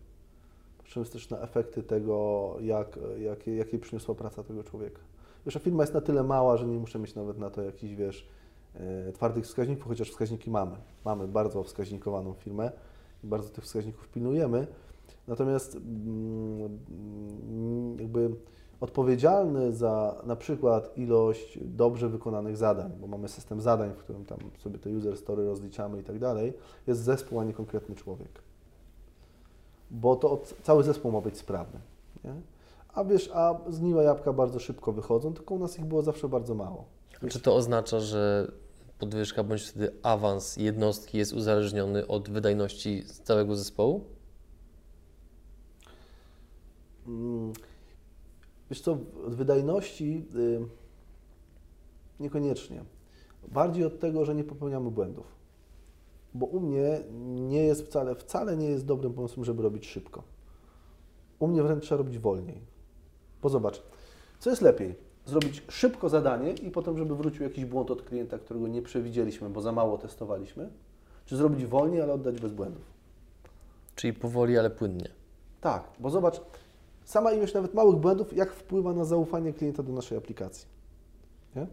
[0.78, 5.00] Patrzymy wstecz na efekty tego, jak, jak, jakie przyniosła praca tego człowieka.
[5.46, 7.94] Wiesz, a firma jest na tyle mała, że nie muszę mieć nawet na to jakichś,
[7.94, 8.28] wiesz,
[8.74, 10.76] e, twardych wskaźników, chociaż wskaźniki mamy.
[11.04, 12.72] Mamy bardzo wskaźnikowaną firmę
[13.24, 14.66] i bardzo tych wskaźników pilnujemy.
[15.28, 16.78] Natomiast mm,
[18.00, 18.30] jakby
[18.80, 24.38] odpowiedzialny za na przykład ilość dobrze wykonanych zadań, bo mamy system zadań, w którym tam
[24.58, 26.52] sobie te user story rozliczamy i tak dalej,
[26.86, 28.42] jest zespół, a nie konkretny człowiek.
[29.90, 31.80] Bo to od, cały zespół ma być sprawny.
[32.24, 32.34] Nie?
[32.94, 36.54] A wiesz, a zgniłe jabłka bardzo szybko wychodzą, tylko u nas ich było zawsze bardzo
[36.54, 36.84] mało.
[37.22, 37.32] Wiesz?
[37.32, 38.52] Czy to oznacza, że
[38.98, 44.04] podwyżka bądź wtedy awans jednostki jest uzależniony od wydajności całego zespołu?
[47.04, 47.52] Hmm
[48.70, 48.92] Wiesz co,
[49.26, 50.66] od wydajności yy,
[52.20, 52.84] niekoniecznie.
[53.48, 55.26] Bardziej od tego, że nie popełniamy błędów.
[56.34, 60.22] Bo u mnie nie jest wcale, wcale nie jest dobrym pomysłem, żeby robić szybko.
[61.38, 62.60] U mnie wręcz trzeba robić wolniej.
[63.42, 63.82] Bo zobacz,
[64.38, 64.94] co jest lepiej?
[65.24, 69.60] Zrobić szybko zadanie i potem, żeby wrócił jakiś błąd od klienta, którego nie przewidzieliśmy, bo
[69.60, 70.70] za mało testowaliśmy?
[71.26, 72.82] Czy zrobić wolniej, ale oddać bez błędów?
[73.94, 75.08] Czyli powoli, ale płynnie.
[75.60, 76.40] Tak, bo zobacz,
[77.10, 80.68] sama ilość nawet małych błędów, jak wpływa na zaufanie klienta do naszej aplikacji.
[81.56, 81.66] Nie?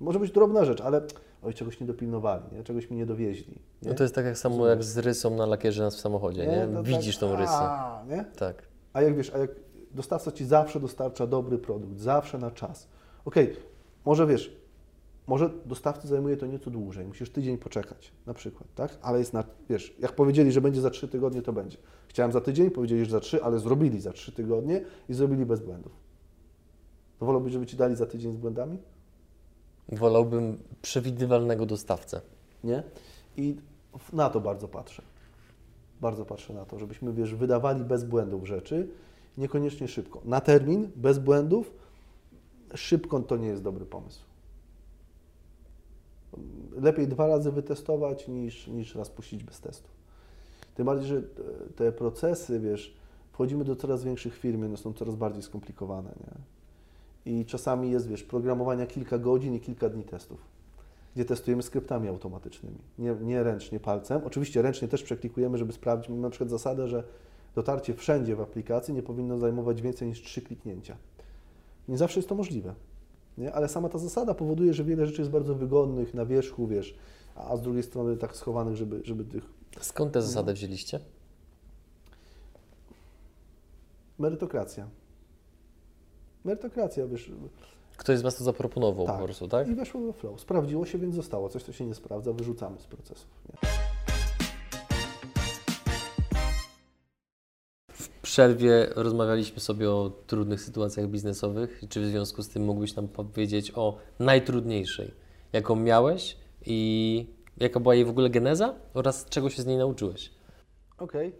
[0.00, 1.02] Może być drobna rzecz, ale
[1.42, 2.64] oj, czegoś nie dopilnowali, nie?
[2.64, 3.54] czegoś mi nie dowieźli.
[3.82, 3.88] Nie?
[3.88, 6.66] No to jest tak jak samo jak z rysą na lakierze w samochodzie, nie?
[6.74, 6.82] nie?
[6.82, 7.52] Widzisz tak, tą rysę.
[7.52, 8.24] A, nie?
[8.24, 8.62] Tak.
[8.92, 9.50] A jak wiesz, a jak
[9.90, 12.88] dostawca Ci zawsze dostarcza dobry produkt, zawsze na czas.
[13.24, 13.62] Okej, okay,
[14.04, 14.56] może wiesz,
[15.28, 18.98] może dostawcy zajmuje to nieco dłużej, musisz tydzień poczekać na przykład, tak?
[19.02, 21.78] Ale jest na, wiesz, jak powiedzieli, że będzie za trzy tygodnie, to będzie.
[22.08, 25.60] Chciałem za tydzień, powiedzieli, że za trzy, ale zrobili za trzy tygodnie i zrobili bez
[25.60, 25.92] błędów.
[27.18, 28.78] To wolałbyś, żeby Ci dali za tydzień z błędami?
[29.88, 32.20] Wolałbym przewidywalnego dostawcę.
[32.64, 32.82] Nie?
[33.36, 33.56] I
[34.12, 35.02] na to bardzo patrzę.
[36.00, 38.88] Bardzo patrzę na to, żebyśmy, wiesz, wydawali bez błędów rzeczy,
[39.38, 40.20] niekoniecznie szybko.
[40.24, 41.72] Na termin, bez błędów,
[42.74, 44.27] szybko to nie jest dobry pomysł
[46.80, 49.88] lepiej dwa razy wytestować niż, niż raz puścić bez testu.
[50.74, 51.22] Tym bardziej, że
[51.76, 52.96] te procesy, wiesz,
[53.32, 56.10] wchodzimy do coraz większych firm, one są coraz bardziej skomplikowane.
[56.20, 56.58] Nie?
[57.32, 60.38] I czasami jest, wiesz, programowania kilka godzin i kilka dni testów,
[61.14, 64.20] gdzie testujemy skryptami automatycznymi, nie, nie ręcznie palcem.
[64.24, 67.04] Oczywiście ręcznie też przeklikujemy, żeby sprawdzić, mamy na przykład zasadę, że
[67.54, 70.96] dotarcie wszędzie w aplikacji nie powinno zajmować więcej niż trzy kliknięcia.
[71.88, 72.74] Nie zawsze jest to możliwe,
[73.38, 73.52] nie?
[73.52, 76.94] ale sama ta zasada powoduje, że wiele rzeczy jest bardzo wygodnych na wierzchu, wiesz,
[77.34, 79.44] a z drugiej strony tak schowanych, żeby, żeby tych...
[79.80, 81.00] Skąd tę zasadę wzięliście?
[84.18, 84.88] Merytokracja.
[86.44, 87.32] Merytokracja, wiesz,
[87.96, 89.18] Ktoś z Was to zaproponował Tak.
[89.18, 89.68] po prostu, tak?
[89.68, 90.40] i weszło we flow.
[90.40, 91.48] Sprawdziło się, więc zostało.
[91.48, 93.28] Coś, co się nie sprawdza, wyrzucamy z procesów.
[93.48, 93.68] Nie?
[98.38, 101.82] Przerwie rozmawialiśmy sobie o trudnych sytuacjach biznesowych.
[101.88, 105.14] Czy w związku z tym mógłbyś nam powiedzieć o najtrudniejszej,
[105.52, 106.36] jaką miałeś
[106.66, 107.26] i
[107.56, 110.30] jaka była jej w ogóle geneza oraz czego się z niej nauczyłeś?
[110.98, 111.32] Okej.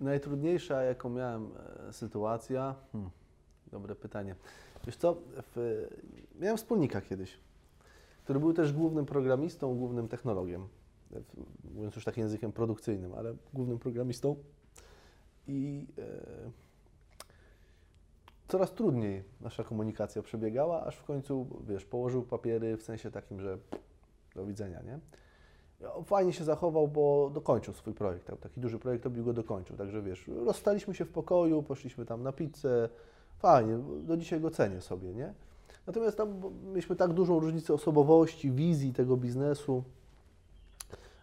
[0.00, 1.50] Najtrudniejsza, jaką miałem
[1.88, 2.74] e, sytuacja.
[2.92, 3.10] Hmm,
[3.72, 4.34] dobre pytanie.
[4.86, 5.16] Wiesz co,
[5.54, 5.86] w,
[6.40, 7.38] miałem wspólnika kiedyś,
[8.24, 10.68] który był też głównym programistą, głównym technologiem.
[11.12, 11.20] E,
[11.74, 14.36] Mówiąc już takim językiem produkcyjnym, ale głównym programistą.
[15.48, 16.02] I e,
[18.48, 23.58] coraz trudniej nasza komunikacja przebiegała, aż w końcu, wiesz, położył papiery w sensie takim, że
[24.34, 24.98] do widzenia, nie?
[25.80, 28.26] No, Fajnie się zachował, bo dokończył swój projekt.
[28.26, 29.76] tak, Taki duży projekt robił go dokończył.
[29.76, 32.88] Także wiesz, rozstaliśmy się w pokoju, poszliśmy tam na pizzę.
[33.38, 35.34] Fajnie, do dzisiaj go cenię sobie, nie?
[35.86, 39.84] Natomiast tam mieliśmy tak dużą różnicę osobowości, wizji tego biznesu,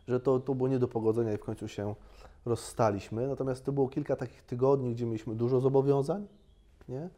[0.08, 1.96] że to, to było nie do pogodzenia i w końcu się
[2.46, 3.28] rozstaliśmy.
[3.28, 6.28] Natomiast to było kilka takich tygodni, gdzie mieliśmy dużo zobowiązań,
[6.90, 7.10] nie?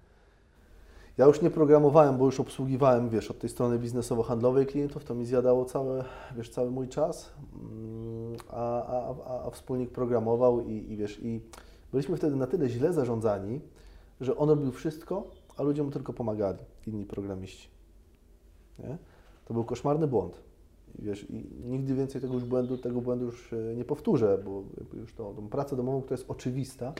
[1.18, 5.26] Ja już nie programowałem, bo już obsługiwałem, wiesz, od tej strony biznesowo-handlowej klientów, to mi
[5.26, 6.04] zjadało cały,
[6.36, 11.42] wiesz, cały mój czas, Mm, a, a, a, wspólnik programował i, i wiesz, i
[11.92, 13.62] byliśmy wtedy na tyle źle zarządzani,
[14.22, 15.24] że on robił wszystko,
[15.58, 16.58] a ludzie mu tylko pomagali,
[16.88, 17.70] inni programiści.
[18.80, 18.98] Nie?
[19.46, 20.44] To był koszmarny błąd.
[21.00, 24.64] I wiesz, i nigdy więcej tego już błędu, tego błędu już e, nie powtórzę, bo
[24.78, 26.94] jakby już tą, tą pracę domową, która jest oczywista,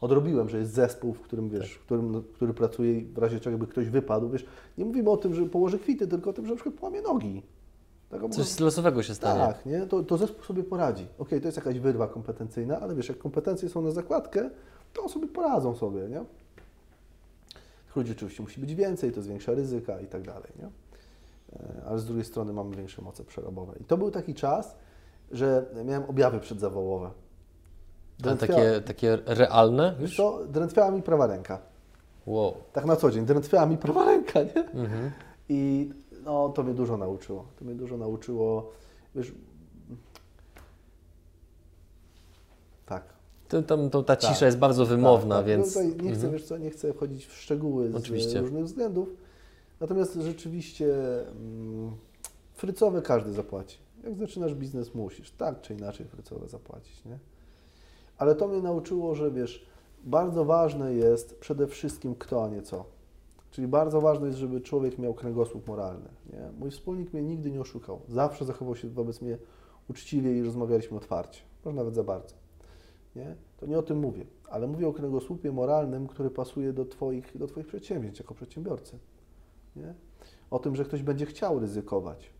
[0.00, 3.58] odrobiłem, że jest zespół, w którym, wiesz, w którym, który pracuje i w razie czego
[3.58, 4.46] by ktoś wypadł, wiesz,
[4.78, 7.42] nie mówimy o tym, że położy kwity, tylko o tym, że na przykład połamie nogi.
[8.10, 9.40] Tak, Coś losowego się stanie.
[9.40, 9.86] tak, nie?
[9.86, 11.06] To, to zespół sobie poradzi.
[11.18, 14.50] Okej, to jest jakaś wyrwa kompetencyjna, ale wiesz, jak kompetencje są na zakładkę,
[14.92, 16.24] to sobie poradzą sobie, nie?
[17.86, 20.68] Tych ludzi oczywiście musi być więcej, to zwiększa ryzyka i tak dalej, nie?
[21.52, 23.72] E, Ale z drugiej strony mamy większe moce przerobowe.
[23.80, 24.76] I to był taki czas,
[25.30, 27.10] że miałem objawy przedzawałowe.
[28.24, 29.94] Ale takie, takie realne?
[30.00, 31.58] Wiesz co, drętwiała mi prawa ręka.
[32.26, 32.54] Wow.
[32.72, 34.54] Tak na co dzień, drętwiała mi prawa ręka, nie?
[34.70, 35.10] Mhm.
[35.48, 35.90] I
[36.24, 37.44] no, to mnie dużo nauczyło.
[37.58, 38.70] To mnie dużo nauczyło,
[39.14, 39.32] wiesz...
[42.86, 43.02] Tak,
[43.48, 44.42] To, tam, to, ta cisza Tak.
[44.42, 45.46] jest bardzo wymowna, Tak, tak.
[45.48, 45.68] więc...
[45.68, 46.32] Tutaj nie chcę, Mhm.
[46.32, 48.40] wiesz co, nie chcę wchodzić w szczegóły z Oczywiście.
[48.40, 49.08] różnych względów.
[49.80, 50.94] Natomiast rzeczywiście
[51.28, 51.96] mm,
[52.54, 53.78] frycowe każdy zapłaci.
[54.04, 57.18] Jak zaczynasz biznes, musisz tak czy inaczej frycowe zapłacić, nie?
[58.18, 59.66] Ale to mnie nauczyło, że wiesz,
[60.04, 62.84] bardzo ważne jest przede wszystkim kto, a nie co.
[63.50, 66.08] Czyli bardzo ważne jest, żeby człowiek miał kręgosłup moralny.
[66.32, 66.50] Nie?
[66.58, 68.00] Mój wspólnik mnie nigdy nie oszukał.
[68.08, 69.38] Zawsze zachował się wobec mnie
[69.90, 71.40] uczciwie i rozmawialiśmy otwarcie.
[71.64, 72.34] Może nawet za bardzo.
[73.16, 73.36] Nie?
[73.56, 77.46] To nie o tym mówię, ale mówię o kręgosłupie moralnym, który pasuje do Twoich, do
[77.46, 78.98] twoich przedsięwzięć jako przedsiębiorcy.
[79.78, 79.94] Nie?
[80.50, 82.30] O tym, że ktoś będzie chciał ryzykować,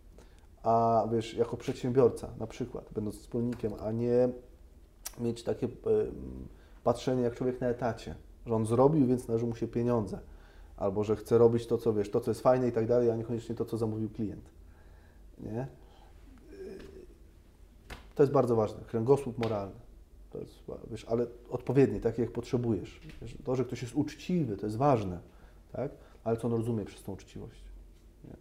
[0.63, 4.29] a wiesz, jako przedsiębiorca na przykład, będąc wspólnikiem, a nie
[5.21, 5.73] mieć takie em,
[6.85, 8.15] patrzenie jak człowiek na etacie,
[8.47, 10.19] że on zrobił, więc należą mu się pieniądze,
[10.77, 13.17] albo że chce robić to, co wiesz, to, co jest fajne i tak dalej, a
[13.17, 14.51] niekoniecznie to, co zamówił klient.
[15.39, 15.67] Nie?
[18.15, 19.81] To jest bardzo ważne, kręgosłup moralny.
[20.31, 20.55] To jest,
[20.91, 23.01] wiesz, ale odpowiedni, taki jak potrzebujesz.
[23.23, 25.19] Wiesz, to, że ktoś jest uczciwy, to jest ważne,
[25.73, 25.91] tak?
[26.29, 27.65] Ale co on rozumie przez tą uczciwość.
[28.25, 28.37] Nie?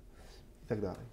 [0.63, 1.05] I tak dalej.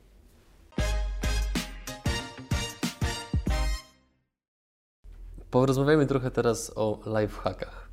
[5.50, 7.88] Porozmawiajmy trochę teraz o lifehackach.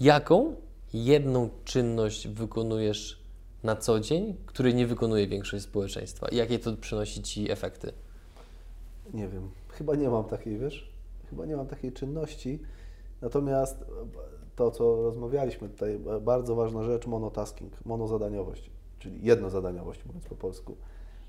[0.00, 0.56] Jaką
[0.92, 3.22] jedną czynność wykonujesz
[3.62, 6.28] na co dzień, której nie wykonuje większość społeczeństwa?
[6.28, 7.92] I jakie to przynosi Ci efekty?
[9.14, 10.92] Nie wiem, chyba nie mam takiej, wiesz,
[11.30, 12.62] chyba nie mam takiej czynności.
[13.20, 13.84] Natomiast
[14.58, 20.76] to, co rozmawialiśmy tutaj, bardzo ważna rzecz, monotasking, monozadaniowość, czyli jednozadaniowość, mówiąc po polsku.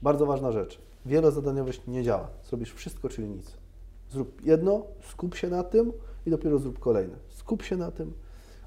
[0.02, 0.82] Bardzo ważna rzecz.
[1.06, 2.28] Wielozadaniowość nie działa.
[2.44, 3.58] Zrobisz wszystko, czyli nic.
[4.12, 5.94] Zrób jedno, skup się na tym
[6.26, 7.16] i dopiero zrób kolejne.
[7.30, 8.14] Skup się na tym,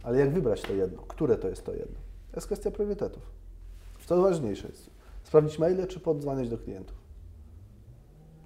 [0.03, 1.03] ale jak wybrać to jedno?
[1.03, 1.99] Które to jest to jedno?
[2.31, 3.23] To jest kwestia priorytetów.
[4.07, 4.91] Co ważniejsze jest?
[5.23, 7.02] Sprawdzić maile, czy podzwaniać do klientów?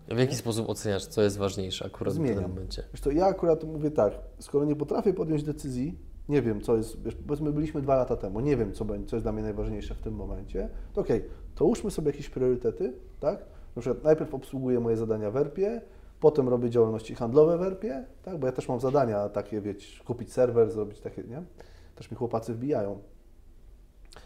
[0.09, 2.43] W jaki sposób oceniasz, co jest ważniejsze akurat w Zmieniam.
[2.45, 2.83] tym momencie?
[2.93, 5.99] Wiesz to ja akurat mówię tak, skoro nie potrafię podjąć decyzji,
[6.29, 9.17] nie wiem, co jest, wiesz, powiedzmy byliśmy dwa lata temu, nie wiem, co, będzie, co
[9.17, 13.47] jest dla mnie najważniejsze w tym momencie, to okej, to ułóżmy sobie jakieś priorytety, tak?
[13.77, 15.81] Na przykład najpierw obsługuję moje zadania w ERP-ie,
[16.21, 18.39] potem robię działalności handlowe w ERP-ie, tak?
[18.39, 21.43] Bo ja też mam zadania takie, wiecie, kupić serwer, zrobić takie, nie?
[21.95, 22.99] Też mi chłopacy wbijają.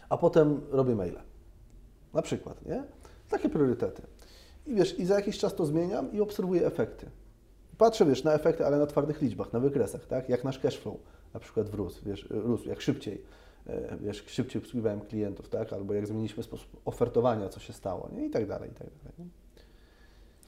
[0.09, 1.19] A potem robię maile.
[2.13, 2.83] Na przykład, nie?
[3.29, 4.01] Takie priorytety.
[4.67, 7.09] I wiesz, i za jakiś czas to zmieniam i obserwuję efekty.
[7.77, 10.29] Patrzę, wiesz, na efekty, ale na twardych liczbach, na wykresach, tak?
[10.29, 10.95] Jak nasz cashflow
[11.33, 13.21] na przykład wrósł, wiesz, rósł, jak szybciej,
[13.67, 15.73] e, wiesz, szybciej obsługiwałem klientów, tak?
[15.73, 18.25] Albo jak zmieniliśmy sposób ofertowania, co się stało, nie?
[18.25, 19.13] I tak dalej, i tak dalej.
[19.19, 19.25] Nie?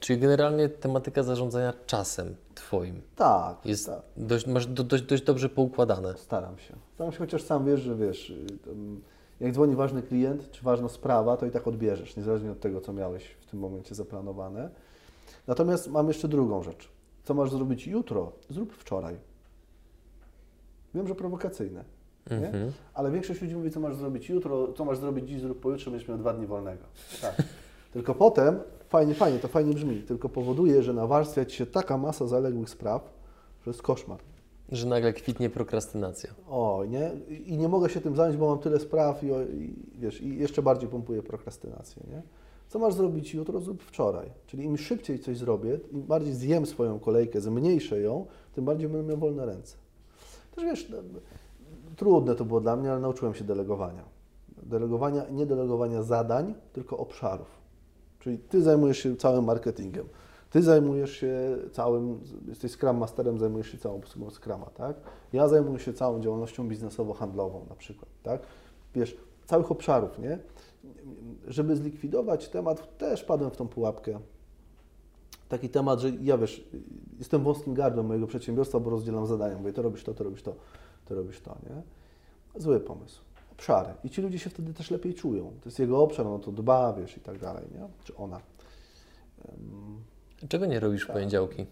[0.00, 4.02] Czyli generalnie tematyka zarządzania czasem Twoim Tak, jest tak.
[4.16, 6.14] dość, masz do, dość, dość dobrze poukładane.
[6.16, 6.74] Staram się.
[6.94, 9.00] Staram się, chociaż sam wiesz, że wiesz, y, tam,
[9.40, 12.92] jak dzwoni ważny klient, czy ważna sprawa, to i tak odbierzesz, niezależnie od tego, co
[12.92, 14.70] miałeś w tym momencie zaplanowane.
[15.46, 16.88] Natomiast mam jeszcze drugą rzecz.
[17.24, 19.16] Co masz zrobić jutro, zrób wczoraj.
[20.94, 21.84] Wiem, że prowokacyjne?
[22.30, 22.72] Mhm.
[22.94, 26.08] ale większość ludzi mówi, co masz zrobić jutro, co masz zrobić dziś, zrób pojutrze, będziesz
[26.08, 26.84] miał dwa dni wolnego.
[27.22, 27.42] Tak.
[27.92, 32.26] Tylko potem, fajnie, fajnie, to fajnie brzmi, tylko powoduje, że nawarstwia Ci się taka masa
[32.26, 33.12] zaległych spraw,
[33.64, 34.18] że jest koszmar.
[34.72, 36.34] Że nagle kwitnie prokrastynacja.
[36.48, 37.10] O, nie?
[37.46, 40.62] I nie mogę się tym zająć, bo mam tyle spraw i, i, wiesz, i jeszcze
[40.62, 42.22] bardziej pompuję prokrastynację, nie?
[42.68, 44.30] Co masz zrobić jutro, zrób wczoraj.
[44.46, 49.08] Czyli im szybciej coś zrobię, im bardziej zjem swoją kolejkę, zmniejszę ją, tym bardziej będę
[49.08, 49.76] miał wolne ręce.
[50.54, 50.96] Też wiesz, no,
[51.96, 54.04] trudne to było dla mnie, ale nauczyłem się delegowania.
[54.62, 57.64] Delegowania, nie delegowania zadań, tylko obszarów.
[58.18, 60.06] Czyli ty zajmujesz się całym marketingiem.
[60.54, 64.96] Ty zajmujesz się całym, jesteś Scrum Masterem, zajmujesz się całą obsługą Scruma, tak?
[65.32, 68.42] Ja zajmuję się całą działalnością biznesowo-handlową na przykład, tak?
[68.94, 70.38] Wiesz, całych obszarów, nie?
[71.46, 74.20] Żeby zlikwidować temat, też padłem w tą pułapkę.
[75.48, 76.68] Taki temat, że ja wiesz,
[77.18, 79.58] jestem wąskim gardłem mojego przedsiębiorstwa, bo rozdzielam zadania.
[79.58, 80.54] Mówię, to robisz to, to robisz to,
[81.04, 81.82] to robisz to, nie?
[82.60, 83.20] Zły pomysł.
[83.52, 83.94] Obszary.
[84.04, 85.44] I ci ludzie się wtedy też lepiej czują.
[85.44, 87.88] To jest jego obszar, on o to dba, wiesz, i tak dalej, nie?
[88.04, 88.40] Czy ona.
[89.48, 90.13] Em,
[90.48, 91.66] Czego nie robisz w poniedziałki?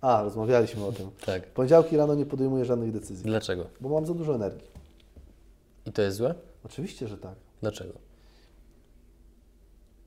[0.00, 1.10] A, rozmawialiśmy o tym.
[1.26, 1.46] Tak.
[1.46, 3.66] W poniedziałki rano nie podejmuję żadnych decyzji, Dlaczego?
[3.80, 4.68] bo mam za dużo energii.
[5.86, 6.34] I to jest złe?
[6.64, 7.34] Oczywiście, że tak.
[7.60, 7.92] Dlaczego?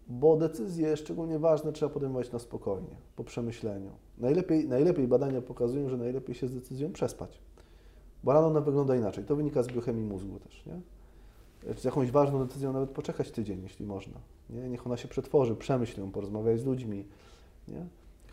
[0.08, 3.92] Bo decyzje, szczególnie ważne, trzeba podejmować na spokojnie, po przemyśleniu.
[4.18, 7.40] Najlepiej, najlepiej badania pokazują, że najlepiej się z decyzją przespać.
[8.24, 9.24] Bo rano ona wygląda inaczej.
[9.26, 10.82] To wynika z biochemii mózgu też, nie?
[11.78, 14.20] Z jakąś ważną decyzją nawet poczekać tydzień, jeśli można.
[14.50, 14.70] Nie?
[14.70, 17.06] Niech ona się przetworzy, przemyśl ją, porozmawiaj z ludźmi,
[17.70, 17.86] nie?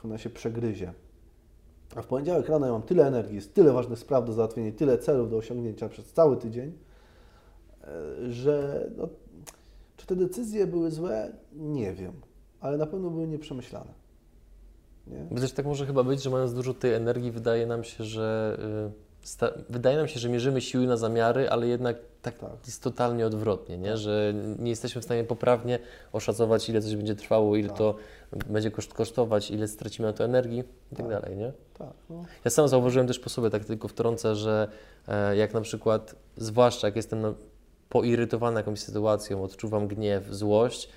[0.05, 0.93] Ona się przegryzie.
[1.97, 4.99] A w poniedziałek rano ja mam tyle energii, jest tyle ważnych spraw do załatwienia, tyle
[4.99, 6.73] celów do osiągnięcia przez cały tydzień,
[7.85, 9.09] e, że no,
[9.97, 11.33] czy te decyzje były złe?
[11.53, 12.13] Nie wiem,
[12.61, 14.07] ale na pewno były nieprzemyślane.
[15.07, 15.41] Nie?
[15.41, 18.57] Też tak może chyba być, że mając dużo tej energii, wydaje nam się, że
[18.89, 19.06] y, sta-
[19.71, 22.51] wydaje nam się, że mierzymy siły na zamiary, ale jednak tak, Tak.
[22.67, 23.97] jest totalnie odwrotnie, nie?
[23.97, 25.79] że nie jesteśmy w stanie poprawnie
[26.13, 27.79] oszacować, ile coś będzie trwało, ile Tak.
[27.79, 27.97] to
[28.47, 30.59] będzie koszt, kosztować, ile stracimy na to energii
[30.93, 31.09] i tak Tak.
[31.09, 31.37] dalej.
[31.37, 31.53] Nie?
[31.79, 32.25] Tak, no.
[32.45, 34.69] Ja sam zauważyłem też po sobie, tak tylko wtrącę, że
[35.09, 37.35] e, jak na przykład, zwłaszcza jak jestem no,
[37.89, 40.89] poirytowany jakąś sytuacją, odczuwam gniew, złość,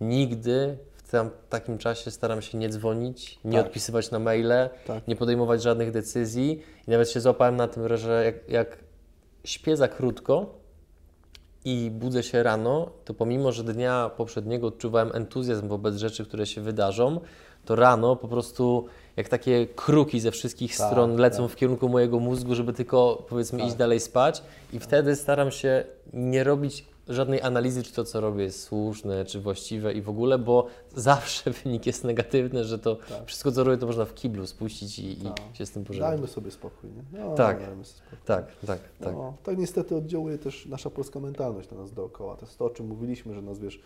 [0.00, 0.76] nigdy
[1.10, 3.66] tam, takim czasie staram się nie dzwonić, nie Tak.
[3.66, 4.52] odpisywać na maile,
[4.86, 5.08] Tak.
[5.08, 8.78] nie podejmować żadnych decyzji i nawet się złapałem na tym, że jak, jak
[9.44, 10.46] śpię za krótko
[11.64, 16.60] i budzę się rano, to pomimo, że dnia poprzedniego odczuwałem entuzjazm wobec rzeczy, które się
[16.60, 17.20] wydarzą,
[17.64, 18.86] to rano po prostu
[19.16, 21.52] jak takie kruki ze wszystkich Tak, stron lecą tak.
[21.52, 23.68] w kierunku mojego mózgu, żeby tylko powiedzmy Tak.
[23.68, 28.44] iść dalej spać i wtedy staram się nie robić żadnej analizy, czy to, co robię
[28.44, 30.66] jest słuszne, czy właściwe i w ogóle, bo
[30.96, 33.26] zawsze wynik jest negatywny, że to Tak.
[33.26, 35.40] wszystko, co robię, to można w kiblu spuścić i, Tak.
[35.54, 36.10] i się z tym pożegnać.
[36.10, 36.90] Dajmy sobie spokój.
[36.90, 37.18] Nie?
[37.20, 37.58] No, Tak.
[37.60, 38.18] Dajmy sobie spokój.
[38.24, 39.14] Tak, tak, tak.
[39.14, 42.36] No, tak niestety oddziałuje też nasza polska mentalność na nas dookoła.
[42.36, 43.80] To jest to, o czym mówiliśmy, że nas, wiesz,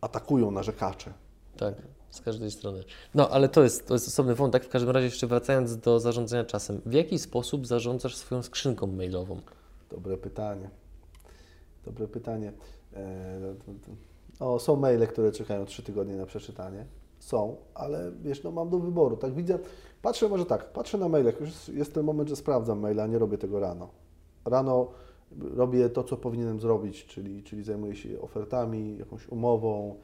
[0.00, 1.12] atakują narzekacze.
[1.56, 1.74] Tak,
[2.10, 2.84] z każdej strony.
[3.14, 4.64] No, ale to jest, to jest osobny wątek.
[4.64, 6.80] W każdym razie, jeszcze wracając do zarządzania czasem.
[6.86, 9.40] W jaki sposób zarządzasz swoją skrzynką mailową?
[9.90, 10.70] Dobre pytanie.
[11.84, 12.52] Dobre pytanie.
[12.94, 16.86] E, no, o, są maile, które czekają trzy tygodnie na przeczytanie.
[17.18, 19.16] Są, ale wiesz, no mam do wyboru.
[19.16, 19.58] Tak widzę,
[20.02, 23.18] patrzę może tak, patrzę na maile, już jest, jest ten moment, że sprawdzam maila, nie
[23.18, 23.88] robię tego rano.
[24.44, 24.88] Rano
[25.54, 29.94] robię to, co powinienem zrobić, czyli, czyli zajmuję się ofertami, jakąś umową,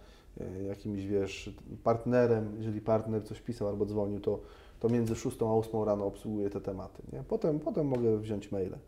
[0.41, 2.57] e, jakimś, wiesz, partnerem.
[2.57, 4.41] Jeżeli partner coś pisał albo dzwonił, to,
[4.81, 7.03] to między 6 a 8 rano obsługuję te tematy.
[7.13, 7.23] Nie?
[7.29, 8.79] Potem, potem mogę wziąć maile.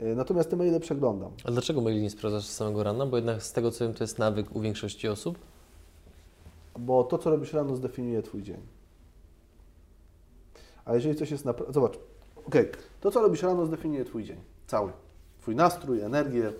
[0.00, 1.30] E, Natomiast te maile przeglądam.
[1.44, 3.06] A dlaczego maili nie sprawdzasz z samego rana?
[3.06, 5.38] Bo jednak z tego, co wiem, to jest nawyk u większości osób.
[6.78, 8.60] bo to, co robisz rano, zdefiniuje Twój dzień.
[10.84, 11.72] A jeżeli coś jest naprawdę.
[11.72, 11.98] Zobacz,
[12.46, 12.68] okej,
[13.00, 14.36] to, co robisz rano, zdefiniuje Twój dzień.
[14.66, 14.92] Cały.
[15.40, 16.52] Twój nastrój, energię.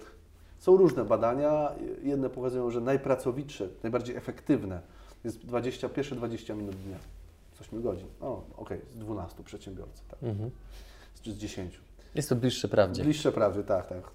[0.58, 1.72] Są różne badania.
[2.02, 4.80] Jedne pokazują, że najpracowitsze, najbardziej efektywne
[5.24, 6.98] jest 20, pierwsze 20 minut dnia.
[7.58, 8.06] Z 8 godzin.
[8.20, 10.22] O, okej, z 12 przedsiębiorców, tak.
[10.22, 10.50] Mhm.
[11.22, 11.80] Czy z 10.
[12.14, 13.02] Jest to bliższe prawdzie.
[13.02, 14.10] Bliższe prawdzie, tak, tak.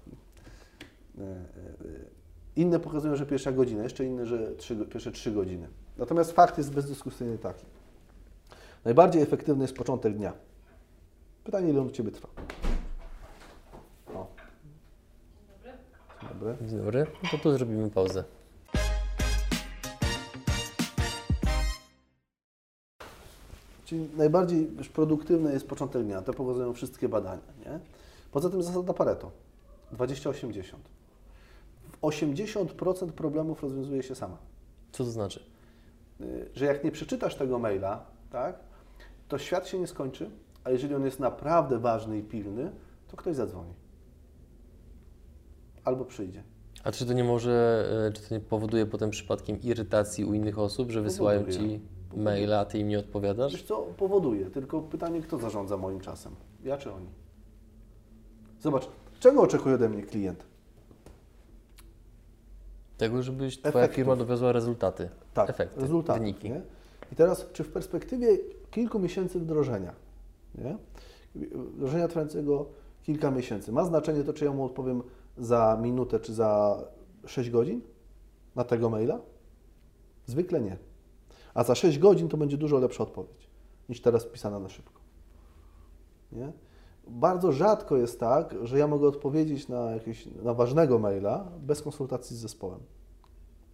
[1.18, 2.18] E, e,
[2.56, 5.68] Inne pokazują, że pierwsza godzina, jeszcze inne, że trzy, pierwsze trzy godziny.
[5.98, 7.64] Natomiast fakt jest bezdyskusyjnie taki.
[8.84, 10.32] Najbardziej efektywny jest początek dnia.
[11.44, 12.28] Pytanie, ile on u Ciebie trwa?
[14.14, 14.26] O.
[16.20, 16.56] Dzień dobry.
[16.68, 17.06] Dzień dobry.
[17.22, 18.24] No to tu zrobimy pauzę.
[23.88, 26.22] Czyli najbardziej już produktywny jest początek dnia.
[26.22, 27.42] To pokazują wszystkie badania.
[27.66, 27.80] Nie?
[28.32, 29.30] Poza tym zasada Pareto.
[29.96, 30.62] 20-80.
[32.02, 34.36] 80% problemów rozwiązuje się sama.
[34.92, 35.44] Co to znaczy?
[36.20, 38.58] Y, Że jak nie przeczytasz tego maila, tak,
[39.28, 40.30] to świat się nie skończy,
[40.64, 42.72] a jeżeli on jest naprawdę ważny i pilny,
[43.10, 43.72] to ktoś zadzwoni.
[45.84, 46.42] Albo przyjdzie.
[46.84, 50.58] A czy to nie może, e, czy to nie powoduje potem przypadkiem irytacji u innych
[50.58, 51.78] osób, że wysyłają Powoduje.
[51.78, 53.52] Ci maila, a Ty im nie odpowiadasz?
[53.52, 56.32] Wiesz co, powoduje, tylko pytanie, kto zarządza moim czasem?
[56.64, 57.06] Ja czy oni?
[58.60, 58.88] Zobacz,
[59.20, 60.44] czego oczekuje ode mnie klient?
[62.98, 63.96] Tego, żebyś Twoja Efektów.
[63.96, 66.20] firma dowiozła rezultaty, Tak, efekty, rezultaty.
[66.20, 66.50] wyniki.
[66.50, 66.62] Nie?
[67.12, 68.38] I teraz, czy w perspektywie
[68.70, 69.92] kilku miesięcy wdrożenia,
[70.54, 70.76] nie?
[71.54, 72.66] wdrożenia trwającego
[73.02, 75.02] kilka miesięcy, ma znaczenie to, czy ja mu odpowiem
[75.38, 76.78] za minutę, czy za
[77.26, 77.80] 6 godzin
[78.56, 79.20] na tego maila?
[80.26, 80.76] Zwykle nie.
[81.58, 83.48] A za 6 godzin to będzie dużo lepsza odpowiedź
[83.88, 85.00] niż teraz pisana na szybko.
[86.32, 86.52] Nie?
[87.08, 92.36] Bardzo rzadko jest tak, że ja mogę odpowiedzieć na, jakieś, na ważnego maila bez konsultacji
[92.36, 92.80] z zespołem.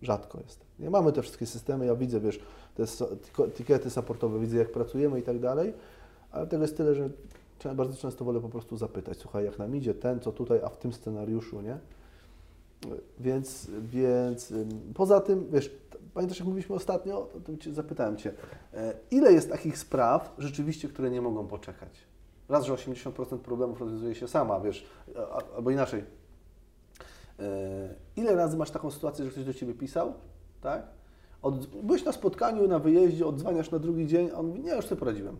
[0.02, 0.60] Rzadko jest.
[0.78, 2.40] Nie mamy te wszystkie systemy, ja widzę, wiesz,
[2.74, 2.84] te
[3.44, 5.74] etykiety supportowe, widzę jak pracujemy i tak dalej,
[6.30, 7.10] ale tego jest tyle, że
[7.74, 10.78] bardzo często wolę po prostu zapytać, słuchaj, jak nam idzie ten, co tutaj, a w
[10.78, 11.78] tym scenariuszu, nie?
[13.20, 14.52] Więc, więc
[14.94, 15.70] poza tym, wiesz,
[16.14, 18.32] pamiętasz jak mówiliśmy ostatnio, to cię, zapytałem Cię,
[18.74, 21.90] e, ile jest takich spraw rzeczywiście, które nie mogą poczekać?
[22.48, 24.86] Raz, że 80% problemów rozwiązuje się sama, wiesz,
[25.56, 26.04] albo inaczej,
[27.38, 30.12] E, Ile razy masz taką sytuację, że ktoś do Ciebie pisał,
[30.60, 30.86] tak?
[31.42, 34.86] Od, byłeś na spotkaniu, na wyjeździe, odzwaniasz na drugi dzień, a on mówi, nie, już
[34.86, 35.36] sobie poradziłem.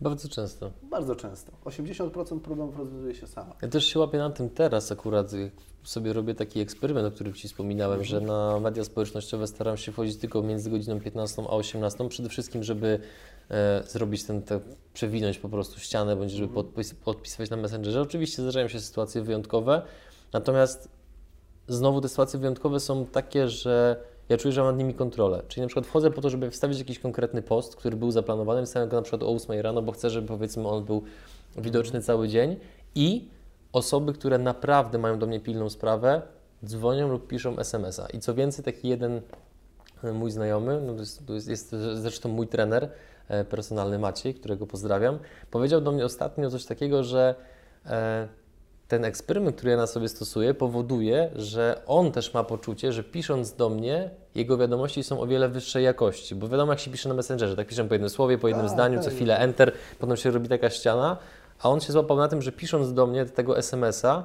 [0.00, 0.70] Bardzo często.
[0.82, 1.52] Bardzo często.
[1.64, 3.54] 80% problemów rozwiązuje się sama.
[3.62, 5.32] Ja też się łapię na tym teraz akurat,
[5.82, 10.16] sobie robię taki eksperyment, o którym Ci wspominałem, że na media społecznościowe staram się wchodzić
[10.16, 12.98] tylko między godziną 15 a 18, przede wszystkim, żeby
[13.50, 14.60] e, zrobić ten, te,
[14.92, 18.00] przewinąć po prostu ścianę, bądź żeby podpis, podpisywać na Messengerze.
[18.00, 19.82] Oczywiście zdarzają się sytuacje wyjątkowe,
[20.32, 20.88] natomiast
[21.68, 25.42] znowu te sytuacje wyjątkowe są takie, że ja czuję, że mam nad nimi kontrolę.
[25.48, 28.88] Czyli na przykład wchodzę po to, żeby wstawić jakiś konkretny post, który był zaplanowany, wstawiam
[28.88, 31.02] go na przykład o 8 rano, bo chcę, żeby powiedzmy on był
[31.56, 32.56] widoczny cały dzień
[32.94, 33.28] i
[33.72, 36.22] osoby, które naprawdę mają do mnie pilną sprawę,
[36.64, 38.06] dzwonią lub piszą SMS-a.
[38.06, 39.20] I co więcej, taki jeden
[40.04, 42.88] e, mój znajomy, no to jest, to jest, jest zresztą mój trener
[43.28, 45.18] e, personalny Maciej, którego pozdrawiam,
[45.50, 47.34] powiedział do mnie ostatnio coś takiego, że
[47.86, 48.28] e,
[48.90, 53.52] ten eksperyment, który ja na sobie stosuję, powoduje, że on też ma poczucie, że pisząc
[53.52, 56.34] do mnie, jego wiadomości są o wiele wyższej jakości.
[56.34, 58.74] Bo wiadomo, jak się pisze na Messengerze, tak piszę po jednym słowie, po jednym Tak,
[58.74, 59.04] zdaniu, tak.
[59.04, 61.16] co chwilę enter, potem się robi taka ściana,
[61.62, 64.24] a on się złapał na tym, że pisząc do mnie tego SMS-a,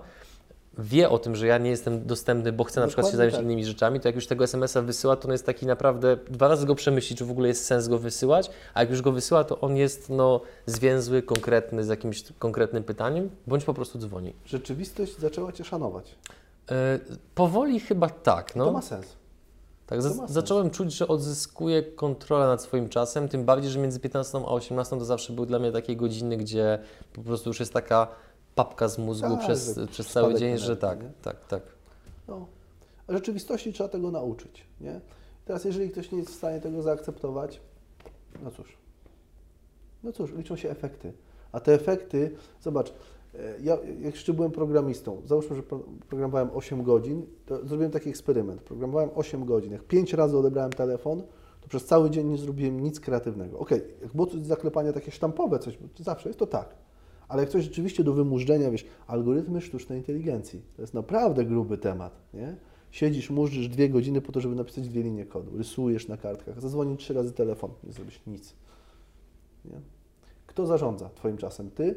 [0.78, 3.36] wie o tym, że ja nie jestem dostępny, bo chcę na przykład się Dokładnie zająć
[3.36, 3.44] tak.
[3.44, 6.66] innymi rzeczami, to jak już tego SMS-a wysyła, to on jest taki naprawdę, dwa razy
[6.66, 9.60] go przemyśli, czy w ogóle jest sens go wysyłać, a jak już go wysyła, to
[9.60, 14.34] on jest no, zwięzły, konkretny, z jakimś konkretnym pytaniem, bądź po prostu dzwoni.
[14.46, 16.16] Rzeczywistość zaczęła Cię szanować.
[16.72, 17.00] E,
[17.36, 18.72] powoli chyba tak, To no.
[18.72, 19.06] ma sens.
[19.88, 20.32] Tak, to za- ma sens.
[20.32, 25.00] zacząłem czuć, że odzyskuję kontrolę nad swoim czasem, tym bardziej, że między 15 a 18
[25.00, 26.80] to zawsze były dla mnie takie godziny, gdzie
[27.14, 28.08] po prostu już jest taka
[28.56, 31.10] papka z mózgu Tak, przez, że przez cały dzień, że energii, tak, nie?
[31.22, 31.62] tak, tak.
[32.28, 32.46] No.
[33.08, 35.02] A rzeczywistości trzeba tego nauczyć, nie?
[35.46, 37.62] Teraz, jeżeli ktoś nie jest w stanie tego zaakceptować,
[38.44, 38.78] no cóż.
[40.04, 41.14] No cóż, liczą się efekty.
[41.52, 42.90] A te efekty, zobacz,
[43.36, 45.80] e, ja jak jeszcze byłem programistą, załóżmy, że pro-
[46.10, 48.62] programowałem 8 godzin, to zrobiłem taki eksperyment.
[48.62, 49.72] Programowałem 8 godzin.
[49.72, 51.24] Jak 5 razy odebrałem telefon,
[51.62, 53.60] to przez cały dzień nie zrobiłem nic kreatywnego.
[53.60, 56.70] Okej, jak było coś zaklepania takie sztampowe, coś, zawsze jest to tak.
[57.36, 62.56] Ale coś rzeczywiście do wymurzenia, wiesz, algorytmy sztucznej inteligencji, to jest naprawdę gruby temat, nie?
[62.92, 66.98] Siedzisz, murzysz dwie godziny po to, żeby napisać dwie linie kodu, rysujesz na kartkach, zadzwoni
[66.98, 68.54] trzy razy telefon, nie zrobisz nic.
[69.66, 69.80] Nie?
[70.48, 71.72] Kto zarządza Twoim czasem?
[71.72, 71.96] Ty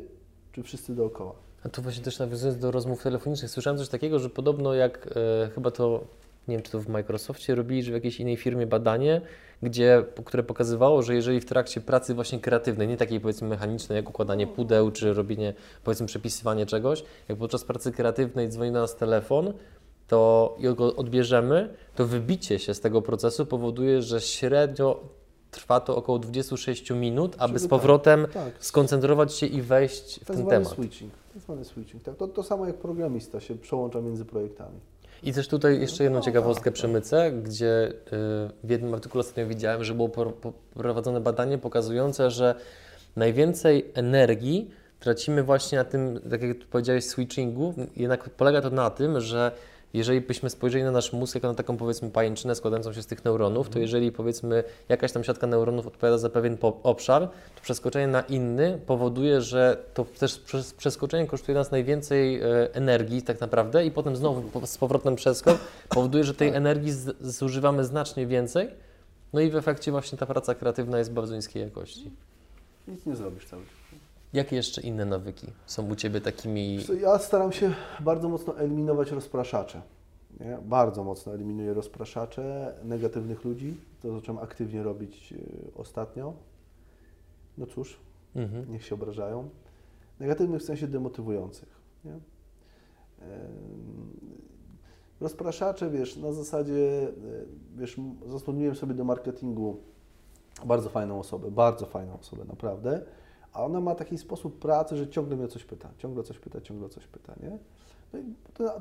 [0.52, 1.34] czy wszyscy dookoła?
[1.64, 5.50] A tu właśnie też nawiązując do rozmów telefonicznych, słyszałem coś takiego, że podobno jak e,
[5.54, 6.04] chyba to
[6.48, 9.20] nie wiem czy to w Microsoftie robili, czy w jakiejś innej firmie badanie,
[9.62, 14.10] gdzie, które pokazywało, że jeżeli w trakcie pracy właśnie kreatywnej, nie takiej powiedzmy mechanicznej, jak
[14.10, 15.54] układanie pudeł, czy robienie,
[15.84, 19.52] powiedzmy przepisywanie czegoś, jak podczas pracy kreatywnej dzwoni do nas telefon,
[20.08, 25.00] to i go odbierzemy, to wybicie się z tego procesu powoduje, że średnio
[25.50, 28.52] trwa to około 26 minut, aby Czyli z tak, powrotem tak.
[28.58, 30.68] skoncentrować się i wejść w Tak ten zwany temat.
[30.72, 31.12] switching.
[31.32, 32.02] Tak zwany switching.
[32.02, 34.80] Tak, to, to samo jak programista się przełącza między projektami.
[35.22, 37.92] I też tutaj jeszcze jedną ciekawostkę przemycę, gdzie y,
[38.64, 40.10] w jednym artykule ostatnio widziałem, że było
[40.74, 42.54] prowadzone badanie pokazujące, że
[43.16, 44.70] najwięcej energii
[45.00, 47.74] tracimy właśnie na tym, tak jak powiedziałeś, switchingu.
[47.96, 49.52] Jednak polega to na tym, że
[49.94, 53.24] jeżeli byśmy spojrzeli na nasz mózg jako na taką powiedzmy pajęczynę składającą się z tych
[53.24, 58.20] neuronów, to jeżeli powiedzmy jakaś tam siatka neuronów odpowiada za pewien obszar, to przeskoczenie na
[58.20, 60.42] inny powoduje, że to też
[60.76, 65.58] przeskoczenie kosztuje nas najwięcej e, energii tak naprawdę i potem znowu z powrotem przeskok
[65.88, 68.68] powoduje, że tej energii z, zużywamy znacznie więcej.
[69.32, 72.10] No i w efekcie właśnie ta praca kreatywna jest bardzo niskiej jakości.
[72.88, 73.77] Nic nie zrobisz cały czas.
[74.32, 76.78] Jakie jeszcze inne nawyki są u Ciebie takimi...
[77.00, 79.82] Ja staram się bardzo mocno eliminować rozpraszacze.
[80.40, 80.58] Nie?
[80.62, 83.80] Bardzo mocno eliminuję rozpraszacze negatywnych ludzi.
[84.02, 86.32] To zacząłem aktywnie robić y, ostatnio.
[87.58, 88.00] No cóż,
[88.36, 88.72] Mhm.
[88.72, 89.48] niech się obrażają.
[90.20, 91.68] Negatywnych w sensie demotywujących.
[92.04, 92.12] Nie?
[95.20, 97.46] Rozpraszacze, wiesz, na zasadzie, y,
[97.76, 97.96] wiesz,
[98.26, 99.76] zatrudniłem sobie do marketingu
[100.64, 103.00] bardzo fajną osobę, bardzo fajną osobę, naprawdę.
[103.58, 106.88] A ona ma taki sposób pracy, że ciągle mnie coś pyta, ciągle coś pyta, ciągle
[106.88, 107.58] coś pyta, nie?
[108.12, 108.22] No i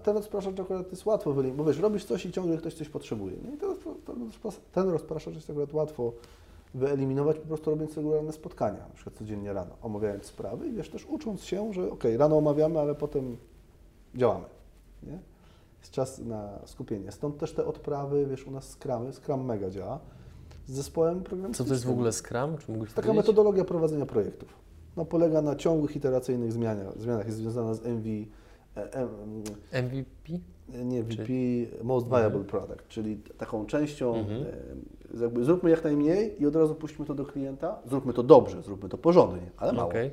[0.04, 3.38] ten, rozpraszacz akurat jest łatwo wyeliminować, bo wiesz, robisz coś i ciągle ktoś coś potrzebuje,
[3.38, 3.54] nie?
[3.54, 3.76] I ten,
[4.06, 6.14] ten, rozpras- ten rozpraszacz jest akurat łatwo
[6.76, 11.06] wyeliminować, po prostu robiąc regularne spotkania, na przykład codziennie rano, omawiając sprawy i wiesz, też
[11.06, 13.38] ucząc się, że okej, rano omawiamy, ale potem
[14.16, 14.46] działamy,
[15.04, 15.20] nie?
[15.80, 17.12] Jest czas na skupienie.
[17.12, 20.00] Stąd też te odprawy, wiesz, u nas skramy, Scrum mega działa,
[20.68, 21.68] z zespołem Co programistycznym.
[21.68, 22.58] to jest w ogóle Scrum?
[22.58, 23.18] Czy mógłbyś Taka powiedzieć?
[23.28, 24.67] metodologia prowadzenia projektów.
[24.98, 26.98] No, polega na ciągłych, iteracyjnych zmianach.
[27.00, 27.26] zmianach.
[27.26, 28.08] Jest związana z MV,
[28.78, 29.10] e, em,
[29.72, 30.40] MVP?
[30.84, 34.44] nie VP, Czy- Most Viable Product, czyli taką częścią, Mhm.
[35.18, 37.80] e, jakby zróbmy jak najmniej i od razu puśćmy to do klienta.
[37.86, 39.90] Zróbmy to dobrze, zróbmy to porządnie, ale mało.
[39.90, 40.12] Okej.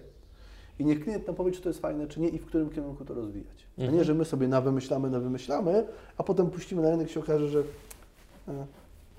[0.79, 3.05] I niech klient nam powie, czy to jest fajne, czy nie i w którym kierunku
[3.05, 3.67] to rozwijać.
[3.79, 3.99] A Mhm.
[3.99, 5.87] nie, że my sobie nawymyślamy, nawymyślamy,
[6.17, 7.63] a potem puścimy na rynek i się okaże, że
[8.49, 8.67] e,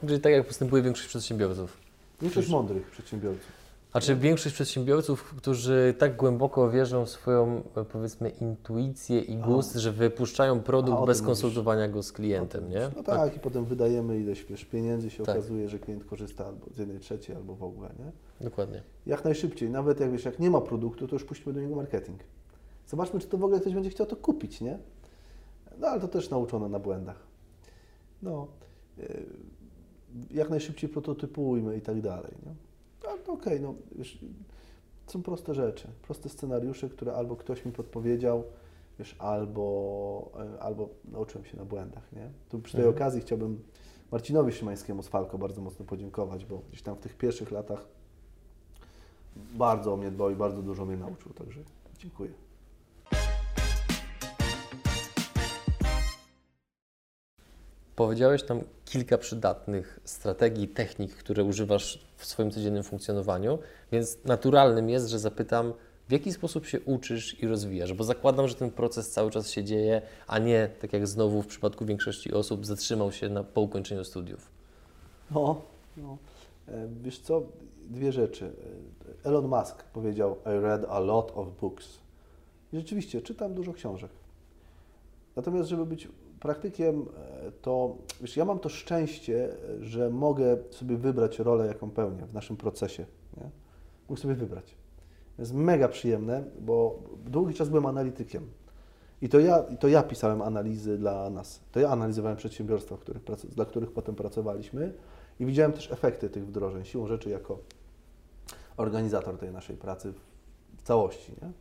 [0.08, 1.78] Czyli tak jak postępuje większość przedsiębiorców.
[2.22, 3.65] większość mądrych przedsiębiorców.
[3.96, 9.76] A czy większość przedsiębiorców, którzy tak głęboko wierzą w swoją, e, powiedzmy, intuicję i gust,
[9.76, 11.28] że wypuszczają produkt bez mówisz.
[11.28, 12.90] konsultowania go z klientem, nie?
[12.96, 15.36] No tak, i potem wydajemy ileś wiesz, pieniędzy, się Tak.
[15.36, 18.12] okazuje, że klient korzysta albo z jednej trzeciej, albo w ogóle, nie?
[18.46, 18.84] Dokładnie.
[19.06, 22.20] Jak najszybciej, nawet jak wiesz, jak nie ma produktu, to już puśćmy do niego marketing.
[22.88, 24.80] Zobaczmy, czy to w ogóle ktoś będzie chciał to kupić, nie?
[25.78, 27.20] No ale to też nauczono na błędach.
[28.22, 28.48] No,
[28.98, 29.06] yy,
[30.32, 32.56] jak najszybciej prototypujmy i tak dalej, nie?
[33.06, 34.19] No, okej, no wiesz,
[35.07, 38.44] są proste rzeczy, proste scenariusze, które albo ktoś mi podpowiedział,
[38.99, 42.30] wiesz, albo, e, albo nauczyłem się na błędach, nie?
[42.49, 42.95] Tu przy tej Mhm.
[42.95, 43.64] okazji chciałbym
[44.11, 47.86] Marcinowi Szymańskiemu z Falco bardzo mocno podziękować, bo gdzieś tam w tych pierwszych latach
[49.36, 51.61] bardzo o mnie dbał i bardzo dużo mnie nauczył, także
[51.98, 52.32] dziękuję.
[57.96, 63.60] Powiedziałeś tam kilka przydatnych strategii, technik, które używasz w swoim codziennym funkcjonowaniu,
[63.92, 65.74] więc naturalnym jest, że zapytam,
[66.10, 69.64] w jaki sposób się uczysz i rozwijasz, bo zakładam, że ten proces cały czas się
[69.64, 74.04] dzieje, a nie, tak jak znowu w przypadku większości osób, zatrzymał się na, po ukończeniu
[74.04, 74.52] studiów.
[75.32, 75.62] No,
[75.98, 76.18] no.
[76.68, 77.42] E, Wiesz co,
[77.90, 78.52] dwie rzeczy.
[79.26, 82.00] E, Elon Musk powiedział, I read a lot of books.
[82.74, 84.12] I rzeczywiście, czytam dużo książek.
[85.36, 86.08] Natomiast, żeby być
[86.40, 87.06] praktykiem,
[87.48, 92.34] e, to wiesz, ja mam to szczęście, że mogę sobie wybrać rolę, jaką pełnię w
[92.34, 93.06] naszym procesie.
[93.38, 93.49] Nie?
[94.10, 94.76] Mógł sobie wybrać.
[95.40, 98.48] Jest mega przyjemne, bo długi czas byłem analitykiem.
[99.22, 101.62] I to ja, to ja pisałem analizy dla nas.
[101.72, 103.24] To ja analizowałem przedsiębiorstwa, których,
[103.56, 104.94] dla których potem pracowaliśmy
[105.40, 107.60] i widziałem też efekty tych wdrożeń, siłą rzeczy jako
[108.78, 110.14] organizator tej naszej pracy
[110.78, 111.32] w całości.
[111.41, 111.52] Nie?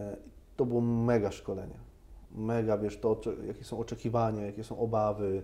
[0.00, 0.16] E,
[0.56, 1.78] To było mega szkolenie.
[2.34, 5.42] Mega, wiesz, to, jakie są oczekiwania, jakie są obawy,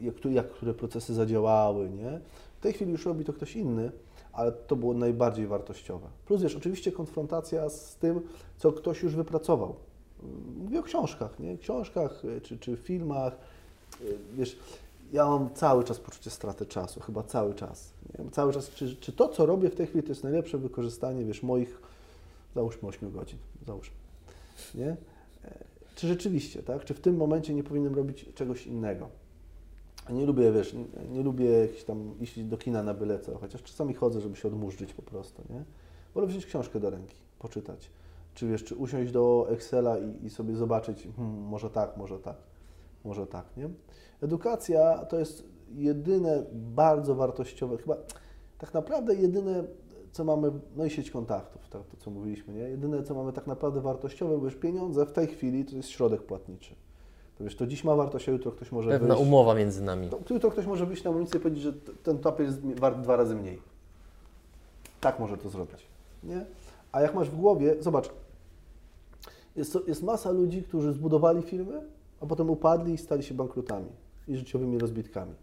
[0.00, 2.20] jak, jak które procesy zadziałały, nie?
[2.58, 3.90] W tej chwili już robi to ktoś inny,
[4.32, 6.06] ale to było najbardziej wartościowe.
[6.26, 8.20] Plus, wiesz, oczywiście konfrontacja z tym,
[8.56, 9.74] co ktoś już wypracował.
[10.58, 11.58] Mówię o książkach, nie?
[11.58, 13.36] Książkach y, czy, czy filmach.
[14.00, 14.58] Y, Wiesz,
[15.12, 17.92] ja mam cały czas poczucie straty czasu, chyba cały czas.
[18.18, 18.30] Nie?
[18.30, 21.42] Cały czas, czy, czy to, co robię w tej chwili, to jest najlepsze wykorzystanie, wiesz,
[21.42, 21.78] moich,
[22.54, 23.96] załóżmy 8 godzin, załóżmy,
[24.74, 24.96] nie?
[25.94, 26.84] Czy rzeczywiście, tak?
[26.84, 29.08] Czy w tym momencie nie powinienem robić czegoś innego?
[30.10, 30.76] Nie lubię, wiesz,
[31.12, 34.48] nie lubię jakiś tam iść do kina na byle co, chociaż czasami chodzę, żeby się
[34.48, 35.64] odmurzyć po prostu, nie?
[36.14, 37.90] Wolę wziąć książkę do ręki, poczytać.
[38.34, 42.36] Czy wiesz, czy usiąść do Excela i, i sobie zobaczyć, hmm, może tak, może tak,
[43.04, 43.68] może tak, nie?
[44.22, 45.44] Edukacja to jest
[45.74, 47.96] jedyne bardzo wartościowe, chyba
[48.58, 49.64] tak naprawdę jedyne,
[50.14, 52.60] co mamy, no i sieć kontaktów, tak, to co mówiliśmy, nie?
[52.60, 56.22] Jedyne, co mamy tak naprawdę wartościowe, bo już pieniądze w tej chwili to jest środek
[56.22, 56.74] płatniczy.
[57.38, 60.08] To wiesz, to dziś ma wartość, a jutro ktoś może Pewna wyjść, umowa między nami.
[60.08, 61.72] to, jutro ktoś może wyjść na ulicę i powiedzieć, że
[62.02, 63.58] ten top jest wart dwa razy mniej.
[65.00, 65.86] Tak może to zrobić,
[66.24, 66.46] nie?
[66.92, 68.10] A jak masz w głowie, zobacz,
[69.56, 71.82] jest, to- jest masa ludzi, którzy zbudowali firmy,
[72.20, 73.88] a potem upadli i stali się bankrutami
[74.28, 75.34] i życiowymi rozbitkami.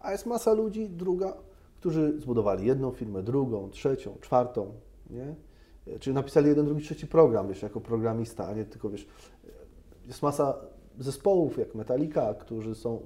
[0.00, 1.32] A jest masa ludzi, druga,
[1.82, 4.72] którzy zbudowali jedną firmę, drugą, trzecią, czwartą,
[5.10, 5.34] nie?
[6.00, 9.06] Czyli napisali jeden, drugi, trzeci program, wiesz, jako programista, a nie tylko, wiesz,
[10.06, 10.58] jest masa
[10.98, 13.00] zespołów jak Metallica, którzy są,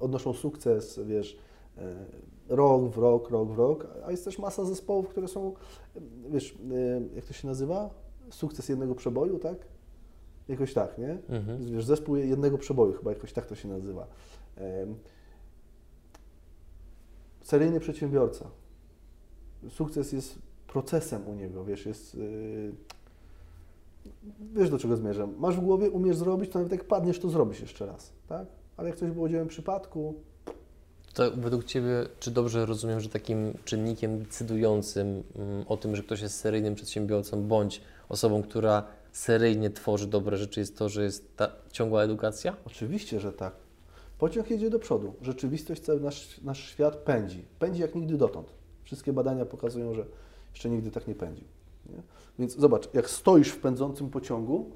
[0.00, 1.38] odnoszą sukces, wiesz,
[1.78, 2.06] e,
[2.48, 5.54] rok w rok, rok w rok, a jest też masa zespołów, które są,
[6.30, 7.90] wiesz, e, jak to się nazywa?
[8.30, 9.56] Sukces jednego przeboju, tak?
[10.48, 11.18] Jakoś tak, nie?
[11.28, 11.64] Mhm.
[11.64, 14.06] Wiesz, zespół jednego przeboju, chyba jakoś tak to się nazywa.
[17.50, 18.50] Seryjny przedsiębiorca.
[19.70, 22.14] Sukces jest procesem u niego, wiesz, jest...
[22.14, 22.72] yy,
[24.54, 25.34] Wiesz, do czego zmierzam.
[25.38, 28.46] Masz w głowie, umiesz zrobić, to nawet jak padniesz, to zrobisz jeszcze raz, tak?
[28.76, 30.14] Ale jak coś było dziełem przypadku,
[31.14, 36.20] To według Ciebie, czy dobrze rozumiem, że takim czynnikiem decydującym mm, o tym, że ktoś
[36.20, 41.48] jest seryjnym przedsiębiorcą bądź osobą, która seryjnie tworzy dobre rzeczy, jest to, że jest ta
[41.72, 42.56] ciągła edukacja?
[42.64, 43.69] Oczywiście, że tak.
[44.20, 45.14] Pociąg jedzie do przodu.
[45.22, 47.44] Rzeczywistość, cały nasz, nasz świat pędzi.
[47.58, 48.52] Pędzi jak nigdy dotąd.
[48.84, 50.06] Wszystkie badania pokazują, że
[50.54, 51.44] jeszcze nigdy tak nie pędził.
[51.86, 52.02] Nie?
[52.38, 54.70] Więc zobacz, jak stoisz w pędzącym pociągu,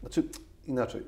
[0.00, 0.22] znaczy
[0.66, 1.02] inaczej,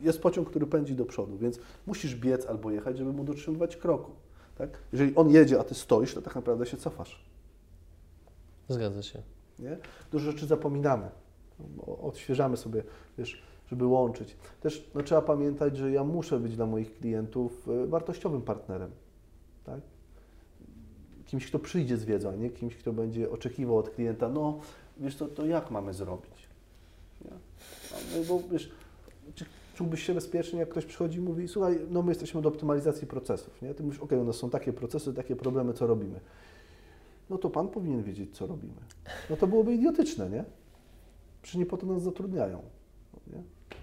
[0.00, 4.10] jest pociąg, który pędzi do przodu, więc musisz biec albo jechać, żeby mu dotrzymywać kroku.
[4.58, 4.70] Tak?
[4.92, 7.24] Jeżeli on jedzie, a ty stoisz, to tak naprawdę się cofasz.
[8.68, 9.22] Zgadza się.
[9.58, 9.78] Nie?
[10.10, 11.08] Dużo rzeczy zapominamy.
[12.02, 12.82] Odświeżamy sobie,
[13.18, 14.36] wiesz, żeby łączyć.
[14.60, 18.90] Też no, trzeba pamiętać, że ja muszę być dla moich klientów y, wartościowym partnerem.
[19.64, 19.80] Tak?
[21.26, 24.58] Kimś, kto przyjdzie z wiedzą, nie kimś, kto będzie oczekiwał od klienta, no
[24.96, 26.48] wiesz, to, to jak mamy zrobić?
[27.24, 27.30] Nie?
[28.16, 28.70] No, bo wiesz,
[29.34, 29.44] czy
[29.74, 33.62] czułbyś się bezpiecznie, jak ktoś przychodzi i mówi, słuchaj, no my jesteśmy do optymalizacji procesów,
[33.62, 33.74] nie?
[33.74, 36.20] Ty mówisz, okej, u nas są takie procesy, takie problemy, co robimy?
[37.30, 38.80] No to Pan powinien wiedzieć, co robimy.
[39.30, 40.44] No to byłoby idiotyczne, nie?
[41.42, 42.62] Przecież nie po to nas zatrudniają.
[43.26, 43.42] Nie?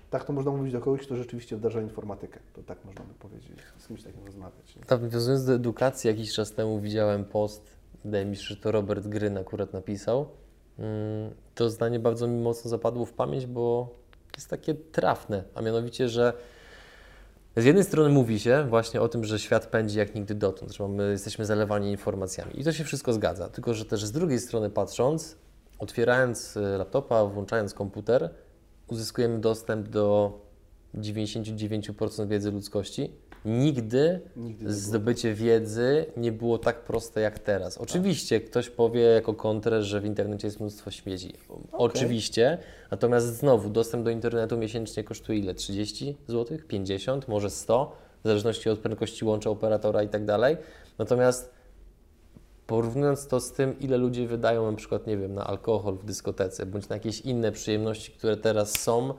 [0.10, 2.40] Tak to można mówić do kogoś, kto rzeczywiście wdraża informatykę.
[2.54, 4.76] To tak można by powiedzieć, z kimś takim rozmawiać.
[4.76, 4.82] Nie?
[4.90, 9.38] Nawiązując do edukacji, jakiś czas temu widziałem post, wydaje mi się, że to Robert Gryn
[9.38, 10.28] akurat napisał.
[10.80, 13.96] Mm, To zdanie bardzo mi mocno zapadło w pamięć, bo
[14.36, 16.34] jest takie trafne, a mianowicie, że
[17.58, 20.88] z jednej strony mówi się właśnie o tym, że świat pędzi jak nigdy dotąd, że
[20.88, 24.70] my jesteśmy zalewani informacjami i to się wszystko zgadza, tylko że też z drugiej strony
[24.70, 25.38] patrząc,
[25.80, 28.30] otwierając e, laptopa, włączając komputer,
[28.88, 30.34] uzyskujemy dostęp do
[30.96, 33.12] 99% wiedzy ludzkości.
[33.46, 37.78] Nigdy Nigdy zdobycie wiedzy nie było tak proste jak teraz.
[37.78, 41.34] Oczywiście ktoś powie jako kontrę, że w internecie jest mnóstwo śmieci.
[41.72, 42.58] Oczywiście.
[42.92, 45.54] Natomiast znowu dostęp do internetu miesięcznie kosztuje ile?
[45.54, 46.58] 30 zł?
[46.68, 47.28] 50?
[47.28, 47.96] Może 100?
[48.24, 50.58] W zależności od prędkości łącza operatora i tak dalej.
[50.98, 51.57] Natomiast
[52.68, 56.66] porównując to z tym, ile ludzie wydają na przykład, nie wiem, na alkohol w dyskotece,
[56.66, 59.14] bądź na jakieś inne przyjemności, które teraz są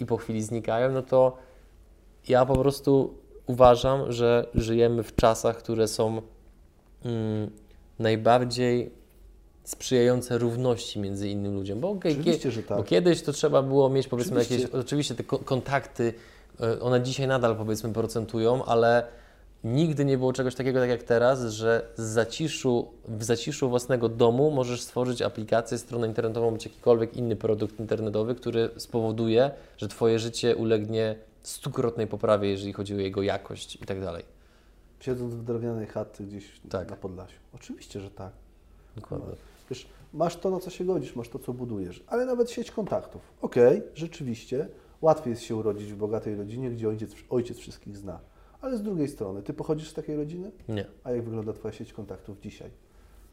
[0.00, 1.36] i po chwili znikają, no to
[2.28, 3.14] ja po prostu
[3.46, 6.22] uważam, że żyjemy w czasach, które są
[7.04, 7.50] mm,
[7.98, 8.90] najbardziej
[9.64, 11.80] sprzyjające równości między innym ludziom.
[11.80, 12.78] Bo, okej, Oczywiście, że tak.
[12.78, 14.62] bo kiedyś to trzeba było mieć powiedzmy Oczywiście.
[14.62, 16.14] jakieś, oczywiście te ko- kontakty,
[16.60, 19.06] e, one dzisiaj nadal powiedzmy procentują, ale
[19.64, 24.50] nigdy nie było czegoś takiego tak jak teraz, że z zaciszu, w zaciszu własnego domu
[24.50, 30.56] możesz stworzyć aplikację, stronę internetową bądź jakikolwiek inny produkt internetowy, który spowoduje, że Twoje życie
[30.56, 34.24] ulegnie stukrotnej poprawie, jeżeli chodzi o jego jakość i tak dalej.
[35.00, 36.90] Siedząc w drewnianej chatce gdzieś Tak.
[36.90, 37.36] na Podlasiu.
[37.54, 38.32] Oczywiście, że tak.
[38.96, 39.34] Dokładnie.
[39.70, 43.22] Wiesz, masz to, na co się godzisz, masz to, co budujesz, ale nawet sieć kontaktów.
[43.42, 44.68] Okej, rzeczywiście,
[45.00, 48.20] łatwiej jest się urodzić w bogatej rodzinie, gdzie ojciec, ojciec wszystkich zna.
[48.60, 50.50] Ale z drugiej strony, ty pochodzisz z takiej rodziny?
[50.68, 50.84] Nie.
[51.04, 52.70] A jak wygląda Twoja sieć kontaktów dzisiaj?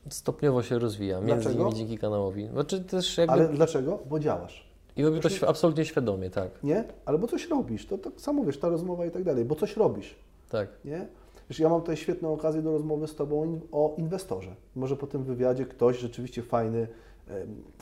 [0.10, 1.64] Stopniowo się rozwija, między Dlaczego?
[1.64, 2.48] innymi dzięki kanałowi.
[2.48, 3.34] Znaczy też jakby...
[3.34, 4.00] Ale dlaczego?
[4.10, 4.68] Bo działasz.
[4.96, 6.64] I robię to świ- absolutnie świadomie, tak.
[6.64, 6.84] Nie?
[7.06, 7.86] Albo coś robisz.
[7.86, 10.16] To tak samo wiesz, ta rozmowa i tak dalej, bo coś robisz.
[10.50, 10.70] Tak.
[10.86, 11.08] Nie?
[11.50, 14.56] Wiesz, ja mam tutaj świetną okazję do rozmowy z Tobą o inwestorze.
[14.76, 16.88] Może po tym wywiadzie ktoś rzeczywiście fajny,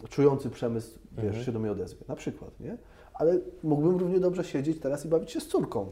[0.09, 1.45] czujący przemysł, wiesz, Mhm.
[1.45, 2.05] się do mnie odezwie.
[2.07, 2.77] Na przykład, nie?
[3.13, 5.91] Ale mógłbym równie dobrze siedzieć teraz i bawić się z córką.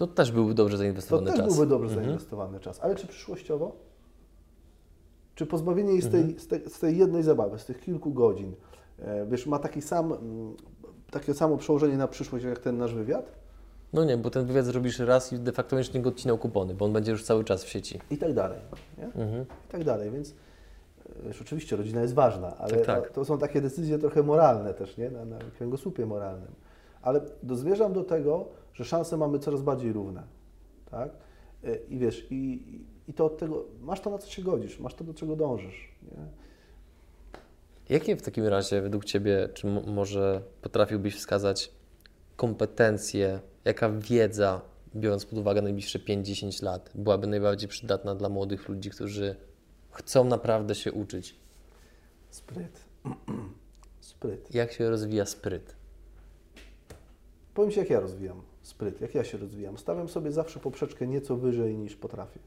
[0.00, 1.48] To też byłby dobrze To zainwestowany też czas.
[1.56, 2.04] byłby dobrze Mhm.
[2.06, 2.80] zainwestowany czas.
[2.82, 3.72] Ale czy przyszłościowo?
[5.34, 8.54] Czy pozbawienie jej z tej, z, tej, z tej jednej zabawy, z tych kilku godzin,
[8.98, 10.54] e, wiesz, ma taki sam, mm,
[11.10, 13.32] takie samo przełożenie na przyszłość jak ten nasz wywiad?
[13.92, 16.84] No nie, bo ten wywiad zrobisz raz i de facto będziesz niego odcinał kupony, bo
[16.84, 18.00] on będzie już cały czas w sieci.
[18.10, 18.58] I tak dalej.
[18.98, 19.04] Nie?
[19.04, 19.42] Mhm.
[19.68, 20.34] I tak dalej, więc e,
[21.26, 23.10] wiesz, oczywiście rodzina jest ważna, ale Tak, tak.
[23.12, 25.10] to są takie decyzje trochę moralne też, nie?
[25.10, 26.50] Na, na kręgosłupie moralnym.
[27.02, 27.20] Ale
[27.52, 30.22] zmierzam do tego, że szanse mamy coraz bardziej równe,
[30.90, 31.10] tak?
[31.64, 32.36] E, I wiesz, i,
[33.08, 35.94] i- to od tego, masz to na co się godzisz, masz to do czego dążysz,
[36.02, 36.26] nie?
[37.88, 41.70] Jakie w takim razie według Ciebie, czy mo- może potrafiłbyś wskazać
[42.36, 44.60] kompetencje, jaka wiedza,
[44.96, 49.36] biorąc pod uwagę najbliższe 5-10 lat, byłaby najbardziej przydatna dla młodych ludzi, którzy
[49.90, 51.36] chcą naprawdę się uczyć?
[52.30, 52.84] Spryt.
[54.00, 54.54] Spryt.
[54.54, 55.76] Jak się rozwija spryt?
[57.60, 59.78] Powiem Ci, jak ja rozwijam spryt, jak ja się rozwijam.
[59.78, 62.40] Stawiam sobie zawsze poprzeczkę nieco wyżej niż potrafię.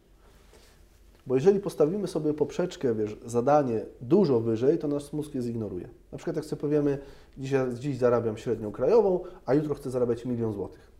[1.27, 5.90] Bo jeżeli postawimy sobie poprzeczkę, wiesz, zadanie dużo wyżej, to nasz mózg je zignoruje.
[6.11, 6.98] Na przykład jak sobie powiemy,
[7.38, 10.91] dzisiaj, dziś zarabiam średnią krajową, a jutro chcę zarabiać milion złotych,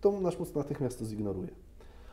[0.00, 1.50] to nasz mózg natychmiast to zignoruje.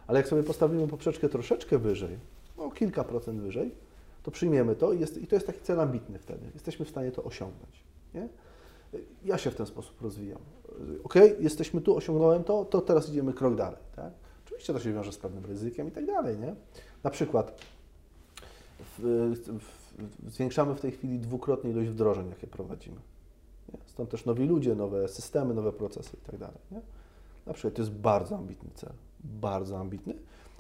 [0.08, 2.18] Ale jak sobie postawimy poprzeczkę troszeczkę wyżej,
[2.58, 3.76] no kilka procent wyżej,
[4.24, 6.46] to przyjmiemy to i, jest, i to jest taki cel ambitny wtedy.
[6.54, 7.84] Jesteśmy w stanie to osiągnąć.
[8.14, 8.28] Nie?
[9.24, 10.40] Ja się w ten sposób rozwijam.
[11.04, 13.80] Ok, jesteśmy tu, osiągnąłem to, to teraz idziemy krok dalej.
[13.96, 14.14] Tak?
[14.46, 16.40] Oczywiście to się wiąże z pewnym ryzykiem i tak dalej.
[16.40, 16.56] Nie?
[17.04, 17.62] Na przykład
[18.80, 22.98] w, w, zwiększamy w tej chwili dwukrotnie ilość wdrożeń, jakie prowadzimy.
[23.74, 23.80] Nie?
[23.86, 26.58] Stąd też nowi ludzie, nowe systemy, nowe procesy i tak dalej.
[26.72, 26.82] Nie?
[27.46, 28.94] Na przykład to jest bardzo ambitny cel,
[29.24, 30.14] bardzo ambitny.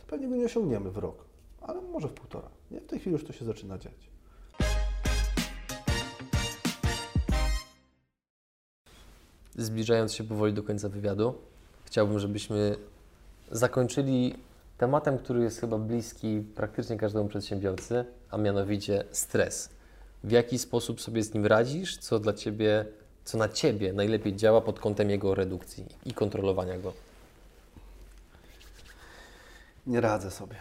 [0.08, 1.26] Pewnie go nie osiągniemy w rok,
[1.62, 2.50] ale może w półtora.
[2.72, 2.82] Nie?
[2.82, 4.13] W tej chwili już to się zaczyna dziać.
[9.58, 11.34] Zbliżając się powoli do końca wywiadu,
[11.86, 12.76] chciałbym, żebyśmy
[13.52, 14.36] zakończyli
[14.78, 19.70] tematem, który jest chyba bliski praktycznie każdemu przedsiębiorcy, a mianowicie stres.
[20.24, 22.86] W jaki sposób sobie z nim radzisz, co dla Ciebie,
[23.26, 26.94] co na Ciebie najlepiej działa pod kątem jego redukcji i kontrolowania go?
[29.88, 30.56] Nie radzę sobie.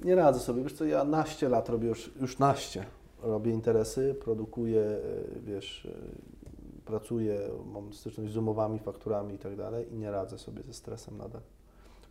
[0.00, 0.62] Nie radzę sobie.
[0.62, 2.84] Wiesz co, ja naście lat robię już, już naście.
[3.22, 5.00] Robię interesy, produkuję, e,
[5.46, 6.37] wiesz, e,
[6.88, 7.40] pracuję,
[7.72, 11.40] mam styczność z umowami, fakturami i tak dalej i nie radzę sobie ze stresem nadal.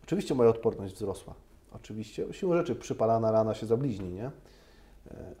[0.04, 1.34] Oczywiście moja odporność wzrosła.
[1.72, 2.26] Oczywiście.
[2.32, 4.24] Siłą rzeczy przypalana rana się zabliźni, nie?
[4.26, 4.30] E,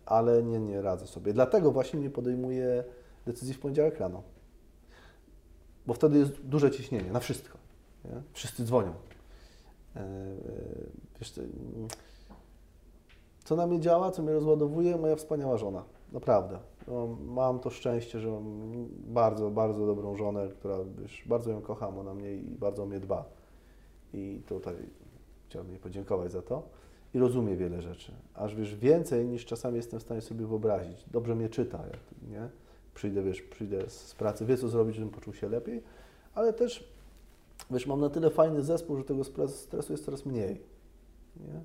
[0.06, 1.32] Ale nie, nie radzę sobie.
[1.32, 2.84] Dlatego właśnie nie podejmuję
[3.26, 4.22] decyzji w poniedziałek rano.
[5.86, 7.58] Bo wtedy jest duże ciśnienie na wszystko.
[8.04, 8.22] Nie?
[8.32, 8.92] Wszyscy dzwonią.
[9.96, 10.04] E, e,
[11.20, 11.88] Wiesz, mm,
[13.44, 15.84] co na mnie działa, co mnie rozładowuje, moja wspaniała żona.
[16.12, 16.58] Naprawdę.
[16.90, 18.44] No, mam to szczęście, że mam
[18.90, 23.24] bardzo, bardzo dobrą żonę, która wiesz, bardzo ją kocham, ona mnie i bardzo mnie dba.
[24.14, 24.74] I tutaj
[25.46, 26.62] chciałbym jej podziękować za to.
[27.14, 28.12] I rozumie wiele rzeczy.
[28.34, 31.04] Aż wiesz, więcej niż czasami jestem w stanie sobie wyobrazić.
[31.10, 32.48] Dobrze mnie czyta, jak, nie?
[32.94, 35.82] Przyjdę, wiesz, przyjdę z pracy, wie co zrobić, żebym poczuł się lepiej,
[36.34, 36.92] ale też
[37.70, 40.62] wiesz, mam na tyle fajny zespół, że tego stresu jest coraz mniej.
[41.36, 41.60] Nie?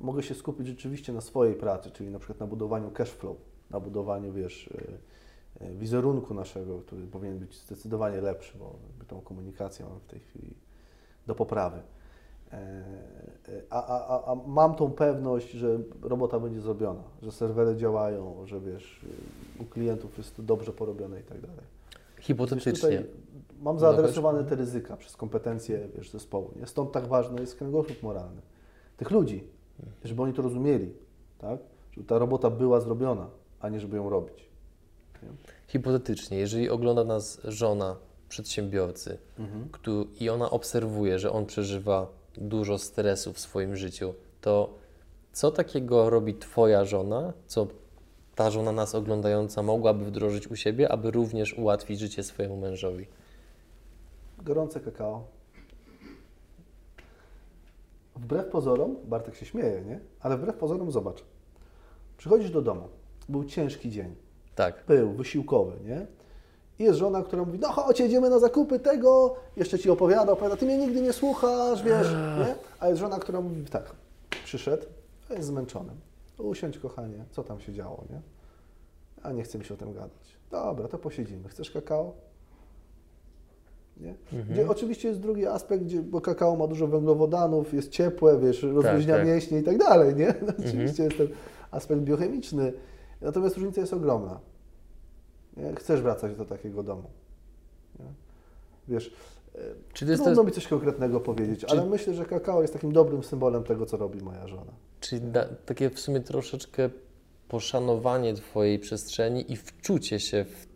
[0.00, 3.36] Mogę się skupić rzeczywiście na swojej pracy, czyli na przykład na budowaniu cash flow,
[3.70, 8.74] na budowaniu, wiesz, y, y, wizerunku naszego, który powinien być zdecydowanie lepszy, bo
[9.08, 10.54] tą komunikację mamy w tej chwili
[11.26, 11.80] do poprawy.
[12.52, 18.46] E, e, A, a, a, mam tą pewność, że robota będzie zrobiona, że serwery działają,
[18.46, 19.06] że wiesz,
[19.60, 21.64] u klientów jest to dobrze porobione i tak dalej.
[22.20, 23.04] Hipotetycznie.
[23.62, 26.50] mam zaadresowane te ryzyka przez kompetencje wiesz, zespołu.
[26.56, 26.66] Nie?
[26.66, 28.40] Stąd tak ważny jest kręgosłup moralny
[28.96, 29.44] tych ludzi,
[30.04, 30.92] żeby oni to rozumieli,
[31.38, 31.58] tak?
[31.92, 33.26] żeby ta robota była zrobiona,
[33.60, 34.38] a nie żeby ją robić.
[35.22, 35.28] Nie?
[35.66, 37.96] Hipotetycznie, jeżeli ogląda nas żona
[38.28, 39.18] przedsiębiorcy
[39.72, 42.06] któ- i ona obserwuje, że on przeżywa
[42.36, 44.74] dużo stresu w swoim życiu, to
[45.32, 47.66] co takiego robi Twoja żona, co
[48.34, 53.06] ta żona nas oglądająca mogłaby wdrożyć u siebie, aby również ułatwić życie swojemu mężowi?
[54.38, 55.24] Gorące kakao.
[58.16, 60.00] Wbrew pozorom, Bartek się śmieje, nie?
[60.20, 61.24] Ale wbrew pozorom zobacz.
[62.18, 62.88] Przychodzisz do domu,
[63.28, 64.14] był ciężki dzień,
[64.54, 64.84] Tak.
[64.88, 66.06] był wysiłkowy, nie?
[66.78, 70.56] I jest żona, która mówi, no chodź, jedziemy na zakupy tego, jeszcze Ci opowiada, opowiada,
[70.56, 72.54] Ty mnie nigdy nie słuchasz, wiesz, nie?
[72.80, 73.92] A jest żona, która mówi tak,
[74.44, 74.86] przyszedł,
[75.30, 75.92] a jest zmęczony.
[76.38, 78.20] Usiądź, kochanie, co tam się działo, nie?
[79.22, 80.38] A nie chce mi się o tym gadać.
[80.50, 81.48] Dobra, to posiedzimy.
[81.48, 82.12] Chcesz kakao?
[84.00, 84.14] Nie?
[84.50, 89.16] Gdzie oczywiście jest drugi aspekt, gdzie, bo kakao ma dużo węglowodanów, jest ciepłe, wiesz, rozluźnia
[89.16, 89.26] tak.
[89.26, 90.34] mięśnie i tak dalej, nie?
[90.46, 91.28] No, oczywiście jest ten
[91.70, 92.72] aspekt biochemiczny,
[93.20, 94.40] natomiast różnica jest ogromna.
[95.56, 95.74] Nie?
[95.74, 97.10] Chcesz wracać do takiego domu.
[97.98, 98.04] Nie?
[98.88, 99.12] Wiesz,
[99.54, 99.58] e,
[99.92, 102.92] Czy to jest trudno mi coś konkretnego powiedzieć, Czy- ale myślę, że kakao jest takim
[102.92, 104.72] dobrym symbolem tego, co robi moja żona.
[105.00, 106.90] czyli da, takie w sumie troszeczkę
[107.48, 110.66] poszanowanie Twojej przestrzeni i wczucie się w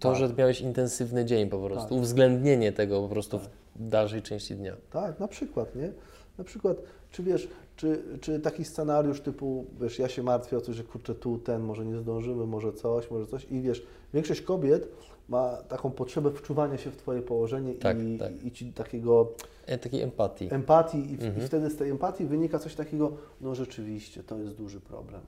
[0.00, 0.18] to, Tak.
[0.18, 1.98] że miałeś intensywny dzień po prostu, Tak.
[1.98, 3.48] uwzględnienie tego po prostu w
[3.88, 4.76] dalszej części dnia.
[4.90, 5.92] Tak, na przykład, nie?
[6.38, 6.76] Na przykład,
[7.10, 11.14] czy wiesz, czy, czy taki scenariusz typu, wiesz, ja się martwię o coś, że kurczę,
[11.14, 14.88] tu ten, może nie zdążymy, może coś, może coś i wiesz, większość kobiet
[15.28, 18.44] ma taką potrzebę wczuwania się w Twoje położenie Tak, i, tak.
[18.44, 19.28] i Ci takiego
[19.66, 20.48] E, Takiej empatii.
[20.54, 21.44] empatii i, w- Mhm.
[21.44, 25.20] i wtedy z tej empatii wynika coś takiego, no rzeczywiście, to jest duży problem,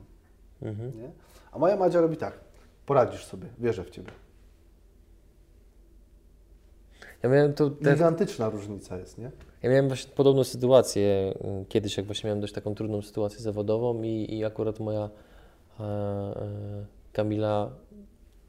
[0.62, 0.98] Mhm.
[0.98, 1.10] nie?
[1.52, 2.40] A moja Madzia robi tak,
[2.86, 4.10] poradzisz sobie, wierzę w Ciebie.
[7.22, 9.30] Ja miałem te, Gigantyczna różnica jest, nie?
[9.64, 14.02] Ja miałem właśnie podobną sytuację y, kiedyś, jak właśnie miałem dość taką trudną sytuację zawodową
[14.02, 15.10] i, i akurat moja
[15.80, 16.34] e, e,
[17.12, 17.70] Kamila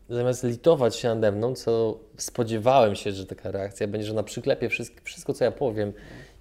[0.09, 4.69] zamiast litować się nade mną, co spodziewałem się, że taka reakcja będzie, że ona przyklepie
[4.69, 5.93] wszystko, wszystko co ja powiem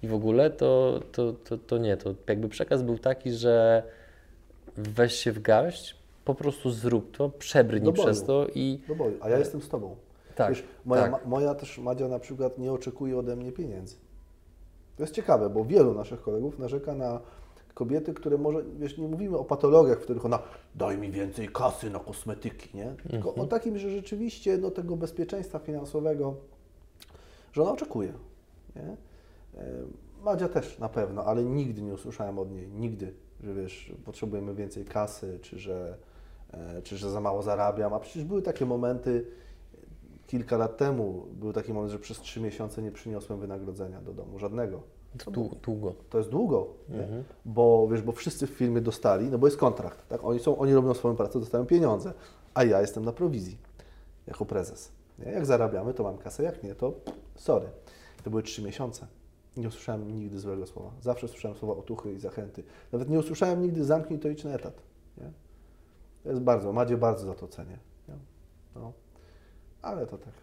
[0.03, 1.97] i w ogóle, to, to, to, to nie.
[1.97, 3.83] To jakby przekaz był taki, że
[4.77, 5.95] weź się w garść,
[6.25, 9.95] po prostu zrób to, przebrnij przez to i Do boju, a ja jestem z Tobą.
[10.35, 11.11] tak, Wiesz, moja, tak.
[11.11, 14.04] ma, moja też Madzia na przykład nie oczekuje ode mnie pieniędzy.
[14.97, 17.19] To jest ciekawe, bo wielu naszych kolegów narzeka na
[17.73, 20.39] kobiety, które może, wiesz, nie mówimy o patologiach, w których ona
[20.75, 22.95] daj mi więcej kasy na kosmetyki, nie?
[23.09, 23.39] Tylko Mhm.
[23.39, 26.35] o takim, że rzeczywiście do tego bezpieczeństwa finansowego,
[27.53, 28.13] że ona oczekuje,
[28.75, 28.97] nie?
[29.61, 29.65] E,
[30.23, 33.13] Madzia też na pewno, ale nigdy nie usłyszałem od niej, nigdy,
[33.43, 35.97] że wiesz, potrzebujemy więcej kasy, czy że,
[36.53, 39.25] e, czy że za mało zarabiam, a przecież były takie momenty,
[40.27, 44.39] kilka lat temu był taki moment, że przez trzy miesiące nie przyniosłem wynagrodzenia do domu,
[44.39, 44.81] żadnego.
[45.25, 45.93] To dłu- długo.
[46.09, 47.23] To jest długo, nie?
[47.45, 50.23] bo wiesz, bo wszyscy w firmie dostali, no bo jest kontrakt, tak?
[50.23, 52.13] Oni, są, oni robią swoją pracę, dostają pieniądze,
[52.53, 53.57] a ja jestem na prowizji
[54.27, 54.91] jako prezes.
[55.19, 55.31] Nie?
[55.31, 56.93] Jak zarabiamy, to mam kasę, jak nie, to
[57.35, 57.67] sorry.
[58.23, 59.07] To były trzy miesiące.
[59.57, 60.91] Nie usłyszałem nigdy złego słowa.
[61.01, 62.63] Zawsze słyszałem słowa otuchy i zachęty.
[62.91, 64.81] Nawet nie usłyszałem nigdy zamknij to idź na etat.
[65.17, 65.31] Nie?
[66.23, 67.77] To jest bardzo, Madzie bardzo za to cenię.
[68.75, 68.91] No.
[69.85, 70.33] Ale to tak.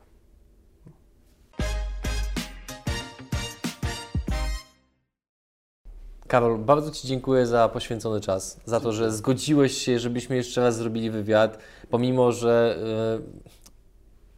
[6.28, 10.76] Karol, bardzo Ci dziękuję za poświęcony czas, za to, że zgodziłeś się, żebyśmy jeszcze raz
[10.76, 11.58] zrobili wywiad,
[11.90, 12.78] pomimo, że
[13.20, 13.52] e,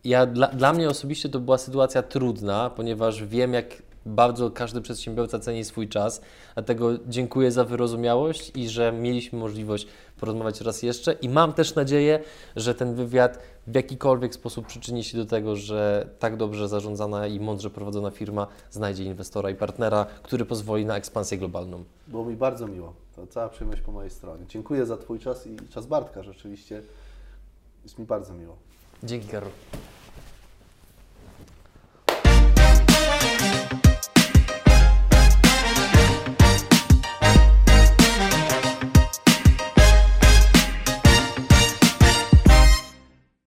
[0.04, 5.38] ja, dla, dla mnie osobiście to była sytuacja trudna, ponieważ wiem, jak bardzo każdy przedsiębiorca
[5.38, 6.20] ceni swój czas,
[6.54, 9.86] dlatego dziękuję za wyrozumiałość i że mieliśmy możliwość
[10.24, 12.20] porozmawiać raz jeszcze i mam też nadzieję,
[12.56, 17.40] że ten wywiad w jakikolwiek sposób przyczyni się do tego, że tak dobrze zarządzana i
[17.40, 21.84] mądrze prowadzona firma znajdzie inwestora i partnera, który pozwoli na ekspansję globalną.
[22.08, 22.92] Było mi bardzo miło.
[23.16, 24.44] To cała przyjemność po mojej stronie.
[24.48, 26.22] Dziękuję za Twój czas i czas Bartka.
[26.22, 26.82] Rzeczywiście
[27.82, 28.56] jest mi bardzo miło.
[29.02, 29.50] Dzięki Karol.